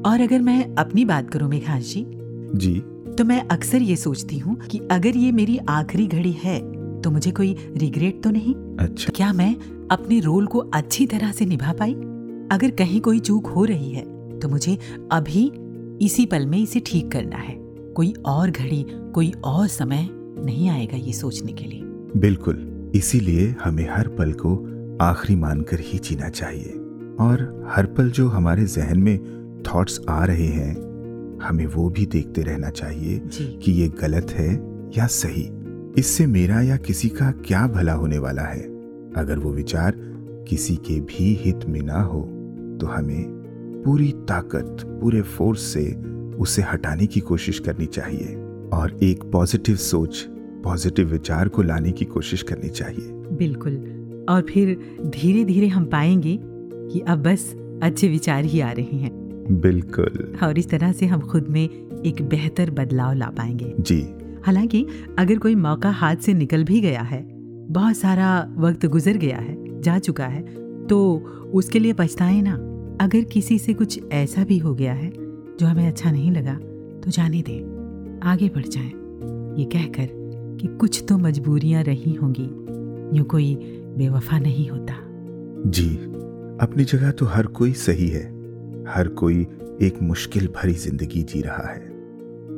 और 0.09 0.21
अगर 0.21 0.41
मैं 0.41 0.75
अपनी 0.75 1.05
बात 1.05 1.29
करूँ 1.29 1.49
मेघांश? 1.49 1.93
जी। 1.93 2.05
जी 2.55 2.79
तो 3.17 3.23
मैं 3.25 3.41
अक्सर 3.47 3.81
ये 3.81 3.95
सोचती 3.95 4.37
हूँ 4.37 4.55
कि 4.55 4.79
अगर 4.91 5.17
ये 5.17 5.31
मेरी 5.31 5.57
आखिरी 5.69 6.07
घड़ी 6.07 6.31
है 6.31 6.59
तो 7.01 7.11
मुझे 7.11 7.31
कोई 7.31 7.55
रिग्रेट 7.77 8.23
तो 8.23 8.29
नहीं? 8.29 8.55
अच्छा। 8.79 9.05
तो 9.05 9.13
क्या 9.15 9.31
मैं 9.33 9.55
अपने 9.91 10.19
रोल 10.19 10.47
को 10.47 10.59
अच्छी 10.59 11.05
तरह 11.07 11.31
से 11.31 11.45
निभा 11.45 11.73
पाई? 11.73 11.93
अगर 12.51 12.71
कहीं 12.71 13.01
कोई 13.01 13.19
चूक 13.19 13.47
हो 13.47 13.65
रही 13.65 13.91
है 13.91 14.03
तो 14.39 14.49
मुझे 14.49 14.77
अभी 15.11 15.51
इसी 16.01 16.25
पल 16.25 16.45
में 16.45 16.57
इसे 16.57 16.79
ठीक 16.79 17.11
करना 17.11 17.37
है। 17.37 17.55
कोई 17.95 18.13
और 18.25 18.51
घड़ी 18.51 18.85
कोई 18.89 19.31
और 19.43 19.67
समय 19.67 20.07
नहीं 20.45 20.69
आएगा 20.69 20.97
ये 20.97 21.13
सोचने 21.13 21.51
के 21.51 21.65
लिए। 21.65 21.81
बिल्कुल 22.17 22.91
इसीलिए 22.95 23.55
हमें 23.63 23.87
हर 23.91 24.07
पल 24.07 24.31
को 24.31 24.55
आखिरी 25.01 25.35
मानकर 25.35 25.79
ही 25.79 25.99
जीना 25.99 26.29
चाहिए। 26.29 26.73
और 27.19 27.67
हर 27.69 27.85
पल 27.85 28.11
जो 28.11 28.27
हमारे 28.27 28.65
जहन 28.65 28.99
में 28.99 29.19
थॉट्स 29.63 30.01
आ 30.09 30.25
रहे 30.25 30.47
हैं 30.47 31.39
हमें 31.43 31.65
वो 31.65 31.89
भी 31.89 32.05
देखते 32.05 32.41
रहना 32.41 32.69
चाहिए 32.69 33.21
कि 33.33 33.71
ये 33.71 33.87
गलत 33.87 34.31
है 34.31 34.53
या 34.97 35.07
सही। 35.07 35.49
इससे 35.97 36.27
मेरा 36.27 36.61
या 36.61 36.77
किसी 36.77 37.09
का 37.09 37.31
क्या 37.31 37.67
भला 37.67 37.93
होने 37.93 38.17
वाला 38.17 38.41
है? 38.41 38.63
अगर 39.13 39.39
वो 39.39 39.51
विचार 39.51 39.95
किसी 40.49 40.75
के 40.75 40.99
भी 41.01 41.33
हित 41.33 41.59
में 41.67 41.81
ना 41.81 42.01
हो 42.01 42.21
तो 42.81 42.87
हमें 42.87 43.38
पूरी 43.85 44.11
ताकत 44.11 44.83
पूरे 45.01 45.21
फोर्स 45.21 45.61
से 45.61 45.85
उसे 46.37 46.61
हटाने 46.61 47.05
की 47.05 47.19
कोशिश 47.19 47.59
करनी 47.59 47.85
चाहिए 47.85 48.35
और 48.73 48.99
एक 49.03 49.23
पॉजिटिव 49.23 49.75
सोच 49.75 50.25
पॉजिटिव 50.63 51.07
विचार 51.07 51.47
को 51.47 51.61
लाने 51.61 51.91
की 51.91 52.05
कोशिश 52.05 52.43
करनी 52.43 52.69
चाहिए। 52.69 53.11
बिल्कुल। 53.37 53.75
और 54.29 54.41
फिर 54.41 54.75
धीरे 55.05 55.43
धीरे 55.45 55.67
हम 55.67 55.85
पाएँगे 55.85 56.37
कि 56.43 56.99
अब 56.99 57.23
बस 57.23 57.55
अच्छे 57.83 58.07
विचार 58.07 58.45
ही 58.45 58.59
आ 58.59 58.71
रहे 58.71 58.97
हैं। 58.97 59.11
बिल्कुल। 59.61 60.37
और 60.43 60.59
इस 60.59 60.69
तरह 60.69 60.91
से 60.91 61.05
हम 61.05 61.21
खुद 61.21 61.47
में 61.47 61.63
एक 62.05 62.21
बेहतर 62.21 62.71
बदलाव 62.71 63.13
ला 63.13 63.29
पाएँगे। 63.29 63.73
जी। 63.79 64.01
हालाँकि 64.45 64.85
अगर 65.19 65.37
कोई 65.37 65.55
मौका 65.55 65.89
हाथ 65.91 66.15
से 66.15 66.33
निकल 66.33 66.63
भी 66.63 66.81
गया 66.81 67.01
है 67.01 67.21
बहुत 67.71 67.97
सारा 67.97 68.55
वक्त 68.57 68.85
गुजर 68.85 69.17
गया 69.17 69.37
है 69.37 69.81
जा 69.81 69.99
चुका 69.99 70.25
है 70.25 70.41
तो 70.87 71.15
उसके 71.53 71.79
लिए 71.79 71.93
पछताए 71.93 72.41
ना। 72.41 72.57
अगर 73.01 73.23
किसी 73.23 73.57
से 73.59 73.73
कुछ 73.73 73.99
ऐसा 74.11 74.43
भी 74.43 74.57
हो 74.57 74.73
गया 74.75 74.93
है 74.93 75.09
जो 75.59 75.65
हमें 75.65 75.87
अच्छा 75.87 76.11
नहीं 76.11 76.31
लगा 76.31 76.53
तो 77.01 77.11
जाने 77.11 77.41
दें। 77.41 78.19
आगे 78.23 78.49
बढ़ 78.49 78.65
जाएँ। 78.65 78.91
ये 79.59 79.65
कहकर 79.65 80.07
कि 80.61 80.67
कुछ 80.67 81.03
तो 81.09 81.17
मजबूरियाँ 81.17 81.83
रही 81.83 82.13
होंगी 82.13 83.17
यूँ 83.17 83.25
कोई 83.25 83.55
बेवफा 83.97 84.39
नहीं 84.39 84.69
होता। 84.69 84.93
जी 85.69 85.95
अपनी 86.61 86.83
जगह 86.83 87.11
तो 87.11 87.25
हर 87.25 87.45
कोई 87.45 87.73
सही 87.73 88.07
है। 88.07 88.23
हर 88.87 89.07
कोई 89.07 89.47
एक 89.81 90.01
मुश्किल 90.01 90.47
भरी 90.47 90.73
ज़िंदगी 90.73 91.23
जी 91.23 91.41
रहा 91.41 91.67
है। 91.69 91.87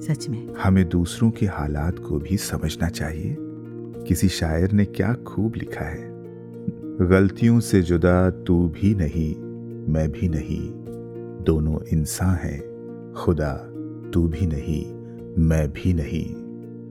सच 0.01 0.27
में। 0.29 0.47
हमें 0.63 0.89
दूसरों 0.89 1.31
के 1.31 1.45
हालात 1.45 1.99
को 1.99 2.19
भी 2.19 2.37
समझना 2.37 2.89
चाहिए। 2.89 3.35
किसी 4.07 4.29
शायर 4.29 4.71
ने 4.71 4.85
क्या 4.85 5.13
खूब 5.13 5.55
लिखा 5.55 5.85
है। 5.85 6.09
गलतियों 7.09 7.59
से 7.59 7.81
जुदा 7.81 8.29
तू 8.29 8.67
भी 8.67 8.95
नहीं। 8.95 9.50
मैं 9.91 10.11
भी 10.11 10.29
नहीं। 10.29 10.61
दोनों 11.43 11.79
इंसान 11.93 12.35
हैं। 12.35 13.13
खुदा 13.17 13.53
तू 14.13 14.27
भी 14.27 14.45
नहीं 14.47 14.83
मैं 15.43 15.67
भी 15.73 15.93
नहीं। 15.93 16.25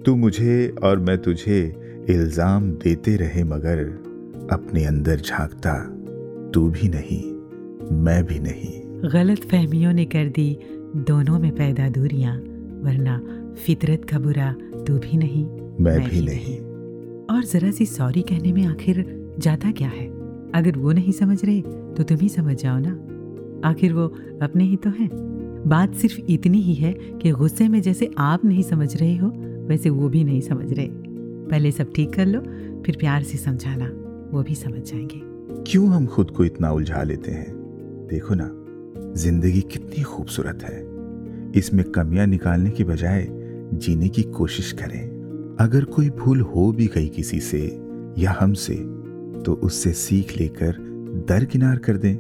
तू 0.03 0.15
मुझे 0.17 0.75
और 0.83 0.99
मैं 0.99 1.19
तुझे 1.19 1.61
इल्ज़ाम 2.11 2.71
देते 2.85 3.17
रहे 3.17 3.45
मगर 3.45 3.83
अपने 4.53 4.85
अंदर 4.85 5.17
झांकता। 5.17 5.75
तू 6.55 6.69
भी 6.71 6.89
नहीं 6.89 7.23
मैं 7.97 8.25
भी 8.27 8.39
नहीं। 8.39 8.81
गलत 9.11 9.39
फहमियों 9.39 9.93
ने 9.93 10.05
कर 10.05 10.29
दी 10.29 10.59
दोनों 10.97 11.39
में 11.39 11.51
पैदा 11.57 11.89
दूरियाँ 11.89 12.37
वरना 12.85 13.21
फितरत 13.67 14.05
का 14.11 14.19
बुरा 14.19 14.53
तू 14.87 14.99
भी 14.99 15.17
नहीं 15.17 15.45
मैं, 15.45 15.79
मैं 15.81 16.11
भी 16.11 16.21
भी 16.21 16.27
नहीं। 16.27 16.59
और 17.31 17.45
जरा 17.45 17.71
सी 17.71 17.87
सॉरी 17.87 18.23
कहने 18.23 18.53
में 18.53 18.65
आखिर 18.67 19.05
जाता 19.39 19.71
क्या 19.71 19.89
है? 19.89 20.20
अगर 20.55 20.79
वो 20.79 20.93
नहीं 20.93 21.13
समझ 21.13 21.45
रहे 21.45 21.61
तो 21.63 22.03
तुम 22.03 22.19
ही 22.19 22.29
समझ 22.29 22.63
जाओ 22.63 22.79
ना। 22.79 23.69
आखिर 23.69 23.93
वो 23.93 24.15
अपने 24.43 24.65
ही 24.65 24.77
तो 24.77 24.91
हैं। 24.91 25.11
बात 25.67 25.95
सिर्फ़ 25.95 26.21
इतनी 26.29 26.61
ही 26.61 26.75
है 26.75 26.93
कि 26.93 27.31
गुस्से 27.31 27.69
में 27.69 27.83
जैसे 27.83 28.11
आप 28.19 28.45
नहीं 28.45 28.63
समझ 28.63 28.97
रहे 28.97 29.17
हो, 29.17 29.33
वैसे 29.67 29.91
वो 29.91 30.09
भी 30.09 30.25
नहीं 30.25 30.41
समझ 30.41 30.73
रहे। 30.73 30.89
पहले 31.51 31.71
सब 31.71 31.93
ठीक 31.97 32.15
कर 32.15 32.27
लो, 32.27 32.41
फिर 32.83 32.97
प्यार 33.01 33.23
से 33.23 33.39
समझाना, 33.39 33.91
वो 34.33 34.43
भी 34.43 34.55
समझ 34.55 34.83
जाएँगे। 34.93 35.21
क्यों 35.71 35.89
हम 35.89 36.07
खुद 36.07 36.31
को 36.31 36.45
इतना 36.45 36.73
उलझा 36.73 37.03
लेते 37.03 37.31
हैं? 37.31 37.53
देखो 38.11 38.35
ना, 38.35 38.51
ज़िंदगी 39.15 39.61
कितनी 39.61 40.03
खूबसूरत 40.03 40.59
है। 40.63 40.91
इसमें 41.57 41.85
कमियाँ 41.85 42.27
निकालने 42.27 42.71
की 42.71 42.85
बजाय 42.85 43.29
जीने 43.75 44.09
की 44.09 44.23
कोशिश 44.23 44.73
करें। 44.73 45.21
अगर 45.61 45.85
कोई 45.85 46.11
भूल 46.11 46.41
हो 46.41 46.73
भी 46.73 46.87
गई 46.87 47.09
किसी 47.09 47.41
से 47.41 47.81
या 48.19 48.37
हमसे 48.41 48.75
तो 49.47 49.53
उससे 49.55 49.93
सीख 49.93 50.37
लेकर 50.37 50.77
दरकिनार 51.29 51.79
कर 51.79 51.97
दें 51.97 52.17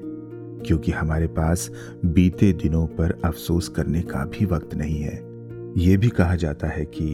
क्योंकि 0.67 0.93
हमारे 0.93 1.27
पास 1.27 1.71
बीते 2.05 2.53
दिनों 2.53 2.87
पर 2.87 3.21
अफसोस 3.25 3.69
करने 3.69 4.03
का 4.03 4.25
भी 4.25 4.45
वक्त 4.45 4.75
नहीं 4.75 5.01
है। 5.01 5.17
ये 5.79 5.97
भी 5.97 6.09
कहा 6.09 6.35
जाता 6.37 6.69
है 6.69 6.85
कि 6.85 7.07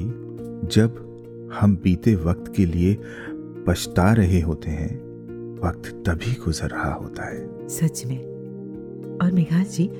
जब 0.74 1.02
हम 1.54 1.76
बीते 1.76 2.14
वक्त 2.14 2.52
के 2.56 2.66
लिए 2.66 2.96
पछता 3.66 4.12
रहे 4.12 4.40
होते 4.40 4.70
हैं 4.70 4.94
वक्त 5.64 5.86
तभी 6.06 6.32
गुजर 6.44 6.68
रहा 6.68 6.92
होता 6.92 7.28
है। 7.30 7.68
सच 7.68 8.02
में। 8.06 8.18
और 9.22 9.32
मेघाज 9.32 9.68
जी 9.68 9.90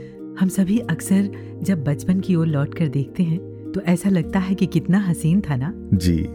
हम 0.40 0.48
सभी 0.48 0.78
अक्सर 0.78 1.30
जब 1.62 1.84
बचपन 1.84 2.20
की 2.20 2.34
ओर 2.34 2.46
लौट 2.46 2.74
कर 2.74 2.88
देखते 2.88 3.22
हैं 3.22 3.72
तो 3.72 3.80
ऐसा 3.80 4.10
लगता 4.10 4.38
है 4.38 4.54
कि 4.54 4.66
कितना 4.66 4.98
हसीन 4.98 5.40
था 5.40 5.56
ना? 5.56 5.72
जी। 5.94 6.26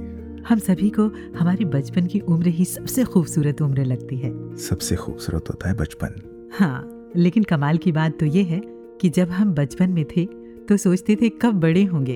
हम 0.47 0.59
सभी 0.59 0.89
को 0.89 1.07
हमारी 1.37 1.65
बचपन 1.65 2.05
की 2.05 2.19
उम्र 2.19 2.47
ही 2.49 2.65
सबसे 2.65 3.03
खूबसूरत 3.03 3.61
उम्र 3.61 3.85
लगती 3.85 4.17
है। 4.17 4.31
सबसे 4.59 4.95
खूबसूरत 4.95 5.49
होता 5.49 5.69
है 5.69 5.75
बचपन। 5.75 6.21
हाँ 6.53 7.11
लेकिन 7.15 7.43
कमाल 7.43 7.77
की 7.77 7.91
बात 7.91 8.19
तो 8.19 8.25
ये 8.25 8.43
है 8.43 8.61
कि 9.01 9.09
जब 9.09 9.29
हम 9.29 9.53
बचपन 9.53 9.89
में 9.89 10.05
थे 10.07 10.25
तो 10.69 10.77
सोचते 10.77 11.15
थे 11.15 11.29
कब 11.41 11.59
बड़े 11.59 11.83
होंगे। 11.83 12.15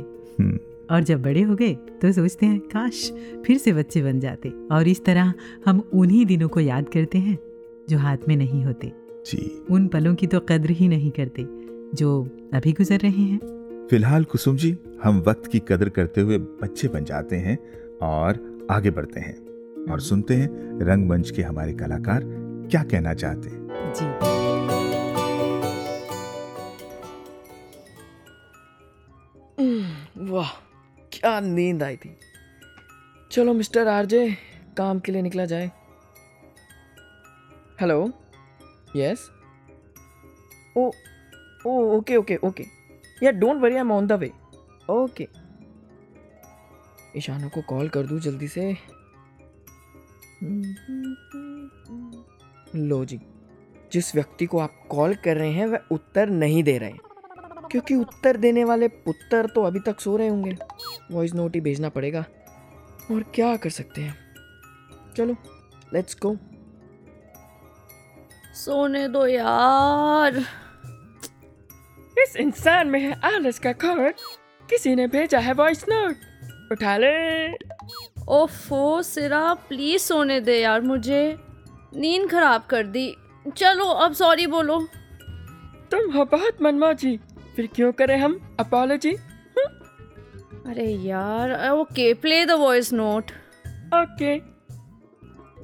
और 0.91 1.03
जब 1.03 1.21
बड़े 1.21 1.41
हो 1.41 1.55
गए 1.55 1.73
तो 2.01 2.11
सोचते 2.11 2.45
हैं 2.45 2.59
काश 2.67 3.11
फिर 3.45 3.57
से 3.57 3.73
बच्चे 3.73 4.01
बन 4.03 4.19
जाते। 4.19 4.49
और 4.71 4.87
इस 4.87 5.03
तरह 5.05 5.33
हम 5.65 5.79
उन्हीं 5.93 6.25
दिनों 6.25 6.49
को 6.49 6.59
याद 6.59 6.89
करते 6.89 7.17
हैं 7.17 7.37
जो 7.89 7.97
हाथ 7.97 8.27
में 8.27 8.35
नहीं 8.35 8.63
होते। 8.65 8.91
जी। 9.27 9.65
उन 9.71 9.87
पलों 9.87 10.13
की 10.15 10.27
तो 10.27 10.39
कद्र 10.39 10.71
ही 10.71 10.87
नहीं 10.87 11.11
करते 11.11 11.45
जो 11.97 12.21
अभी 12.53 12.71
गुजर 12.71 12.99
रहे 12.99 13.21
हैं। 13.21 13.39
फ़िलहाल 13.89 14.23
कुसुम 14.23 14.57
जी 14.57 14.75
हम 15.03 15.23
वक्त 15.27 15.47
की 15.47 15.59
कदर 15.67 15.89
करते 15.89 16.21
हुए 16.21 16.37
बच्चे 16.37 16.87
बन 16.87 17.03
जाते 17.03 17.35
हैं 17.35 17.57
और 18.01 18.39
आगे 18.71 18.91
बढ़ते 18.91 19.19
हैं 19.19 19.35
और 19.91 19.99
सुनते 20.01 20.35
हैं 20.35 20.47
रंगमंच 20.85 21.31
के 21.31 21.41
हमारे 21.41 21.73
कलाकार 21.73 22.21
क्या 22.71 22.83
कहना 22.83 23.13
चाहते 23.13 23.49
हैं। 23.49 23.93
जी। 23.93 24.05
वाह 30.31 30.49
क्या 31.11 31.39
नींद 31.39 31.83
आई 31.83 31.95
थी। 31.95 32.17
चलो 33.31 33.53
मिस्टर 33.53 33.87
आरजे 33.87 34.27
काम 34.77 34.99
के 34.99 35.11
लिए 35.11 35.21
निकला 35.21 35.45
जाए। 35.45 35.71
Hello? 37.81 38.11
Yes 38.95 39.29
oh 40.77 40.91
oh 41.67 41.97
okay 41.97 42.15
okay 42.15 42.35
okay. 42.43 42.63
Yeah 43.23 43.31
don't 43.31 43.61
worry 43.61 43.73
I 43.73 43.79
am 43.79 43.91
on 43.91 44.07
the 44.07 44.11
way 44.11 44.31
okay. 44.89 45.27
Ishana 47.17 47.47
को 47.47 47.61
कॉल 47.61 47.89
कर 47.89 48.05
दूँ 48.05 48.19
जल्दी 48.19 48.47
से। 48.47 48.77
लो 52.75 53.03
जी 53.05 53.19
जिस 53.91 54.15
व्यक्ति 54.15 54.45
को 54.45 54.59
आप 54.59 54.71
कॉल 54.89 55.15
कर 55.15 55.37
रहे 55.37 55.51
हैं 55.51 55.65
वह 55.67 55.79
उत्तर 55.91 56.29
नहीं 56.29 56.63
दे 56.63 56.77
रहे। 56.77 56.93
क्योंकि 57.71 57.95
उत्तर 57.95 58.37
देने 58.37 58.63
वाले 58.63 58.87
पुत्र 58.87 59.45
तो 59.47 59.63
अभी 59.63 59.79
तक 59.79 59.99
सो 59.99 60.15
रहे 60.17 60.27
होंगे। 60.27 60.55
वॉइस 61.11 61.33
नोट 61.33 61.55
ही 61.55 61.61
भेजना 61.61 61.89
पड़ेगा। 61.89 62.25
और 63.11 63.23
क्या 63.35 63.55
कर 63.55 63.69
सकते 63.69 64.01
हैं? 64.01 64.15
चलो 65.17 65.35
लेट्स 65.93 66.17
गो 66.21 66.35
सोने 68.55 69.07
दो 69.07 69.25
यार। 69.27 70.37
इस 72.17 72.35
इंसान 72.35 72.87
में 72.87 72.99
है 72.99 73.19
आलस 73.23 73.59
का 73.59 73.71
कोड 73.73 74.13
किसी 74.69 74.95
ने 74.95 75.07
भेजा 75.07 75.39
है 75.39 75.53
वॉइस 75.53 75.85
नोट 75.89 76.15
उठा 76.71 76.97
ले। 76.97 77.51
ओफो 78.33 79.01
सिरा 79.01 79.53
प्लीज़ 79.69 80.01
सोने 80.01 80.39
दे 80.41 80.59
यार 80.59 80.81
मुझे। 80.81 81.37
नींद 81.95 82.29
खराब 82.31 82.63
कर 82.69 82.83
दी। 82.87 83.15
चलो 83.57 83.85
अब 83.85 84.13
सॉरी 84.13 84.47
बोलो। 84.47 84.79
तुम 85.91 86.11
हो 86.11 86.25
बहुत 86.25 86.61
मनमौजी। 86.61 87.17
फिर 87.55 87.67
क्यों 87.75 87.91
करें 87.91 88.17
हम? 88.17 88.39
अपॉलोजी 88.59 89.15
अरे 90.67 90.85
यार 90.85 91.69
okay 91.69 92.13
play 92.13 92.45
the 92.45 92.51
voice 92.51 92.91
note 92.93 93.31
okay 93.95 94.35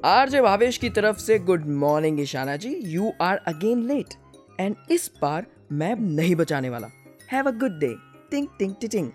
RJ 0.08 0.40
Bhavesh 0.40 0.76
की 0.76 0.90
तरफ़ 0.90 1.16
से 1.16 1.38
good 1.38 1.66
morning 1.66 2.20
Ishana 2.20 2.56
ji. 2.56 2.74
You 2.84 3.12
are 3.20 3.36
again 3.46 3.82
late 3.86 4.14
and 4.60 4.76
इस 4.90 5.10
बार 5.22 5.46
मैं 5.72 5.94
नहीं 5.96 6.34
बचाने 6.36 6.70
वाला। 6.70 6.88
Have 7.32 7.48
a 7.48 7.50
good 7.50 7.78
day 7.78 7.94
ting 8.30 8.46
ting 8.58 8.74
ting 8.80 9.10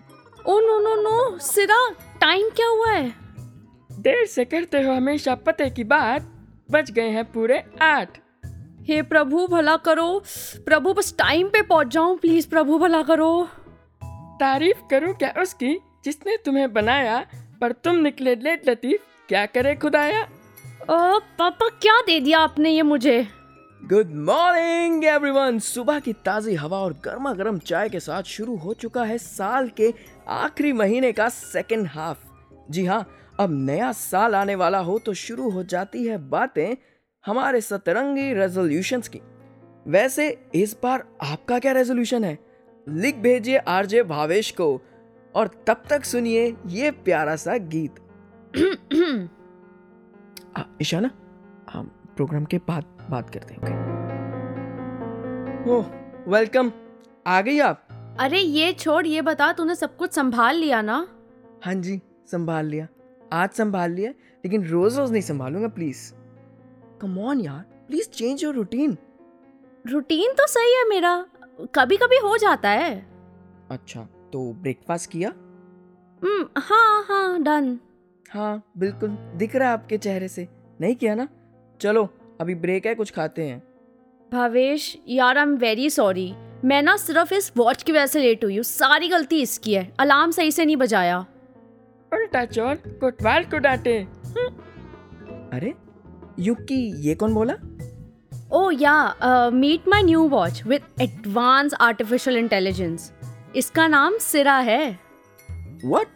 oh 0.48 0.60
no 0.60 0.78
no 0.78 0.94
no 0.94 1.38
Sira 1.38 1.90
time 2.20 2.48
क्या 2.48 2.66
हुआ 2.66 2.90
है? 2.90 3.14
देर 3.92 4.26
से 4.26 4.44
करते 4.44 4.82
हो 4.82 4.92
हमेशा 4.92 5.34
पते 5.34 5.70
की 5.70 5.84
बात। 5.84 6.22
बच 6.70 6.90
गए 6.90 7.08
हैं 7.08 7.32
पूरे 7.32 7.64
आठ। 7.82 8.18
हे 8.82 9.02
प्रभु 9.02 9.46
भला 9.46 9.76
करो। 9.76 10.22
प्रभु 10.56 10.92
बस 10.92 11.14
टाइम 11.18 11.48
पे 11.48 11.62
पहुँच 11.62 11.86
जाऊँ 11.86 12.18
प्लीज़ 12.18 12.48
प्रभु 12.48 12.78
भला 12.78 13.02
करो। 13.02 13.48
तारीफ़ 14.40 14.88
करूँ 14.90 15.14
क्या 15.14 15.34
उसकी? 15.42 15.80
जिसने 16.04 16.36
तुम्हें 16.36 16.72
बनाया 16.72 17.26
पर 17.60 17.72
तुम 17.72 17.96
निकले 17.96 18.34
लेट 18.34 18.68
लतीफ 18.68 19.00
क्या 19.28 19.46
करे 19.46 19.74
खुदाया? 19.74 20.22
ओ 20.90 21.18
पापा 21.18 21.68
क्या 21.68 22.00
दे 22.00 22.20
दिया 22.20 22.38
आपने 22.38 22.70
ये 22.70 22.82
मुझे? 22.82 23.28
गुड 23.84 24.14
मॉर्निंग 24.14 25.04
एवरीवन 25.04 25.58
सुबह 25.58 25.98
की 25.98 26.12
ताज़ी 26.12 26.54
हवा 26.54 26.78
और 26.78 26.92
गर्मा 26.92 27.32
गर्म 27.32 27.58
चाय 27.58 27.88
के 27.88 28.00
साथ 28.00 28.22
शुरू 28.22 28.56
हो 28.56 28.74
चुका 28.74 29.04
है 29.04 29.18
साल 29.18 29.68
के 29.68 29.94
आखिरी 30.28 30.72
महीने 30.72 31.12
का 31.12 31.28
सेकेंड 31.28 31.86
हाफ़ 31.86 32.18
जी 32.70 32.84
हाँ 32.86 33.06
अब 33.40 33.50
नया 33.52 33.92
साल 33.92 34.34
आने 34.34 34.54
वाला 34.54 34.78
हो 34.78 34.98
तो 34.98 35.14
शुरू 35.14 35.50
हो 35.50 35.62
जाती 35.62 36.06
है 36.06 36.16
बातें 36.28 36.76
हमारे 37.24 37.60
सतरंगी 37.60 38.32
रेजोल्यूशंस 38.34 39.08
की। 39.08 39.20
वैसे 39.86 40.28
इस 40.54 40.76
बार 40.82 41.04
आपका 41.22 41.58
क्या 41.58 41.72
रेजोल्यूशन 41.72 42.24
है? 42.24 42.38
लिख 42.86 43.16
भेजिए 43.16 43.56
आरजे 43.58 44.02
भावेश 44.02 44.50
को 44.50 44.68
और 45.34 45.50
तब 45.66 45.82
तक 45.90 46.04
सुनिए 46.04 46.54
ये 46.66 46.90
प्यारा 46.90 47.36
सा 47.36 47.56
गीत। 47.74 47.94
ईशाना, 50.82 51.10
हम 51.72 51.90
प्रोग्राम 52.16 52.44
के 52.44 52.58
बाद 52.58 52.84
बात 53.10 53.30
करते 53.30 53.54
हैं 53.54 53.76
ओह 55.68 55.86
वेलकम 56.28 56.72
आ 57.26 57.40
गई 57.40 57.58
आप? 57.58 57.87
अरे 58.20 58.38
ये 58.38 58.72
छोड़ 58.72 59.06
ये 59.06 59.22
बता 59.22 59.52
तूने 59.52 59.74
सब 59.74 59.96
कुछ 59.96 60.12
संभाल 60.12 60.56
लिया 60.56 60.80
ना? 60.82 61.06
हाँ 61.64 61.74
जी 61.74 62.00
संभाल 62.30 62.66
लिया। 62.66 62.86
आज 63.32 63.50
संभाल 63.50 63.90
लिया 63.92 64.10
लेकिन 64.44 64.64
रोज 64.68 64.98
रोज 64.98 65.10
नहीं 65.12 65.22
संभालूँगा 65.22 65.68
प्लीज़ 65.68 66.12
कम 67.00 67.18
ऑन 67.20 67.40
यार 67.40 67.62
please 67.88 68.08
change 68.10 68.44
your 68.44 68.54
routine 68.54 68.96
routine 69.84 70.32
तो 70.32 70.46
सही 70.46 70.74
है 70.76 70.88
मेरा 70.88 71.14
कभी 71.74 71.96
कभी 71.96 72.16
हो 72.18 72.36
जाता 72.36 72.70
है। 72.70 72.94
अच्छा 73.70 74.00
तो 74.32 74.52
ब्रेकफास्ट 74.52 75.10
किया? 75.10 75.28
हम्म 76.22 76.48
हाँ 76.58 77.04
हाँ 77.08 77.42
डन 77.42 77.78
हाँ 78.30 78.62
बिल्कुल 78.78 79.16
दिख 79.36 79.56
रहा 79.56 79.68
है 79.68 79.74
आपके 79.74 79.98
चेहरे 79.98 80.28
से। 80.28 80.46
नहीं 80.80 80.94
किया 80.94 81.14
ना? 81.14 81.28
चलो 81.80 82.08
अभी 82.40 82.54
ब्रेक 82.56 82.86
है 82.86 82.94
कुछ 82.94 83.10
खाते 83.10 83.42
हैं। 83.42 83.62
भावेश 84.32 84.96
यार 85.08 85.38
आई 85.38 85.42
एम 85.42 85.56
वेरी 85.58 85.88
सॉरी 85.90 86.32
मैं 86.64 86.82
ना 86.82 86.96
सिर्फ़ 86.96 87.34
इस 87.34 87.52
वॉच 87.56 87.82
की 87.82 87.92
वजह 87.92 88.06
से 88.06 88.20
लेट 88.20 88.44
हुई 88.44 88.56
हूँ। 88.56 88.62
सारी 88.62 89.08
गलती 89.08 89.40
इसकी 89.42 89.74
है। 89.74 89.92
अलार्म 90.00 90.30
सही 90.30 90.52
से 90.52 90.64
नहीं 90.64 90.76
बजाया। 90.76 91.18
उल्टा 92.12 92.44
चोर 92.44 92.74
कोतवाल 93.00 93.44
को 93.44 93.58
डांटे। 93.58 93.98
अरे 95.52 95.74
युकी 96.38 96.80
ये 97.08 97.14
कौन 97.14 97.34
बोला? 97.34 97.54
ओ 98.52 98.70
yeah 98.70 99.50
meet 99.54 99.88
my 99.88 100.02
new 100.02 100.26
watch 100.28 100.62
with 100.66 100.82
advance 101.00 101.74
artificial 101.74 102.36
intelligence 102.36 103.12
इसका 103.56 103.86
नाम 103.86 104.18
सिरा 104.18 104.58
है। 104.58 104.98
व्हाट 105.84 106.06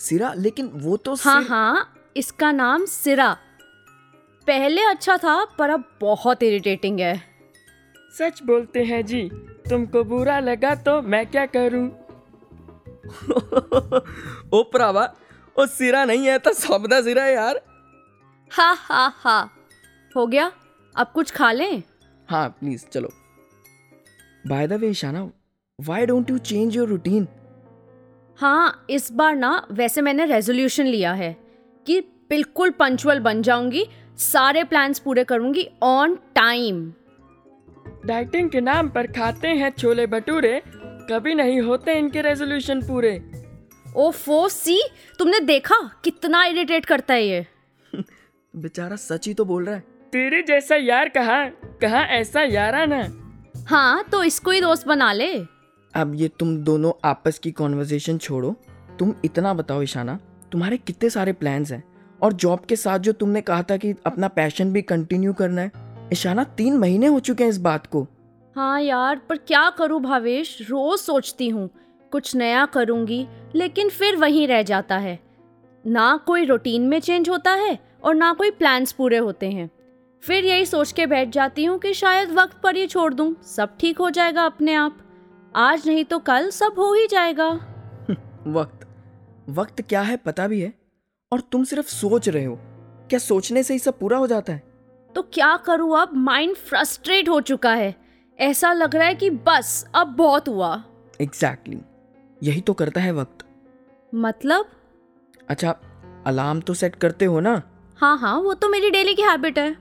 सिरा? 0.00 0.32
लेकिन 0.36 0.70
वो 0.74 0.96
तो 0.96 1.14
हाँ 1.14 1.42
हाँ 1.44 2.12
इसका 2.16 2.52
नाम 2.52 2.84
सिरा। 2.84 3.32
पहले 4.46 4.82
अच्छा 4.82 5.16
था 5.16 5.44
पर 5.58 5.70
अब 5.70 5.84
बहुत 6.00 6.42
इरिटेटिंग 6.42 7.00
है। 7.00 7.31
सच 8.18 8.42
बोलते 8.46 8.84
हैं 8.84 9.04
जी। 9.06 9.28
तुमको 9.68 10.02
बुरा 10.04 10.38
लगा 10.40 10.74
तो 10.86 11.00
मैं 11.02 11.24
क्या 11.26 11.44
करूँ? 11.56 11.88
ओ 14.54 14.62
प्रावा 14.72 15.04
ओ 15.56 15.66
सिरा 15.66 16.04
नहीं 16.04 16.26
है 16.26 16.38
तो 16.38 16.52
सबदा 16.54 17.00
सिरा 17.02 17.24
है 17.24 17.32
यार। 17.34 17.60
हा 18.50 18.72
हा 18.78 19.06
हा। 19.16 19.38
हो 20.12 20.26
गया? 20.26 20.50
अब 20.94 21.10
कुछ 21.14 21.30
खा 21.30 21.50
लें? 21.52 21.82
हाँ 22.28 22.48
प्लीज़ 22.60 22.84
चलो। 22.92 23.08
By 24.48 24.66
the 24.66 24.72
way 24.80 24.88
Ishana 24.90 25.22
why 25.78 26.06
don't 26.06 26.30
you 26.30 26.38
change 26.38 26.76
your 26.76 26.88
routine 26.88 27.26
हाँ 28.38 28.84
इस 28.90 29.10
बार 29.12 29.34
ना 29.36 29.50
वैसे 29.72 30.00
मैंने 30.00 30.24
रेजोल्यूशन 30.26 30.86
लिया 30.86 31.12
है 31.12 31.32
कि 31.86 32.00
बिल्कुल 32.30 32.70
पंचुअल 32.78 33.18
बन 33.20 33.42
जाऊँगी 33.42 33.84
सारे 34.22 34.64
प्लान्स 34.64 34.98
पूरे 34.98 35.24
करूँगी 35.24 35.68
ऑन 35.82 36.14
टाइम 36.34 36.82
डाइटिंग 38.06 38.50
के 38.50 38.60
नाम 38.60 38.88
पर 38.88 39.06
खाते 39.06 39.48
हैं 39.48 39.70
छोले 39.70 40.06
भटूरे। 40.06 40.62
कभी 41.10 41.34
नहीं 41.34 41.60
होते 41.60 41.92
इनके 41.98 42.22
रेजोल्यूशन 42.22 42.80
पूरे। 42.82 43.14
ओफो 43.96 44.48
सी 44.48 44.80
तुमने 45.18 45.40
देखा? 45.40 45.76
कितना 46.04 46.44
इरिटेट 46.44 46.84
करता 46.84 47.14
है 47.14 47.26
ये। 47.26 47.46
बेचारा 48.56 48.96
सच 48.96 49.26
ही 49.28 49.34
तो 49.34 49.44
बोल 49.44 49.64
रहा 49.64 49.74
है। 49.74 49.80
तेरे 50.12 50.42
जैसा 50.42 50.76
यार 50.76 51.08
कहा? 51.08 51.44
कहा 51.80 52.02
ऐसा 52.16 52.42
यारा 52.42 52.84
ना 52.86 53.02
हाँ 53.68 54.04
तो 54.12 54.22
इसको 54.24 54.50
ही 54.50 54.60
दोस्त 54.60 54.86
बना 54.88 55.12
ले। 55.12 55.32
अब 55.94 56.12
ये 56.14 56.28
तुम 56.28 56.56
दोनों 56.56 56.92
आपस 57.04 57.38
की 57.38 57.50
कॉन्वर्जेशन 57.52 58.18
छोड़ो। 58.18 58.54
तुम 58.98 59.14
इतना 59.24 59.54
बताओ 59.54 59.82
ईशाना 59.82 60.18
तुम्हारे 60.52 60.76
कितने 60.76 61.10
सारे 61.10 61.32
प्लान्स 61.32 61.72
हैं? 61.72 61.82
और 62.22 62.32
जॉब 62.32 62.64
के 62.64 62.76
साथ 62.76 62.98
जो 62.98 63.12
तुमने 63.12 63.40
कहा 63.40 63.62
था 63.62 63.76
कि 63.76 63.94
अपना 64.06 64.28
पैशन 64.28 64.72
भी 64.72 64.82
कंटिन्यू 64.82 65.32
करना 65.32 65.62
है 65.62 65.70
ईशाना 66.12 66.44
तीन 66.56 66.76
महीने 66.76 67.06
हो 67.06 67.20
चुके 67.20 67.44
हैं 67.44 67.50
इस 67.50 67.58
बात 67.58 67.86
को। 67.86 68.06
हाँ 68.56 68.80
यार 68.80 69.20
पर 69.28 69.36
क्या 69.36 69.68
करूँ 69.70 70.00
भावेश? 70.02 70.56
रोज 70.70 70.98
सोचती 71.00 71.48
हूँ 71.48 71.68
कुछ 72.12 72.34
नया 72.36 72.64
करूँगी 72.66 73.26
लेकिन 73.54 73.88
फिर 73.88 74.16
वहीं 74.16 74.46
रह 74.48 74.62
जाता 74.62 74.96
है। 74.96 75.18
ना 75.84 76.16
कोई 76.26 76.44
रूटीन 76.44 76.82
में 76.82 76.98
चेंज 77.00 77.28
होता 77.28 77.52
है 77.52 77.78
और 78.04 78.14
ना 78.14 78.32
कोई 78.32 78.50
प्लान्स 78.50 78.92
पूरे 78.92 79.16
होते 79.16 79.50
हैं। 79.50 79.70
फिर 80.22 80.44
यही 80.44 80.66
सोच 80.66 80.92
के 80.92 81.06
बैठ 81.06 81.28
जाती 81.28 81.64
हूँ 81.64 81.78
कि 81.78 81.94
शायद 81.94 82.30
वक्त 82.30 82.60
पर 82.62 82.76
ही 82.76 82.86
छोड़ 82.86 83.14
दूँ 83.14 83.34
सब 83.46 83.76
ठीक 83.80 83.98
हो 83.98 84.10
जाएगा 84.10 84.42
अपने 84.42 84.74
आप। 84.74 84.98
आज 85.56 85.88
नहीं 85.88 86.04
तो 86.04 86.18
कल 86.18 86.50
सब 86.50 86.74
हो 86.78 86.92
ही 86.94 87.06
जाएगा। 87.06 87.48
वक्त। 88.46 88.86
वक्त 89.48 89.80
क्या 89.80 90.00
है 90.00 90.16
पता 90.16 90.46
भी 90.48 90.60
है? 90.60 90.72
और 91.32 91.40
तुम 91.40 91.64
सिर्फ़ 91.64 91.86
सोच 91.86 92.28
रहे 92.28 92.44
हो। 92.44 92.58
क्या 93.10 93.18
सोचने 93.18 93.62
से 93.62 93.74
ही 93.74 93.78
सब 93.78 93.98
पूरा 93.98 94.16
हो 94.16 94.26
जाता 94.26 94.52
है? 94.52 94.71
तो 95.14 95.22
क्या 95.22 95.56
करूँ 95.56 95.98
अब? 95.98 96.10
माइंड 96.14 96.56
फ्रस्ट्रेट 96.56 97.28
हो 97.28 97.40
चुका 97.40 97.74
है। 97.74 97.94
ऐसा 98.38 98.72
लग 98.72 98.96
रहा 98.96 99.06
है 99.06 99.14
कि 99.14 99.30
बस 99.30 99.86
अब 99.94 100.06
बहुत 100.06 100.48
हुआ। 100.48 100.84
Exactly 101.20 101.76
exactly. 101.76 102.48
यही 102.48 102.60
तो 102.60 102.72
करता 102.72 103.00
है 103.00 103.12
वक्त। 103.12 103.44
मतलब? 104.14 104.68
अच्छा 105.48 105.70
अलार्म 106.26 106.60
तो 106.60 106.74
सेट 106.74 106.94
करते 106.94 107.24
हो 107.24 107.40
ना? 107.40 107.62
हाँ 107.96 108.18
हाँ 108.18 108.40
वो 108.40 108.54
तो 108.54 108.68
मेरी 108.68 108.90
डेली 108.90 109.14
की 109.14 109.22
हैबिट 109.22 109.58
है। 109.58 109.76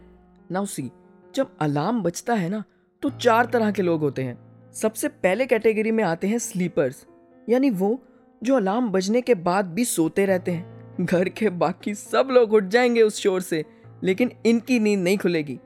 नाउ 0.52 0.66
सी 0.66 0.92
जब 1.36 1.58
अलार्म 1.62 2.02
बजता 2.04 2.34
है 2.34 2.50
ना 2.50 2.64
तो 3.04 3.10
चार 3.10 3.46
तरह 3.46 3.72
के 3.72 3.82
लोग 3.82 4.02
होते 4.02 4.24
हैं। 4.24 4.72
सबसे 4.74 5.08
पहले 5.08 5.46
कैटेगरी 5.46 5.92
में 5.92 6.04
आते 6.04 6.28
हैं 6.28 6.38
स्लीपर्स 6.38 7.06
यानी 7.50 7.70
वो 7.70 8.00
जो 8.44 8.56
अलार्म 8.56 8.90
बजने 8.90 9.22
के 9.22 9.36
बाद 9.36 9.66
भी 9.66 9.86
सोते 9.86 10.26
रहते 10.26 10.52
हैं। 10.52 11.06
घर 11.06 11.30
के 11.30 11.50
बाकी 11.50 11.94
सब 11.96 12.28
लोग 12.32 12.54
उठ 12.54 12.64
जाएँगे 12.64 13.02
उस 13.02 13.20
शोर 13.20 13.42
से। 13.42 13.64
लेकिन 14.04 14.32
इनकी 14.46 14.80
नींद 14.80 15.00
नहीं 15.00 15.18
खुलेगी। 15.18 15.60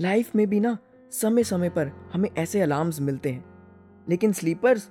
लाइफ 0.00 0.34
में 0.36 0.46
भी 0.46 0.60
ना 0.60 0.78
समय 1.12 1.44
समय 1.44 1.68
पर 1.68 1.90
हमें 2.12 2.28
ऐसे 2.36 2.60
अलार्म्स 2.60 3.00
मिलते 3.00 3.30
हैं। 3.30 3.44
लेकिन 4.08 4.32
स्लीपर्स 4.32 4.90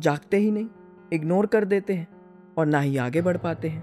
जागते 0.00 0.36
ही 0.36 0.50
नहीं 0.50 0.66
इग्नोर 1.12 1.46
कर 1.46 1.64
देते 1.64 1.94
हैं 1.94 2.08
और 2.58 2.66
ना 2.66 2.80
ही 2.80 2.96
आगे 2.96 3.22
बढ़ 3.22 3.36
पाते 3.36 3.68
हैं। 3.68 3.82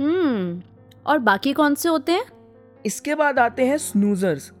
हम्म 0.00 0.62
और 1.06 1.18
बाकी 1.18 1.52
कौन 1.52 1.74
से 1.74 1.88
होते 1.88 2.12
हैं? 2.12 2.24
इसके 2.86 3.14
बाद 3.14 3.38
आते 3.38 3.66
हैं 3.66 3.78
स्नूजर्स 3.78 4.52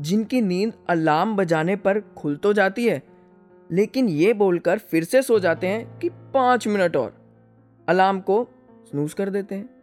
जिनकी 0.00 0.40
नींद 0.40 0.72
अलार्म 0.88 1.36
बजाने 1.36 1.76
पर 1.76 2.00
खुल 2.00 2.36
तो 2.36 2.52
जाती 2.52 2.86
है 2.86 3.02
लेकिन 3.72 4.08
ये 4.08 4.32
बोलकर 4.32 4.78
फिर 4.78 5.04
से 5.04 5.22
सो 5.22 5.38
जाते 5.38 5.66
हैं 5.66 5.98
कि 5.98 6.08
पाँच 6.08 6.66
मिनट 6.68 6.96
और। 6.96 7.14
अलार्म 7.88 8.20
को 8.20 8.48
स्नूज 8.90 9.12
कर 9.12 9.30
देते 9.30 9.54
हैं। 9.54 9.75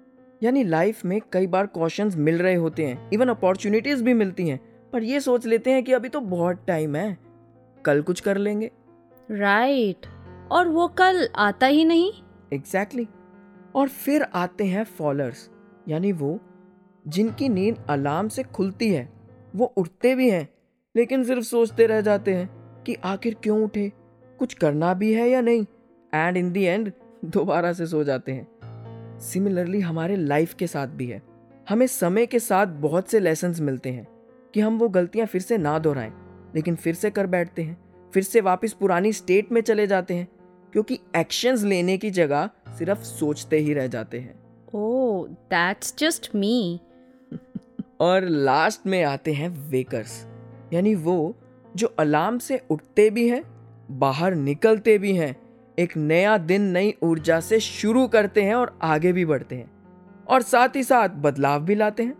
यानी 0.44 0.64
लाइफ 0.64 1.04
में 1.06 1.20
कई 1.32 1.48
बार 1.48 1.66
क्वेश्चंस 1.68 2.16
मिल 2.18 2.38
रहे 2.38 2.56
होते 2.56 2.86
हैं 2.86 3.10
इवन 3.14 3.28
अपॉर्चुनिटीज़ 3.28 4.04
भी 4.04 4.14
मिलती 4.14 4.48
हैं 4.48 4.60
पर 4.94 5.04
ये 5.04 5.20
सोच 5.20 5.46
लेते 5.46 5.72
हैं 5.72 5.84
कि 5.84 5.94
अभी 5.94 6.10
तो 6.10 6.20
बहुत 6.20 6.64
टाइम 6.68 6.96
है 6.96 7.18
कल 7.86 8.02
कुछ 8.02 8.20
कर 8.20 8.38
लेंगे 8.38 8.72
राइट 9.32 9.96
right. 9.98 10.52
और 10.52 10.68
वो 10.68 10.88
कल 10.88 11.28
आता 11.36 11.68
ही 11.68 11.86
नहीं 11.86 12.12
एग्जैक्टली 12.54 13.04
exactly. 13.04 13.76
और 13.76 13.88
फिर 13.88 14.24
आते 14.36 14.64
हैं 14.64 14.84
फॉलोअर्स 14.84 15.50
यानी 15.88 16.12
वो 16.12 16.40
जिनकी 17.06 17.50
नींद 17.50 17.78
अलार्म 17.90 18.28
से 18.28 18.44
खुलती 18.44 18.90
है 18.90 19.08
वो 19.56 19.74
उठते 19.78 20.16
भी 20.16 20.30
हैं 20.30 20.48
लेकिन 20.96 21.24
सिर्फ़ 21.24 21.44
सोचते 21.44 21.86
रह 21.86 22.02
जाते 22.02 22.34
हैं 22.34 22.50
कि 22.84 22.96
आखिर 23.06 23.36
क्यों 23.44 23.64
उठे 23.64 23.92
कुछ 24.40 24.54
करना 24.54 24.94
भी 24.94 25.14
है 25.14 25.30
या 25.30 25.42
नहीं 25.42 25.66
एंड 26.14 26.38
इन 26.38 26.52
दी 26.52 26.64
एंड 26.64 26.92
दोबारा 27.26 27.74
से 27.74 27.88
सो 27.88 28.04
जाते 28.04 28.32
हैं 28.32 28.48
सिमिलरली 29.24 29.80
हमारे 29.80 30.16
लाइफ 30.16 30.54
के 30.54 30.68
साथ 30.68 30.88
भी 30.88 31.08
है। 31.08 31.22
हमें 31.70 31.88
समय 31.88 32.26
के 32.26 32.40
साथ 32.40 32.68
बहुत 32.68 33.10
से 33.10 33.20
लेसन्स 33.20 33.60
मिलते 33.62 33.90
हैं 33.90 34.08
कि 34.54 34.60
हम 34.60 34.78
वो 34.78 34.90
गलतियाँ 34.90 35.28
फिर 35.28 35.42
से 35.42 35.58
ना 35.58 35.80
दोहराएँ 35.80 36.14
लेकिन 36.56 36.76
फिर 36.76 36.94
से 36.94 37.10
कर 37.10 37.28
बैठते 37.28 37.62
हैं 37.62 37.78
फिर 38.14 38.24
से 38.24 38.42
वापस 38.42 38.74
पुरानी 38.74 39.14
स्टेट 39.14 39.52
में 39.52 39.62
चले 39.62 39.88
जाते 39.88 40.14
हैं 40.14 40.28
क्योंकि 40.74 41.00
एक्शंस 41.16 41.64
लेने 41.64 41.98
की 41.98 42.10
जगह 42.12 42.50
सिर्फ़ 42.70 43.00
सोचते 43.00 43.58
ही 43.58 43.74
रह 43.74 43.88
जाते 43.88 44.20
हैं। 44.20 44.34
ओह 44.76 45.28
दैट्स 45.28 45.98
जस्ट 45.98 46.30
मी 46.36 46.80
और 48.02 48.24
लास्ट 48.24 48.88
में 48.88 49.04
आते 49.04 49.34
हैं 49.34 49.50
वेकर्स 49.70 50.28
यानी 50.74 50.96
वो 50.96 51.36
जो 51.76 51.88
अलार्म 52.00 52.38
से 52.38 52.62
उठते 52.70 53.10
भी 53.10 53.28
हैं 53.30 53.44
बाहर 53.92 54.36
निकलते 54.36 54.98
भी 54.98 55.16
हैं 55.16 55.36
एक 55.78 55.96
नया 55.98 56.38
दिन, 56.38 56.62
नई 56.62 56.94
ऊर्जा 57.04 57.40
से 57.40 57.60
शुरू 57.60 58.08
करते 58.08 58.44
हैं 58.44 58.56
और 58.56 58.78
आगे 58.82 59.12
भी 59.14 59.26
बढ़ते 59.26 59.56
हैं। 59.56 59.72
और 60.28 60.42
साथ 60.42 60.76
ही 60.76 60.84
साथ 60.84 61.10
बदलाव 61.10 61.64
भी 61.66 61.76
लाते 61.76 62.04
हैं। 62.04 62.16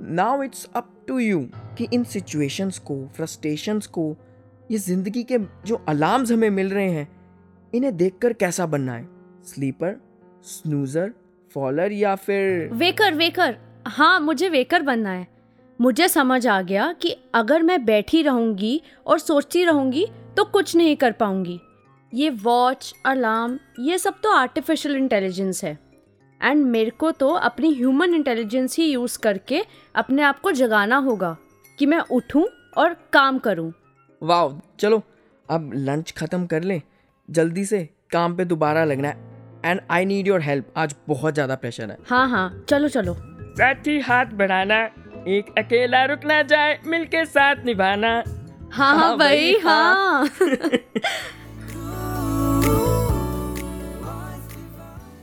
Now 0.00 0.42
it's 0.42 0.68
up 0.76 0.90
to 1.08 1.18
you 1.18 1.40
कि 1.78 1.88
इन 1.92 2.04
सिचुएशंस 2.04 2.78
को 2.78 2.96
फ्रस्ट्रेशंस 3.16 3.86
को, 3.86 4.16
ये 4.70 4.78
ज़िंदगी 4.78 5.22
के 5.22 5.38
जो 5.66 5.84
अलार्म्स 5.88 6.32
हमें 6.32 6.50
मिल 6.50 6.70
रहे 6.70 6.90
हैं, 6.90 7.08
इन्हें 7.74 7.96
देखकर 7.96 8.32
कैसा 8.32 8.66
बनना 8.66 8.92
है? 8.92 9.08
स्लीपर 9.44 10.00
स्नूजर 10.42 11.12
फॉलर 11.54 11.92
या 11.92 12.14
फिर 12.14 12.68
वेकर 12.72 13.14
वेकर 13.14 13.56
हाँ 13.86 14.20
मुझे 14.20 14.48
वेकर 14.48 14.82
बनना 14.82 15.10
है। 15.10 15.26
मुझे 15.80 16.08
समझ 16.08 16.46
आ 16.46 16.60
गया 16.62 16.92
कि 16.92 17.16
अगर 17.34 17.62
मैं 17.62 17.84
बैठी 17.84 18.22
रहूँगी 18.22 18.80
और 19.06 19.18
सोचती 19.18 19.64
रहूँगी 19.64 20.06
तो 20.36 20.44
कुछ 20.44 20.76
नहीं 20.76 20.96
कर 20.96 21.12
पाऊँगी। 21.12 21.60
ये 22.14 22.28
वॉच 22.42 22.94
अलार्म 23.06 23.58
ये 23.80 23.96
सब 23.98 24.14
तो 24.22 24.32
आर्टिफिशियल 24.32 24.96
इंटेलिजेंस 24.96 25.62
है। 25.64 25.72
एंड 26.40 26.64
मेरे 26.64 26.90
को 26.90 27.10
तो 27.10 27.28
अपनी 27.28 27.72
ह्यूमन 27.74 28.14
इंटेलिजेंस 28.14 28.76
ही 28.78 28.84
यूज़ 28.84 29.18
करके 29.18 29.62
अपने 29.94 30.22
आप 30.22 30.40
को 30.40 30.52
जगाना 30.52 30.96
होगा 30.96 31.36
कि 31.78 31.86
मैं 31.86 31.98
उठूं 31.98 32.44
और 32.76 32.94
काम 33.12 33.38
करूँ। 33.38 33.72
वाह 34.22 34.58
चलो 34.80 35.02
अब 35.48 35.70
लंच 35.74 36.12
खत्म 36.12 36.46
कर 36.46 36.62
लें। 36.62 36.80
जल्दी 37.28 37.64
से 37.64 37.88
काम 38.12 38.36
पे 38.36 38.44
दोबारा 38.44 38.84
लगना 38.84 39.08
है। 39.08 39.16
And 39.64 39.80
I 39.90 40.04
need 40.04 40.28
your 40.28 40.42
help 40.42 40.72
आज 40.76 40.94
बहुत 41.08 41.34
ज़्यादा 41.34 41.54
प्रेशर 41.54 41.90
है। 41.90 41.98
हाँ 42.08 42.28
हाँ 42.28 42.64
चलो 42.68 42.88
चलो। 42.88 43.14
साथी 43.58 43.98
हाथ 44.00 44.26
बढ़ाना 44.34 44.82
एक 45.28 45.54
अकेला 45.58 46.04
रुक 46.04 46.24
ना 46.24 46.42
जाए 46.44 46.78
मिलके 46.86 47.24
साथ 47.26 47.64
निभाना। 47.64 48.22
हाँ 48.72 48.96
हाँ 48.96 49.16
भाई 49.18 49.58
हाँ। 49.64 50.28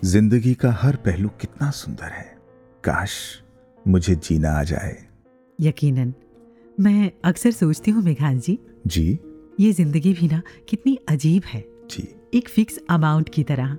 ज़िंदगी 0.03 0.53
का 0.53 0.71
हर 0.71 0.95
पहलू 0.95 1.29
कितना 1.41 1.69
सुंदर 1.71 2.11
है। 2.11 2.25
काश 2.83 3.13
मुझे 3.85 4.15
जीना 4.15 4.51
आ 4.51 4.63
जाए। 4.63 4.95
यकीनन 5.59 6.13
मैं 6.77 7.11
अक्सर 7.23 7.51
सोचती 7.51 7.91
हूँ 7.91 8.03
मेघान 8.03 8.39
जी। 8.39 8.57
जी। 8.87 9.19
ये 9.59 9.71
ज़िंदगी 9.71 10.13
भी 10.13 10.27
ना 10.27 10.41
कितनी 10.69 10.97
अजीब 11.09 11.43
है। 11.45 11.63
जी। 11.91 12.07
एक 12.33 12.49
फिक्स 12.49 12.79
अमाउंट 12.89 13.29
की 13.29 13.43
तरह 13.43 13.77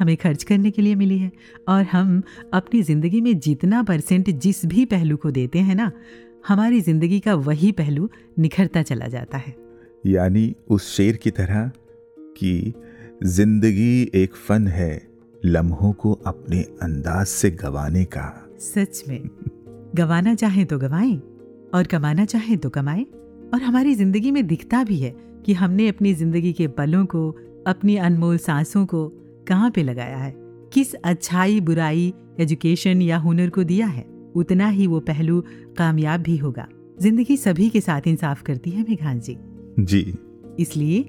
हमें 0.00 0.16
खर्च 0.16 0.42
करने 0.42 0.70
के 0.70 0.82
लिए 0.82 0.94
मिली 0.94 1.18
है 1.18 1.30
और 1.68 1.82
हम 1.82 2.22
अपनी 2.54 2.82
ज़िंदगी 2.82 3.20
में 3.20 3.38
जितना 3.38 3.82
परसेंट 3.82 4.30
जिस 4.30 4.64
भी 4.66 4.84
पहलू 4.84 5.16
को 5.16 5.30
देते 5.30 5.58
हैं 5.58 5.74
ना 5.74 5.90
हमारी 6.48 6.80
ज़िंदगी 6.80 7.20
का 7.20 7.34
वही 7.34 7.72
पहलू 7.72 8.10
निखरता 8.38 8.82
चला 8.82 9.06
जाता 9.06 9.38
है। 9.38 9.54
यानी 10.06 10.54
उस 10.68 10.92
शेर 10.96 11.16
की 11.16 11.30
तरह 11.30 11.70
कि 12.36 12.74
ज़िंदगी 13.24 14.10
एक 14.14 14.34
फन 14.36 14.68
है। 14.68 15.13
लम्हों 15.44 15.92
को 15.92 16.12
अपने 16.26 16.60
अंदाज 16.60 17.26
से 17.26 17.50
गवाने 17.50 18.04
का। 18.04 18.50
सच 18.60 19.02
में। 19.08 19.20
गवाना 19.94 20.34
चाहे 20.34 20.64
तो 20.64 20.78
गवाएँ 20.78 21.16
और 21.74 21.86
कमाना 21.86 22.24
चाहे 22.24 22.56
तो 22.56 22.70
कमाएँ 22.70 23.04
और 23.54 23.62
हमारी 23.62 23.94
ज़िंदगी 23.94 24.30
में 24.30 24.46
दिखता 24.46 24.84
भी 24.84 24.98
है 24.98 25.10
कि 25.46 25.52
हमने 25.52 25.88
अपनी 25.88 26.14
ज़िंदगी 26.14 26.52
के 26.52 26.68
पलों 26.68 27.06
को 27.06 27.30
अपनी 27.66 27.96
अनमोल 27.96 28.38
सांसों 28.38 28.86
को 28.86 29.08
कहाँ 29.48 29.70
पे 29.70 29.82
लगाया 29.82 30.16
है? 30.16 30.34
किस 30.72 30.94
अच्छाई 30.94 31.60
बुराई 31.60 32.12
एजुकेशन 32.40 33.02
या 33.02 33.18
हुनर 33.18 33.50
को 33.50 33.64
दिया 33.64 33.86
है? 33.86 34.04
उतना 34.36 34.68
ही 34.68 34.86
वो 34.86 35.00
पहलू 35.00 35.44
कामयाब 35.78 36.20
भी 36.20 36.36
होगा। 36.36 36.66
ज़िंदगी 37.00 37.36
सभी 37.36 37.70
के 37.70 37.80
साथ 37.80 38.06
इंसाफ 38.06 38.42
करती 38.42 38.70
है 38.70 38.82
मेघान 38.82 39.20
जी। 39.20 39.36
जी। 39.80 40.14
इसलिए 40.60 41.04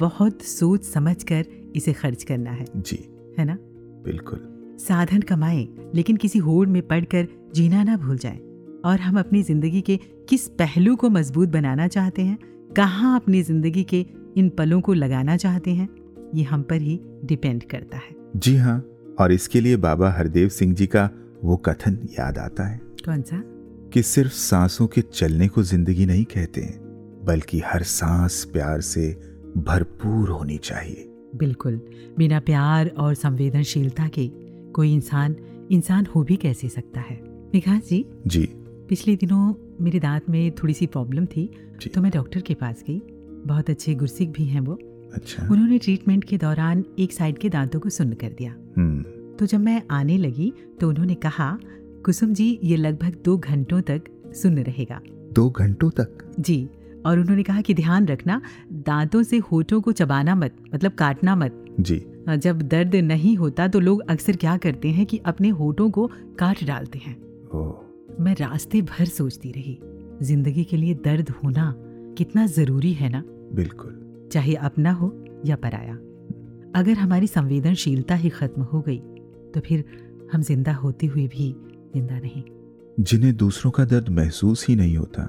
बहुत 0.00 0.42
सोच 0.42 0.84
समझ 0.84 1.22
कर 1.22 1.46
इसे 1.76 1.92
खर्च 1.92 2.22
करना 2.22 2.50
है। 2.50 2.66
जी। 2.76 3.04
है 3.38 3.44
ना? 3.44 3.58
बिल्कुल। 4.06 4.40
साधन 4.78 5.20
कमाए 5.22 5.66
लेकिन 5.94 6.16
किसी 6.16 6.38
होड़ 6.38 6.66
में 6.68 6.82
पड़कर 6.82 7.28
जीना 7.54 7.82
ना 7.82 7.96
भूल 7.96 8.18
जाए। 8.18 8.38
और 8.84 9.00
हम 9.00 9.18
अपनी 9.18 9.42
ज़िंदगी 9.42 9.80
के 9.80 9.96
किस 10.28 10.46
पहलू 10.58 10.94
को 10.96 11.08
मज़बूत 11.10 11.48
बनाना 11.48 11.86
चाहते 11.88 12.22
हैं 12.22 12.38
कहाँ 12.76 13.14
अपनी 13.16 13.42
ज़िंदगी 13.42 13.84
के 13.84 14.04
इन 14.36 14.48
पलों 14.48 14.80
को 14.80 14.92
लगाना 14.92 15.36
चाहते 15.36 15.70
हैं 15.70 15.88
ये 16.34 16.42
हम 16.44 16.62
पर 16.62 16.80
ही 16.80 17.00
डिपेंड 17.24 17.62
करता 17.64 17.96
है। 17.96 18.14
जी 18.36 18.56
हाँ 18.56 18.78
और 19.20 19.32
इसके 19.32 19.60
लिए 19.60 19.76
बाबा 19.76 20.10
हरदेव 20.10 20.48
सिंह 20.48 20.74
जी 20.74 20.86
का 20.86 21.08
वो 21.44 21.56
कथन 21.56 21.98
याद 22.18 22.38
आता 22.38 22.66
है। 22.68 22.80
कौन 23.04 23.22
सा? 23.22 23.42
कि 23.92 24.02
सिर्फ़ 24.02 24.32
सांसों 24.32 24.86
के 24.86 25.00
चलने 25.02 25.48
को 25.48 25.62
ज़िंदगी 25.62 26.06
नहीं 26.06 26.24
कहते 26.24 26.60
बल्कि 27.24 27.60
हर 27.66 27.82
सांस 27.82 28.44
प्यार 28.52 28.80
से 28.80 29.10
भरपूर 29.58 30.28
होनी 30.28 30.56
चाहिए। 30.58 31.12
बिल्कुल 31.36 31.80
बिना 32.18 32.40
प्यार 32.40 32.88
और 32.98 33.14
संवेदनशीलता 33.14 34.08
के 34.08 34.26
कोई 34.72 34.92
इंसान 34.94 35.36
इंसान 35.70 36.06
हो 36.06 36.22
भी 36.22 36.36
कैसे 36.36 36.68
सकता 36.68 37.00
है? 37.00 37.20
निघास 37.54 37.88
जी? 37.88 38.04
जी। 38.26 38.44
पिछले 38.88 39.16
दिनों 39.16 39.54
मेरे 39.80 40.00
दांत 40.00 40.28
में 40.30 40.50
थोड़ी 40.52 40.74
सी 40.74 40.86
प्रॉब्लम 40.86 41.26
थी 41.26 41.50
तो 41.94 42.00
मैं 42.00 42.10
डॉक्टर 42.14 42.40
के 42.40 42.54
पास 42.54 42.82
गई। 42.88 43.00
बहुत 43.46 43.70
अच्छे 43.70 43.94
गुरसिक 43.94 44.30
भी 44.32 44.44
हैं 44.44 44.60
वो। 44.60 44.78
अच्छा। 45.14 45.48
उन्होंने 45.50 45.78
ट्रीटमेंट 45.78 46.24
के 46.24 46.38
दौरान 46.38 46.84
एक 46.98 47.12
साइड 47.12 47.38
के 47.38 47.48
दांतों 47.48 47.80
को 47.80 47.88
सुन्न 47.88 48.14
कर 48.14 48.32
दिया। 48.32 48.52
तो 49.38 49.46
जब 49.46 49.60
मैं 49.60 49.82
आने 49.90 50.16
लगी 50.18 50.52
तो 50.80 50.88
उन्होंने 50.88 51.14
कहा 51.14 51.58
कुसुम 52.04 52.32
जी 52.34 52.58
ये 52.64 52.76
लगभग 52.76 53.16
दो 53.24 53.36
घंटों 53.36 53.80
तक 53.80 54.02
सुन्न 54.34 54.62
रहेगा। 54.62 55.00
दो 55.32 55.48
घंटों 55.50 55.90
तक? 55.90 56.34
जी। 56.40 56.68
और 57.06 57.18
उन्होंने 57.18 57.42
कहा 57.42 57.60
कि 57.60 57.74
ध्यान 57.74 58.06
रखना 58.08 58.40
दांतों 58.86 59.22
से 59.22 59.38
होठों 59.52 59.80
को 59.80 59.92
चबाना 59.92 60.34
मत 60.34 60.56
मतलब 60.74 60.92
काटना 60.94 61.36
मत। 61.36 61.64
जी। 61.80 61.98
जब 62.38 62.62
दर्द 62.64 62.94
नहीं 62.96 63.36
होता 63.36 63.66
तो 63.68 63.80
लोग 63.80 64.00
अक्सर 64.10 64.36
क्या 64.36 64.56
करते 64.56 64.88
हैं 64.88 65.04
कि 65.06 65.18
अपने 65.26 65.48
होठों 65.50 65.90
को 65.90 66.06
काट 66.38 66.64
डालते 66.64 66.98
हैं। 66.98 67.16
मैं 68.20 68.34
रास्ते 68.36 68.80
भर 68.82 69.04
सोचती 69.06 69.50
रही 69.52 69.78
ज़िंदगी 70.22 70.64
के 70.64 70.76
लिए 70.76 70.94
दर्द 71.04 71.30
होना 71.34 71.74
कितना 72.18 72.46
ज़रूरी 72.48 72.92
है 72.92 73.08
ना? 73.08 73.22
बिल्कुल। 73.52 74.28
चाहे 74.32 74.54
अपना 74.54 74.92
हो 74.92 75.12
या 75.46 75.56
पराया। 75.56 75.94
अगर 76.74 76.92
हमारी 76.92 77.26
संवेदनशीलता 77.26 78.14
ही 78.14 78.28
खत्म 78.30 78.62
हो 78.62 78.80
गई 78.80 78.98
तो 79.54 79.60
फिर 79.60 79.84
हम 80.32 80.42
ज़िंदा 80.42 80.74
होते 80.74 81.06
हुए 81.06 81.26
भी 81.28 81.50
ज़िंदा 81.94 82.18
नहीं। 82.18 82.42
जिन्हें 82.98 83.36
दूसरों 83.36 83.70
का 83.70 83.84
दर्द 83.84 84.08
महसूस 84.08 84.66
ही 84.68 84.76
नहीं 84.76 84.96
होता 84.96 85.28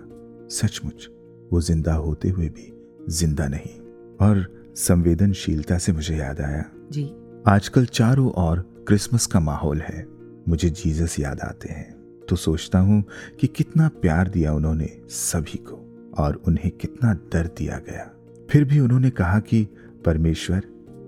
सचमुच। 0.52 1.10
वो 1.54 1.62
ज़िंदा 1.62 1.94
होते 1.94 2.30
हुए 2.30 2.50
भी 2.50 2.74
ज़िंदा 3.10 3.48
नहीं। 3.48 3.80
और 4.22 4.64
संवेदनशीलता 4.76 5.78
से 5.78 5.92
मुझे 5.92 6.18
याद 6.18 6.42
आया। 6.42 6.66
जी। 6.92 7.16
आजकल 7.48 7.86
चारों 7.86 8.32
ओर 8.32 8.60
क्रिसमस 8.88 9.26
का 9.26 9.40
माहौल 9.40 9.82
है। 9.82 10.08
मुझे 10.48 10.70
जीसस 10.70 11.20
याद 11.20 11.40
आते 11.40 11.70
हैं। 11.70 11.98
तो 12.30 12.36
सोचता 12.36 12.80
हूँ 12.80 13.04
कि 13.40 13.48
कितना 13.48 13.88
प्यार 13.88 14.28
दिया 14.28 14.54
उन्होंने 14.54 14.90
सभी 15.10 15.58
को 15.58 16.06
और 16.18 16.36
उन्हें 16.36 16.72
कितना 16.72 17.14
दर्द 17.14 17.56
दिया 17.58 17.78
गया। 17.78 18.12
फिर 18.50 18.64
भी 18.64 18.80
उन्होंने 18.80 19.10
कहा 19.10 19.40
कि 19.40 19.68
परमेश्वर 20.06 20.62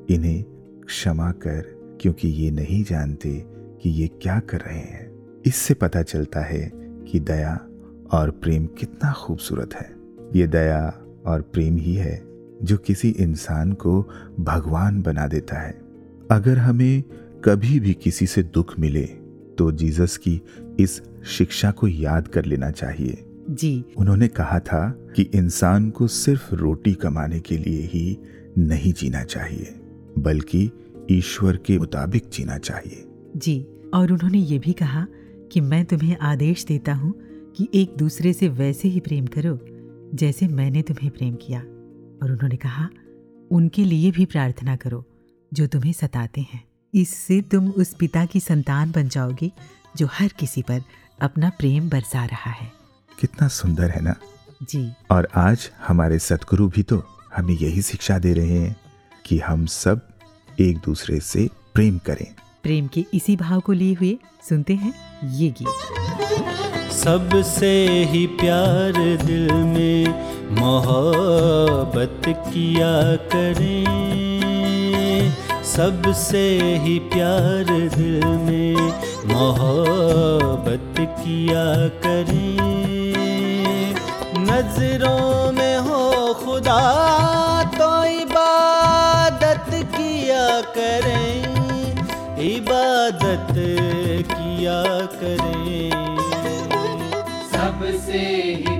इन्हें 0.09 0.43
क्षमा 0.85 1.31
कर 1.31 1.97
क्योंकि 2.01 2.27
ये 2.27 2.51
नहीं 2.51 2.83
जानते 2.83 3.45
कि 3.81 3.89
ये 3.89 4.07
क्या 4.07 4.39
कर 4.39 4.59
रहे 4.59 4.79
हैं। 4.79 5.09
इससे 5.45 5.73
पता 5.73 6.01
चलता 6.01 6.39
है 6.39 6.71
कि 6.75 7.19
दया 7.19 7.55
और 8.11 8.31
प्रेम 8.31 8.65
कितना 8.65 9.13
खूबसूरत 9.13 9.73
है। 9.73 9.98
ये 10.36 10.47
दया 10.47 10.82
और 11.25 11.41
प्रेम 11.53 11.77
ही 11.77 11.93
है 11.93 12.21
जो 12.63 12.77
किसी 12.77 13.09
इंसान 13.09 13.71
को 13.73 14.01
भगवान 14.39 15.01
बना 15.01 15.27
देता 15.27 15.59
है। 15.59 15.71
अगर 16.32 16.57
हमें 16.57 17.03
कभी 17.45 17.80
भी 17.80 17.93
किसी 17.93 18.25
से 18.25 18.43
दुख 18.43 18.80
मिले 18.80 19.03
तो 19.57 19.71
जीसस 19.71 20.17
की 20.17 20.41
इस 20.80 21.01
शिक्षा 21.27 21.71
को 21.71 21.88
याद 21.88 22.27
कर 22.27 22.45
लेना 22.45 22.71
चाहिए। 22.71 23.23
जी। 23.49 23.84
उन्होंने 23.97 24.27
कहा 24.27 24.59
था 24.59 24.89
कि 25.15 25.21
इंसान 25.23 25.89
को 25.89 26.07
सिर्फ़ 26.07 26.53
रोटी 26.55 26.93
कमाने 26.93 27.39
के 27.39 27.57
लिए 27.57 27.82
ही 27.82 28.17
नहीं 28.57 28.93
जीना 28.93 29.23
चाहिए 29.23 29.73
बल्कि 30.17 30.71
ईश्वर 31.11 31.57
के 31.57 31.77
मुताबिक 31.80 32.30
जीना 32.34 32.57
चाहिए। 32.57 33.03
जी 33.38 33.65
और 33.93 34.11
उन्होंने 34.11 34.38
ये 34.38 34.59
भी 34.59 34.73
कहा 34.73 35.05
कि 35.51 35.61
मैं 35.61 35.84
तुम्हें 35.86 36.17
आदेश 36.21 36.65
देता 36.65 36.93
हूँ 36.93 37.13
कि 37.57 37.67
एक 37.73 37.95
दूसरे 37.97 38.34
से 38.34 38.47
वैसे 38.47 38.88
ही 38.88 38.99
प्रेम 38.99 39.25
करो 39.27 39.59
जैसे 40.14 40.47
मैंने 40.47 40.82
तुम्हें 40.82 41.12
प्रेम 41.12 41.36
किया। 41.36 41.60
और 42.24 42.32
उन्होंने 42.32 42.55
कहा 42.55 42.89
उनके 43.51 43.84
लिए 43.84 44.12
भी 44.12 44.26
प्रार्थना 44.26 44.76
करो 44.76 45.05
जो 45.53 45.68
तुम्हें 45.68 45.93
सताते 45.93 46.41
हैं। 46.41 46.64
इससे 46.93 47.41
तुम 47.41 47.70
उस 47.70 47.93
पिता 47.93 48.26
की 48.26 48.39
संतान 48.39 48.91
बन 48.91 49.07
जाओगे 49.07 49.51
जो 49.97 50.07
हर 50.12 50.28
किसी 50.28 50.62
पर 50.62 50.82
अपना 51.22 51.49
प्रेम 51.49 51.89
बरसा 51.89 52.26
रहा 52.26 52.51
है। 52.51 52.72
कितना 53.20 53.47
सुंदर 53.47 53.89
है 53.89 54.01
ना? 54.01 54.16
जी। 54.64 54.91
और 55.12 55.28
आज 55.36 55.72
हमारे 55.88 56.20
सतगुरु 56.20 56.68
भी 56.68 56.84
तो 56.84 57.03
हमें 57.36 57.53
यही 57.53 57.82
शिक्षा 57.82 58.20
दे 58.20 58.34
रहे 58.34 58.60
हैं 58.60 58.76
कि 59.26 59.39
हम 59.39 59.66
सब 59.66 60.07
एक 60.60 60.78
दूसरे 60.78 61.20
से 61.20 61.49
प्रेम 61.74 61.97
करें। 61.97 62.36
प्रेम 62.64 62.88
के 62.88 63.05
इसी 63.14 63.36
भाव 63.36 63.60
को 63.60 63.72
लिए 63.72 63.93
हुए 63.93 64.20
सुनते 64.49 64.76
हैं 64.76 64.93
ये 65.30 65.49
गीत। 65.49 66.78
सबसे 66.99 67.87
ही 68.03 68.25
प्यार 68.27 68.93
दिल 69.25 69.51
में 69.53 70.07
मोहब्बत 70.61 72.21
किया 72.27 73.15
करें। 73.33 73.85
सबसे 75.63 76.43
ही 76.83 76.99
प्यार 76.99 77.63
दिल 77.95 78.25
में 78.25 78.75
मोहब्बत 79.33 80.99
किया 80.99 81.87
करें। 81.87 82.59
नज़रों 84.43 85.51
में 85.51 85.77
हो 85.77 86.33
खुदा 86.33 86.81
तो 87.63 88.03
इबादत 88.03 89.69
किया 89.71 90.61
करें। 90.61 91.39
इबादत 92.39 93.53
किया 94.31 94.83
करें। 95.15 96.18
सबसे 97.91 98.19
ही 98.19 98.78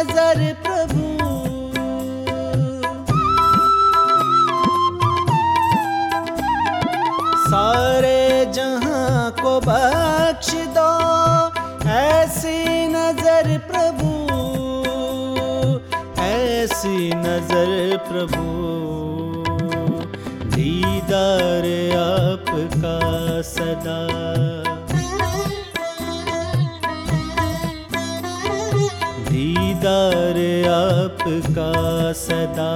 नज़र 0.00 0.40
प्रभु। 0.64 1.08
सारे 7.44 8.46
जहाँ 8.52 9.30
को 9.42 9.52
बख्श 9.60 10.52
दो, 10.76 10.92
ऐसी 11.90 12.86
नज़र 12.88 13.58
प्रभु, 13.70 14.12
ऐसी 16.22 17.10
नज़र 17.16 17.96
प्रभु। 18.08 18.46
दीदार 20.56 21.68
आपका 21.98 22.96
सदा। 23.50 24.00
दीदार 29.80 30.38
आपका 30.70 31.72
सदा 32.12 32.72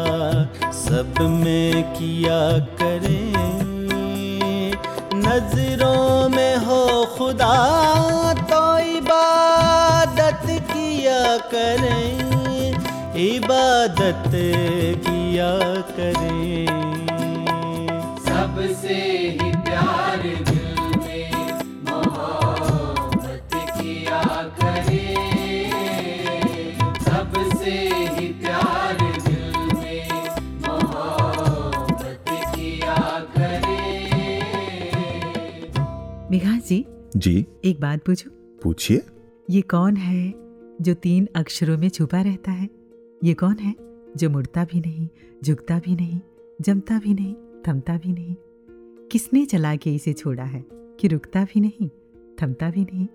सब 0.72 1.14
में 1.20 1.84
किया 1.92 2.40
करें। 2.80 3.34
नज़रों 5.14 6.28
में 6.28 6.56
हो 6.56 7.04
खुदा 7.18 7.52
तो 8.52 8.62
इबादत 8.96 10.46
किया 10.72 11.36
करें। 11.54 12.72
इबादत 13.26 14.30
किया 15.06 15.52
करें। 15.98 16.83
जी। 37.24 37.46
एक 37.64 37.80
बात 37.80 38.04
पूछूँ? 38.04 38.32
पूछिए। 38.62 39.02
ये 39.50 39.60
कौन 39.60 39.96
है 39.96 40.34
जो 40.80 40.94
तीन 40.94 41.28
अक्षरों 41.36 41.78
में 41.78 41.88
छुपा 41.88 42.20
रहता 42.22 42.52
है? 42.52 42.68
ये 43.24 43.34
कौन 43.34 43.58
है 43.58 43.74
जो 44.16 44.30
मुड़ता 44.30 44.64
भी 44.64 44.80
नहीं 44.80 45.08
झुकता 45.44 45.78
भी 45.78 45.96
नहीं 45.96 46.20
जमता 46.60 46.98
भी 46.98 47.14
नहीं 47.14 47.34
थमता 47.68 47.96
भी 47.98 48.12
नहीं? 48.12 48.36
किसने 49.08 49.46
चला 49.46 49.76
के 49.76 49.94
इसे 49.94 50.12
छोड़ा 50.12 50.44
है 50.44 50.64
कि 50.70 51.08
रुकता 51.08 51.44
भी 51.44 51.60
नहीं 51.60 51.88
थमता 52.42 52.70
भी 52.70 52.84
नहीं? 52.84 53.06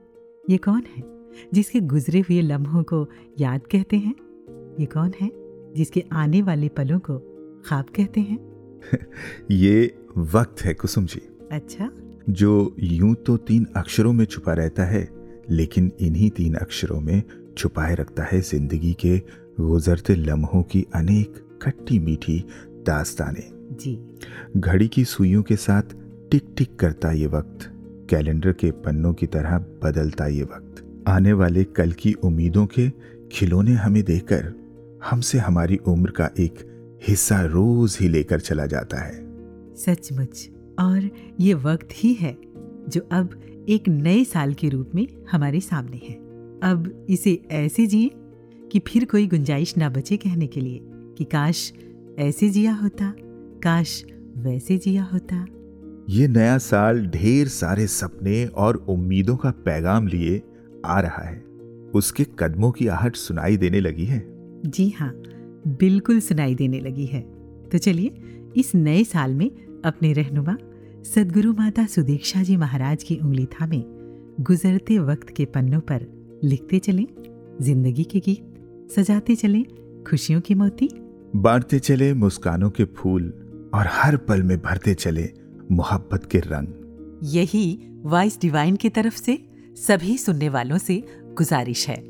ये 0.49 0.57
कौन 0.57 0.83
है 0.97 1.03
जिसके 1.53 1.79
गुजरे 1.79 2.19
हुए 2.19 2.41
लम्हों 2.41 2.83
को 2.83 3.07
याद 3.39 3.61
कहते 3.61 3.97
हैं? 3.97 4.15
ये 4.79 4.85
कौन 4.85 5.13
है 5.21 5.31
जिसके 5.75 6.03
आने 6.11 6.41
वाले 6.41 6.69
पलों 6.69 6.99
को 6.99 7.19
ख्वाब 7.65 7.85
कहते 7.85 8.21
हैं? 8.21 8.39
ये 9.51 10.05
वक्त 10.17 10.61
है 10.61 10.73
कुसुम 10.73 11.05
जी। 11.05 11.21
अच्छा। 11.51 11.91
जो 12.29 12.75
यूँ 12.79 13.13
तो 13.15 13.37
तीन 13.37 13.65
अक्षरों 13.75 14.13
में 14.13 14.25
छुपा 14.25 14.53
रहता 14.53 14.83
है 14.83 15.07
लेकिन 15.49 15.91
इन्हीं 15.99 16.29
तीन 16.29 16.53
अक्षरों 16.53 16.99
में 17.01 17.21
छुपाए 17.57 17.95
रखता 17.95 18.23
है 18.23 18.41
ज़िंदगी 18.41 18.93
के 18.93 19.17
गुजरते 19.59 20.15
लम्हों 20.15 20.61
की 20.63 20.85
अनेक 20.95 21.59
खट्टी 21.61 21.99
मीठी 21.99 22.37
दास्तानें। 22.85 23.77
जी। 23.81 23.97
घड़ी 24.57 24.87
की 24.87 25.05
सुइयों 25.05 25.43
के 25.43 25.55
साथ 25.55 25.95
टिक 26.31 26.53
टिक 26.57 26.75
करता 26.75 27.11
ये 27.11 27.27
वक्त 27.27 27.69
कैलेंडर 28.09 28.51
के 28.51 28.71
पन्नों 28.71 29.13
की 29.13 29.27
तरह 29.27 29.57
बदलता 29.83 30.27
ये 30.27 30.43
वक्त। 30.43 30.83
आने 31.07 31.33
वाले 31.33 31.63
कल 31.63 31.91
की 31.91 32.13
उम्मीदों 32.13 32.65
के 32.65 32.89
खिलौने 33.31 33.73
हमें 33.73 34.03
देकर 34.03 34.53
हमसे 35.09 35.37
हमारी 35.37 35.77
उम्र 35.77 36.11
का 36.11 36.29
एक 36.39 36.65
हिस्सा 37.07 37.41
रोज 37.45 37.97
ही 38.01 38.09
लेकर 38.09 38.39
चला 38.39 38.65
जाता 38.65 39.01
है। 39.01 39.17
सचमुच। 39.75 40.49
और 40.79 41.09
ये 41.39 41.53
वक्त 41.53 41.87
ही 41.93 42.13
है 42.13 42.37
जो 42.89 43.01
अब 43.11 43.41
एक 43.69 43.89
नए 43.89 44.23
साल 44.23 44.53
के 44.53 44.69
रूप 44.69 44.91
में 44.95 45.07
हमारे 45.31 45.59
सामने 45.59 45.97
है। 45.97 46.15
अब 46.63 47.05
इसे 47.09 47.41
ऐसे 47.51 47.87
जिए 47.87 48.11
कि 48.71 48.79
फिर 48.79 49.05
कोई 49.05 49.27
गुंजाइश 49.27 49.77
ना 49.77 49.89
बचे 49.89 50.17
कहने 50.17 50.47
के 50.47 50.61
लिए 50.61 50.79
कि 50.83 51.23
काश 51.23 51.73
ऐसे 52.19 52.49
जिया 52.49 52.73
होता 52.73 53.13
काश 53.63 54.05
वैसे 54.37 54.77
जिया 54.77 55.03
होता। 55.03 55.45
ये 56.09 56.27
नया 56.27 56.57
साल 56.57 57.05
ढेर 57.05 57.47
सारे 57.47 57.87
सपने 57.87 58.45
और 58.45 58.75
उम्मीदों 58.75 59.37
का 59.37 59.51
पैगाम 59.51 60.07
लिए 60.07 60.41
आ 60.85 60.99
रहा 60.99 61.23
है। 61.23 61.39
उसके 61.93 62.25
कदमों 62.39 62.71
की 62.71 62.87
आहट 62.87 63.15
सुनाई 63.15 63.57
देने 63.57 63.79
लगी 63.79 64.05
है। 64.05 64.23
जी 64.65 64.89
हाँ 64.89 65.11
बिल्कुल 65.67 66.19
सुनाई 66.19 66.55
देने 66.55 66.79
लगी 66.79 67.05
है। 67.05 67.21
तो 67.71 67.77
चलिए 67.77 68.11
इस 68.57 68.75
नए 68.75 69.03
साल 69.03 69.35
में 69.35 69.51
अपने 69.85 70.13
रहनुमा 70.13 70.57
सदगुरु 71.09 71.51
माता 71.53 71.85
सुदीक्षा 71.85 72.41
जी 72.43 72.55
महाराज 72.57 73.03
की 73.03 73.15
उंगली 73.15 73.45
थामे 73.45 73.81
गुजरते 74.43 74.97
वक्त 74.99 75.29
के 75.29 75.45
पन्नों 75.45 75.79
पर 75.81 76.05
लिखते 76.43 76.79
चले 76.79 77.05
ज़िंदगी 77.61 78.03
के 78.03 78.19
गीत 78.19 78.91
सजाते 78.95 79.35
चले 79.35 79.61
खुशियों 80.07 80.41
की 80.41 80.55
मोती। 80.55 80.89
बांटते 81.35 81.79
चले 81.79 82.13
मुस्कानों 82.13 82.69
के 82.69 82.85
फूल 82.97 83.23
और 83.73 83.89
हर 83.91 84.17
पल 84.27 84.43
में 84.43 84.57
भरते 84.61 84.93
चले 84.95 85.27
मोहब्बत 85.71 86.29
के 86.31 86.39
रंग। 86.39 87.25
यही 87.35 87.65
वॉइस 88.05 88.39
डिवाइन 88.41 88.75
की 88.75 88.89
तरफ़ 88.89 89.17
से 89.17 89.37
सभी 89.77 90.17
सुनने 90.17 90.49
वालों 90.49 90.77
से 90.77 91.03
गुजारिश 91.37 91.87
है। 91.89 92.01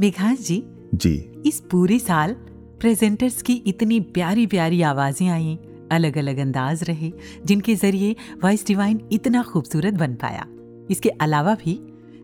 मेघास 0.00 0.46
जी 0.46 0.62
जी। 0.94 1.14
इस 1.46 1.60
पूरे 1.70 1.98
साल 1.98 2.36
प्रेजेंटर्स 2.80 3.42
की 3.42 3.62
इतनी 3.66 4.00
प्यारी 4.00 4.46
प्यारी 4.46 4.82
आवाज़ें 4.84 5.28
आई 5.28 5.58
अलग 5.92 6.18
अलग 6.18 6.38
अंदाज 6.38 6.82
रहे, 6.82 7.12
जिनके 7.44 7.74
ज़रिए 7.74 8.16
वॉइस 8.44 8.66
डिवाइन 8.66 9.08
इतना 9.12 9.42
खूबसूरत 9.42 9.94
बन 9.94 10.14
पाया। 10.14 10.46
इसके 10.90 11.08
अलावा 11.08 11.54
भी, 11.54 11.80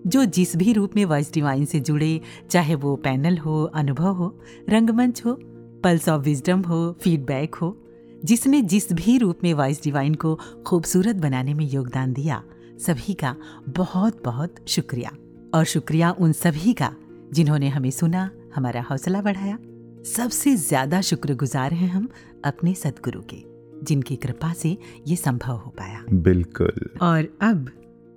जो 0.06 0.24
जिस 0.24 0.56
भी 0.56 0.72
रूप 0.72 0.96
में 0.96 1.04
वॉइस 1.04 1.32
डिवाइन 1.32 1.64
से 1.64 1.80
जुड़े, 1.80 2.20
चाहे 2.50 2.74
वो 2.74 2.96
पैनल 2.96 3.38
हो, 3.38 3.64
अनुभव 3.64 4.12
हो, 4.12 4.40
रंगमंच 4.68 5.24
हो 5.24 5.38
पल्स 5.84 6.08
ऑफ़ 6.08 6.22
विजडम 6.22 6.60
हो 6.60 6.96
फीडबैक 7.00 7.54
हो, 7.54 7.76
जिसने 8.24 8.62
जिस 8.62 8.92
भी 8.92 9.18
रूप 9.18 9.38
में 9.44 9.54
वॉइस 9.54 9.82
डिवाइन 9.82 10.14
को 10.14 10.38
खूबसूरत 10.66 11.16
बनाने 11.16 11.54
में 11.54 11.64
योगदान 11.64 12.12
दिया, 12.12 12.42
सभी 12.78 13.14
का 13.14 13.36
बहुत 13.68 14.22
बहुत 14.24 14.54
शुक्रिया। 14.68 15.10
और 15.54 15.64
शुक्रिया 15.64 16.10
उन 16.10 16.32
सभी 16.32 16.72
का, 16.72 16.94
जिन्होंने 17.32 17.68
हमें 17.68 17.90
सुना, 17.90 18.30
हमारा 18.54 18.82
हौसला 18.82 19.22
बढ़ाया। 19.22 19.58
सबसे 20.06 20.56
ज़्यादा 20.56 21.00
शुक्रगुजार 21.00 21.74
हैं 21.74 21.88
हम 21.88 22.08
अपने 22.44 22.74
सदगुरु 22.74 23.20
के। 23.20 23.49
जिनकी 23.84 24.16
कृपा 24.16 24.52
से 24.52 24.76
ये 25.06 25.16
संभव 25.16 25.56
हो 25.56 25.70
पाया। 25.70 26.04
बिल्कुल। 26.12 26.90
और 27.02 27.38
अब 27.40 27.70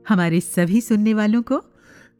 हमारे 0.07 0.39
सभी 0.39 0.81
सुनने 0.81 1.13
वालों 1.13 1.41
को 1.41 1.63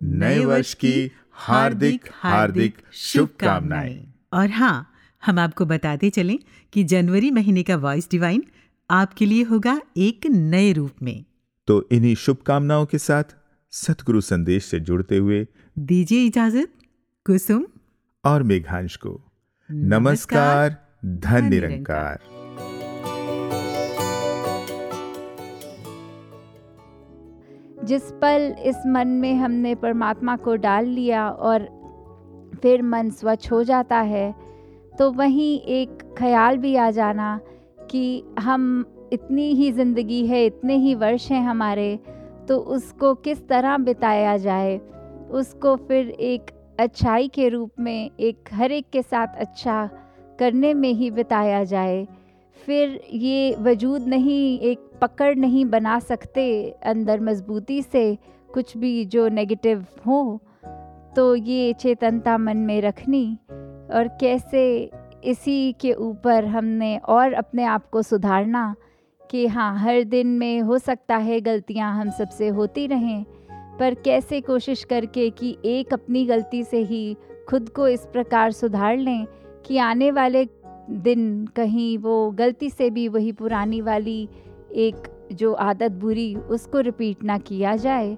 नए 0.04 0.46
वर्ष 0.46 0.74
की 0.74 1.12
हार्दिक 1.34 2.10
हार्दिक 2.14 2.78
शुभकामनाएँ। 2.94 4.14
और 4.34 4.50
हाँ 4.50 4.90
हम 5.24 5.40
आपको 5.40 5.66
बताते 5.66 6.10
चलें 6.10 6.38
कि 6.74 6.84
जनवरी 6.84 7.32
महीने 7.32 7.64
का 7.64 7.76
वॉइस 7.76 8.10
डिवाइन 8.12 8.44
आपके 8.90 9.26
लिए 9.26 9.44
होगा 9.44 9.82
एक 9.98 10.26
नए 10.26 10.72
रूप 10.74 10.92
में। 11.02 11.24
तो 11.68 11.88
इन्हीं 11.92 12.16
शुभकामनाओं 12.16 12.86
के 12.86 12.98
साथ 12.98 13.36
सतगुरु 13.72 14.22
संदेश 14.22 14.66
से 14.66 14.80
जुड़ते 14.80 15.18
हुए 15.18 15.48
दीजिए 15.80 16.26
इजाज़त 16.26 16.72
कुसुम 17.26 17.66
और 18.24 18.44
मेघांश 18.44 18.96
को। 18.96 19.20
नमस्कार 19.72 20.78
धन 21.06 21.46
निरंकार 21.46 22.20
जिस 27.84 28.12
पल 28.22 28.56
इस 28.64 28.78
मन 28.88 29.08
में 29.08 29.34
हमने 29.36 29.76
परमात्मा 29.76 30.36
को 30.38 30.56
डाल 30.56 30.86
लिया 30.86 31.30
और 31.30 31.68
फिर 32.62 32.82
मन 32.82 33.10
स्वच्छ 33.10 33.52
हो 33.52 33.64
जाता 33.64 34.00
है 34.00 34.34
तो 35.00 35.12
वहीं 35.12 35.60
एक 35.60 35.98
ख्याल 36.18 36.58
भी 36.58 36.76
आ 36.76 36.90
जाना 36.92 37.40
कि 37.92 38.24
हम 38.40 38.86
इतनी 39.14 39.54
ही 39.54 39.72
ज़िंदगी 39.72 40.26
है, 40.28 40.46
इतने 40.46 40.76
ही 40.76 40.96
वर्ष 40.96 41.30
हैं 41.32 41.42
हमारे 41.42 42.00
तो 42.48 42.58
उसको 42.58 43.14
किस 43.16 43.48
तरह 43.48 43.78
बिताया 43.78 44.38
जाए? 44.38 44.78
उसको 45.32 45.76
फिर 45.78 46.10
एक 46.10 46.52
अच्छाई 46.80 47.28
के 47.28 47.50
रूप 47.50 47.72
में, 47.80 48.12
एक 48.20 48.50
हर 48.54 48.72
एक 48.72 48.90
के 48.94 49.02
साथ 49.02 49.36
अच्छा 49.38 49.90
करने 50.40 50.74
में 50.74 50.92
ही 50.94 51.12
बिताया 51.12 51.64
जाए। 51.64 52.06
फिर 52.58 53.00
ये 53.14 53.56
वजूद 53.60 54.08
नहीं, 54.08 54.60
एक 54.60 54.80
पकड़ 55.04 55.36
नहीं 55.36 55.66
बना 55.66 56.00
सकते 56.00 56.70
अंदर 56.70 57.20
मजबूती 57.20 57.82
से 57.82 58.18
कुछ 58.54 58.78
भी 58.78 59.06
जो 59.06 59.28
नेगेटिव 59.28 59.86
हो 60.08 60.42
तो 61.16 61.36
ये 61.36 61.74
चेतनता 61.74 62.38
मन 62.38 62.58
में 62.58 62.82
रखनी। 62.82 63.38
और 63.94 64.08
कैसे 64.20 64.92
इसी 65.24 65.74
के 65.74 65.94
ऊपर 65.94 66.46
हमने 66.46 66.98
और 66.98 67.34
अपने 67.34 67.64
आप 67.64 67.90
को 67.90 68.02
सुधारना 68.02 68.76
कि 69.32 69.48
हाँ 69.48 69.80
हर 69.80 70.04
दिन 70.04 70.28
में 70.28 70.62
हो 70.62 70.78
सकता 70.78 71.18
है 71.18 71.42
गलतियाँ 71.42 72.02
हम 72.02 72.10
सबसे 72.10 72.48
होती 72.48 72.88
रहें, 72.88 73.26
पर 73.80 73.94
कैसे 73.94 74.42
कोशिश 74.42 74.84
करके 74.84 75.30
कि 75.30 75.58
एक 75.66 75.94
अपनी 75.94 76.26
गलती 76.26 76.64
से 76.64 76.78
ही 76.78 77.18
खुद 77.50 77.70
को 77.70 77.88
इस 77.88 78.08
प्रकार 78.14 78.52
सुधार 78.52 78.98
लें 78.98 79.26
कि 79.66 79.78
आने 79.78 80.12
वाले 80.12 80.48
दिन 80.90 81.46
कहीं 81.46 81.98
वो 81.98 82.32
गलती 82.32 82.70
से 82.70 82.90
भी 82.90 83.08
वही 83.08 83.32
पुरानी 83.32 83.82
वाली 83.82 84.30
एक 84.74 85.08
जो 85.32 85.54
आदत 85.54 85.92
बुरी 85.92 86.36
उसको 86.36 86.80
रिपीट 86.80 87.24
ना 87.24 87.38
किया 87.38 87.76
जाए 87.76 88.18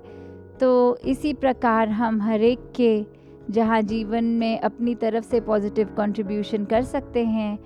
तो 0.60 0.98
इसी 1.06 1.34
प्रकार 1.34 1.90
हम 1.90 2.22
हर 2.22 2.42
एक 2.42 2.60
के 2.76 3.06
जहाँ 3.52 3.82
जीवन 3.82 4.24
में 4.24 4.60
अपनी 4.60 4.96
तरफ़ 4.96 5.26
से 5.26 5.40
पॉजिटिव 5.40 5.88
कंट्रीब्यूशन 5.98 6.66
कर 6.66 6.84
सकते 6.84 7.26
हैं 7.26 7.58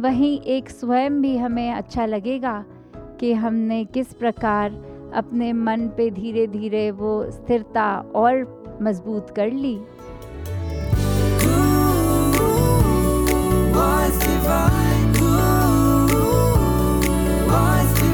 वहीं 0.00 0.40
एक 0.40 0.70
स्वयं 0.70 1.20
भी 1.22 1.36
हमें 1.36 1.72
अच्छा 1.72 2.06
लगेगा 2.06 2.64
कि 3.20 3.32
हमने 3.32 3.84
किस 3.84 4.12
प्रकार 4.14 4.72
अपने 5.14 5.52
मन 5.52 5.88
पे 5.88 6.10
धीरे 6.10 6.46
धीरे 6.46 6.90
वो 6.90 7.30
स्थिरता 7.30 8.12
और 8.16 8.78
मज़बूत 8.82 9.30
कर 9.30 9.50
ली. 9.50 9.78
Ooh. 17.78 18.05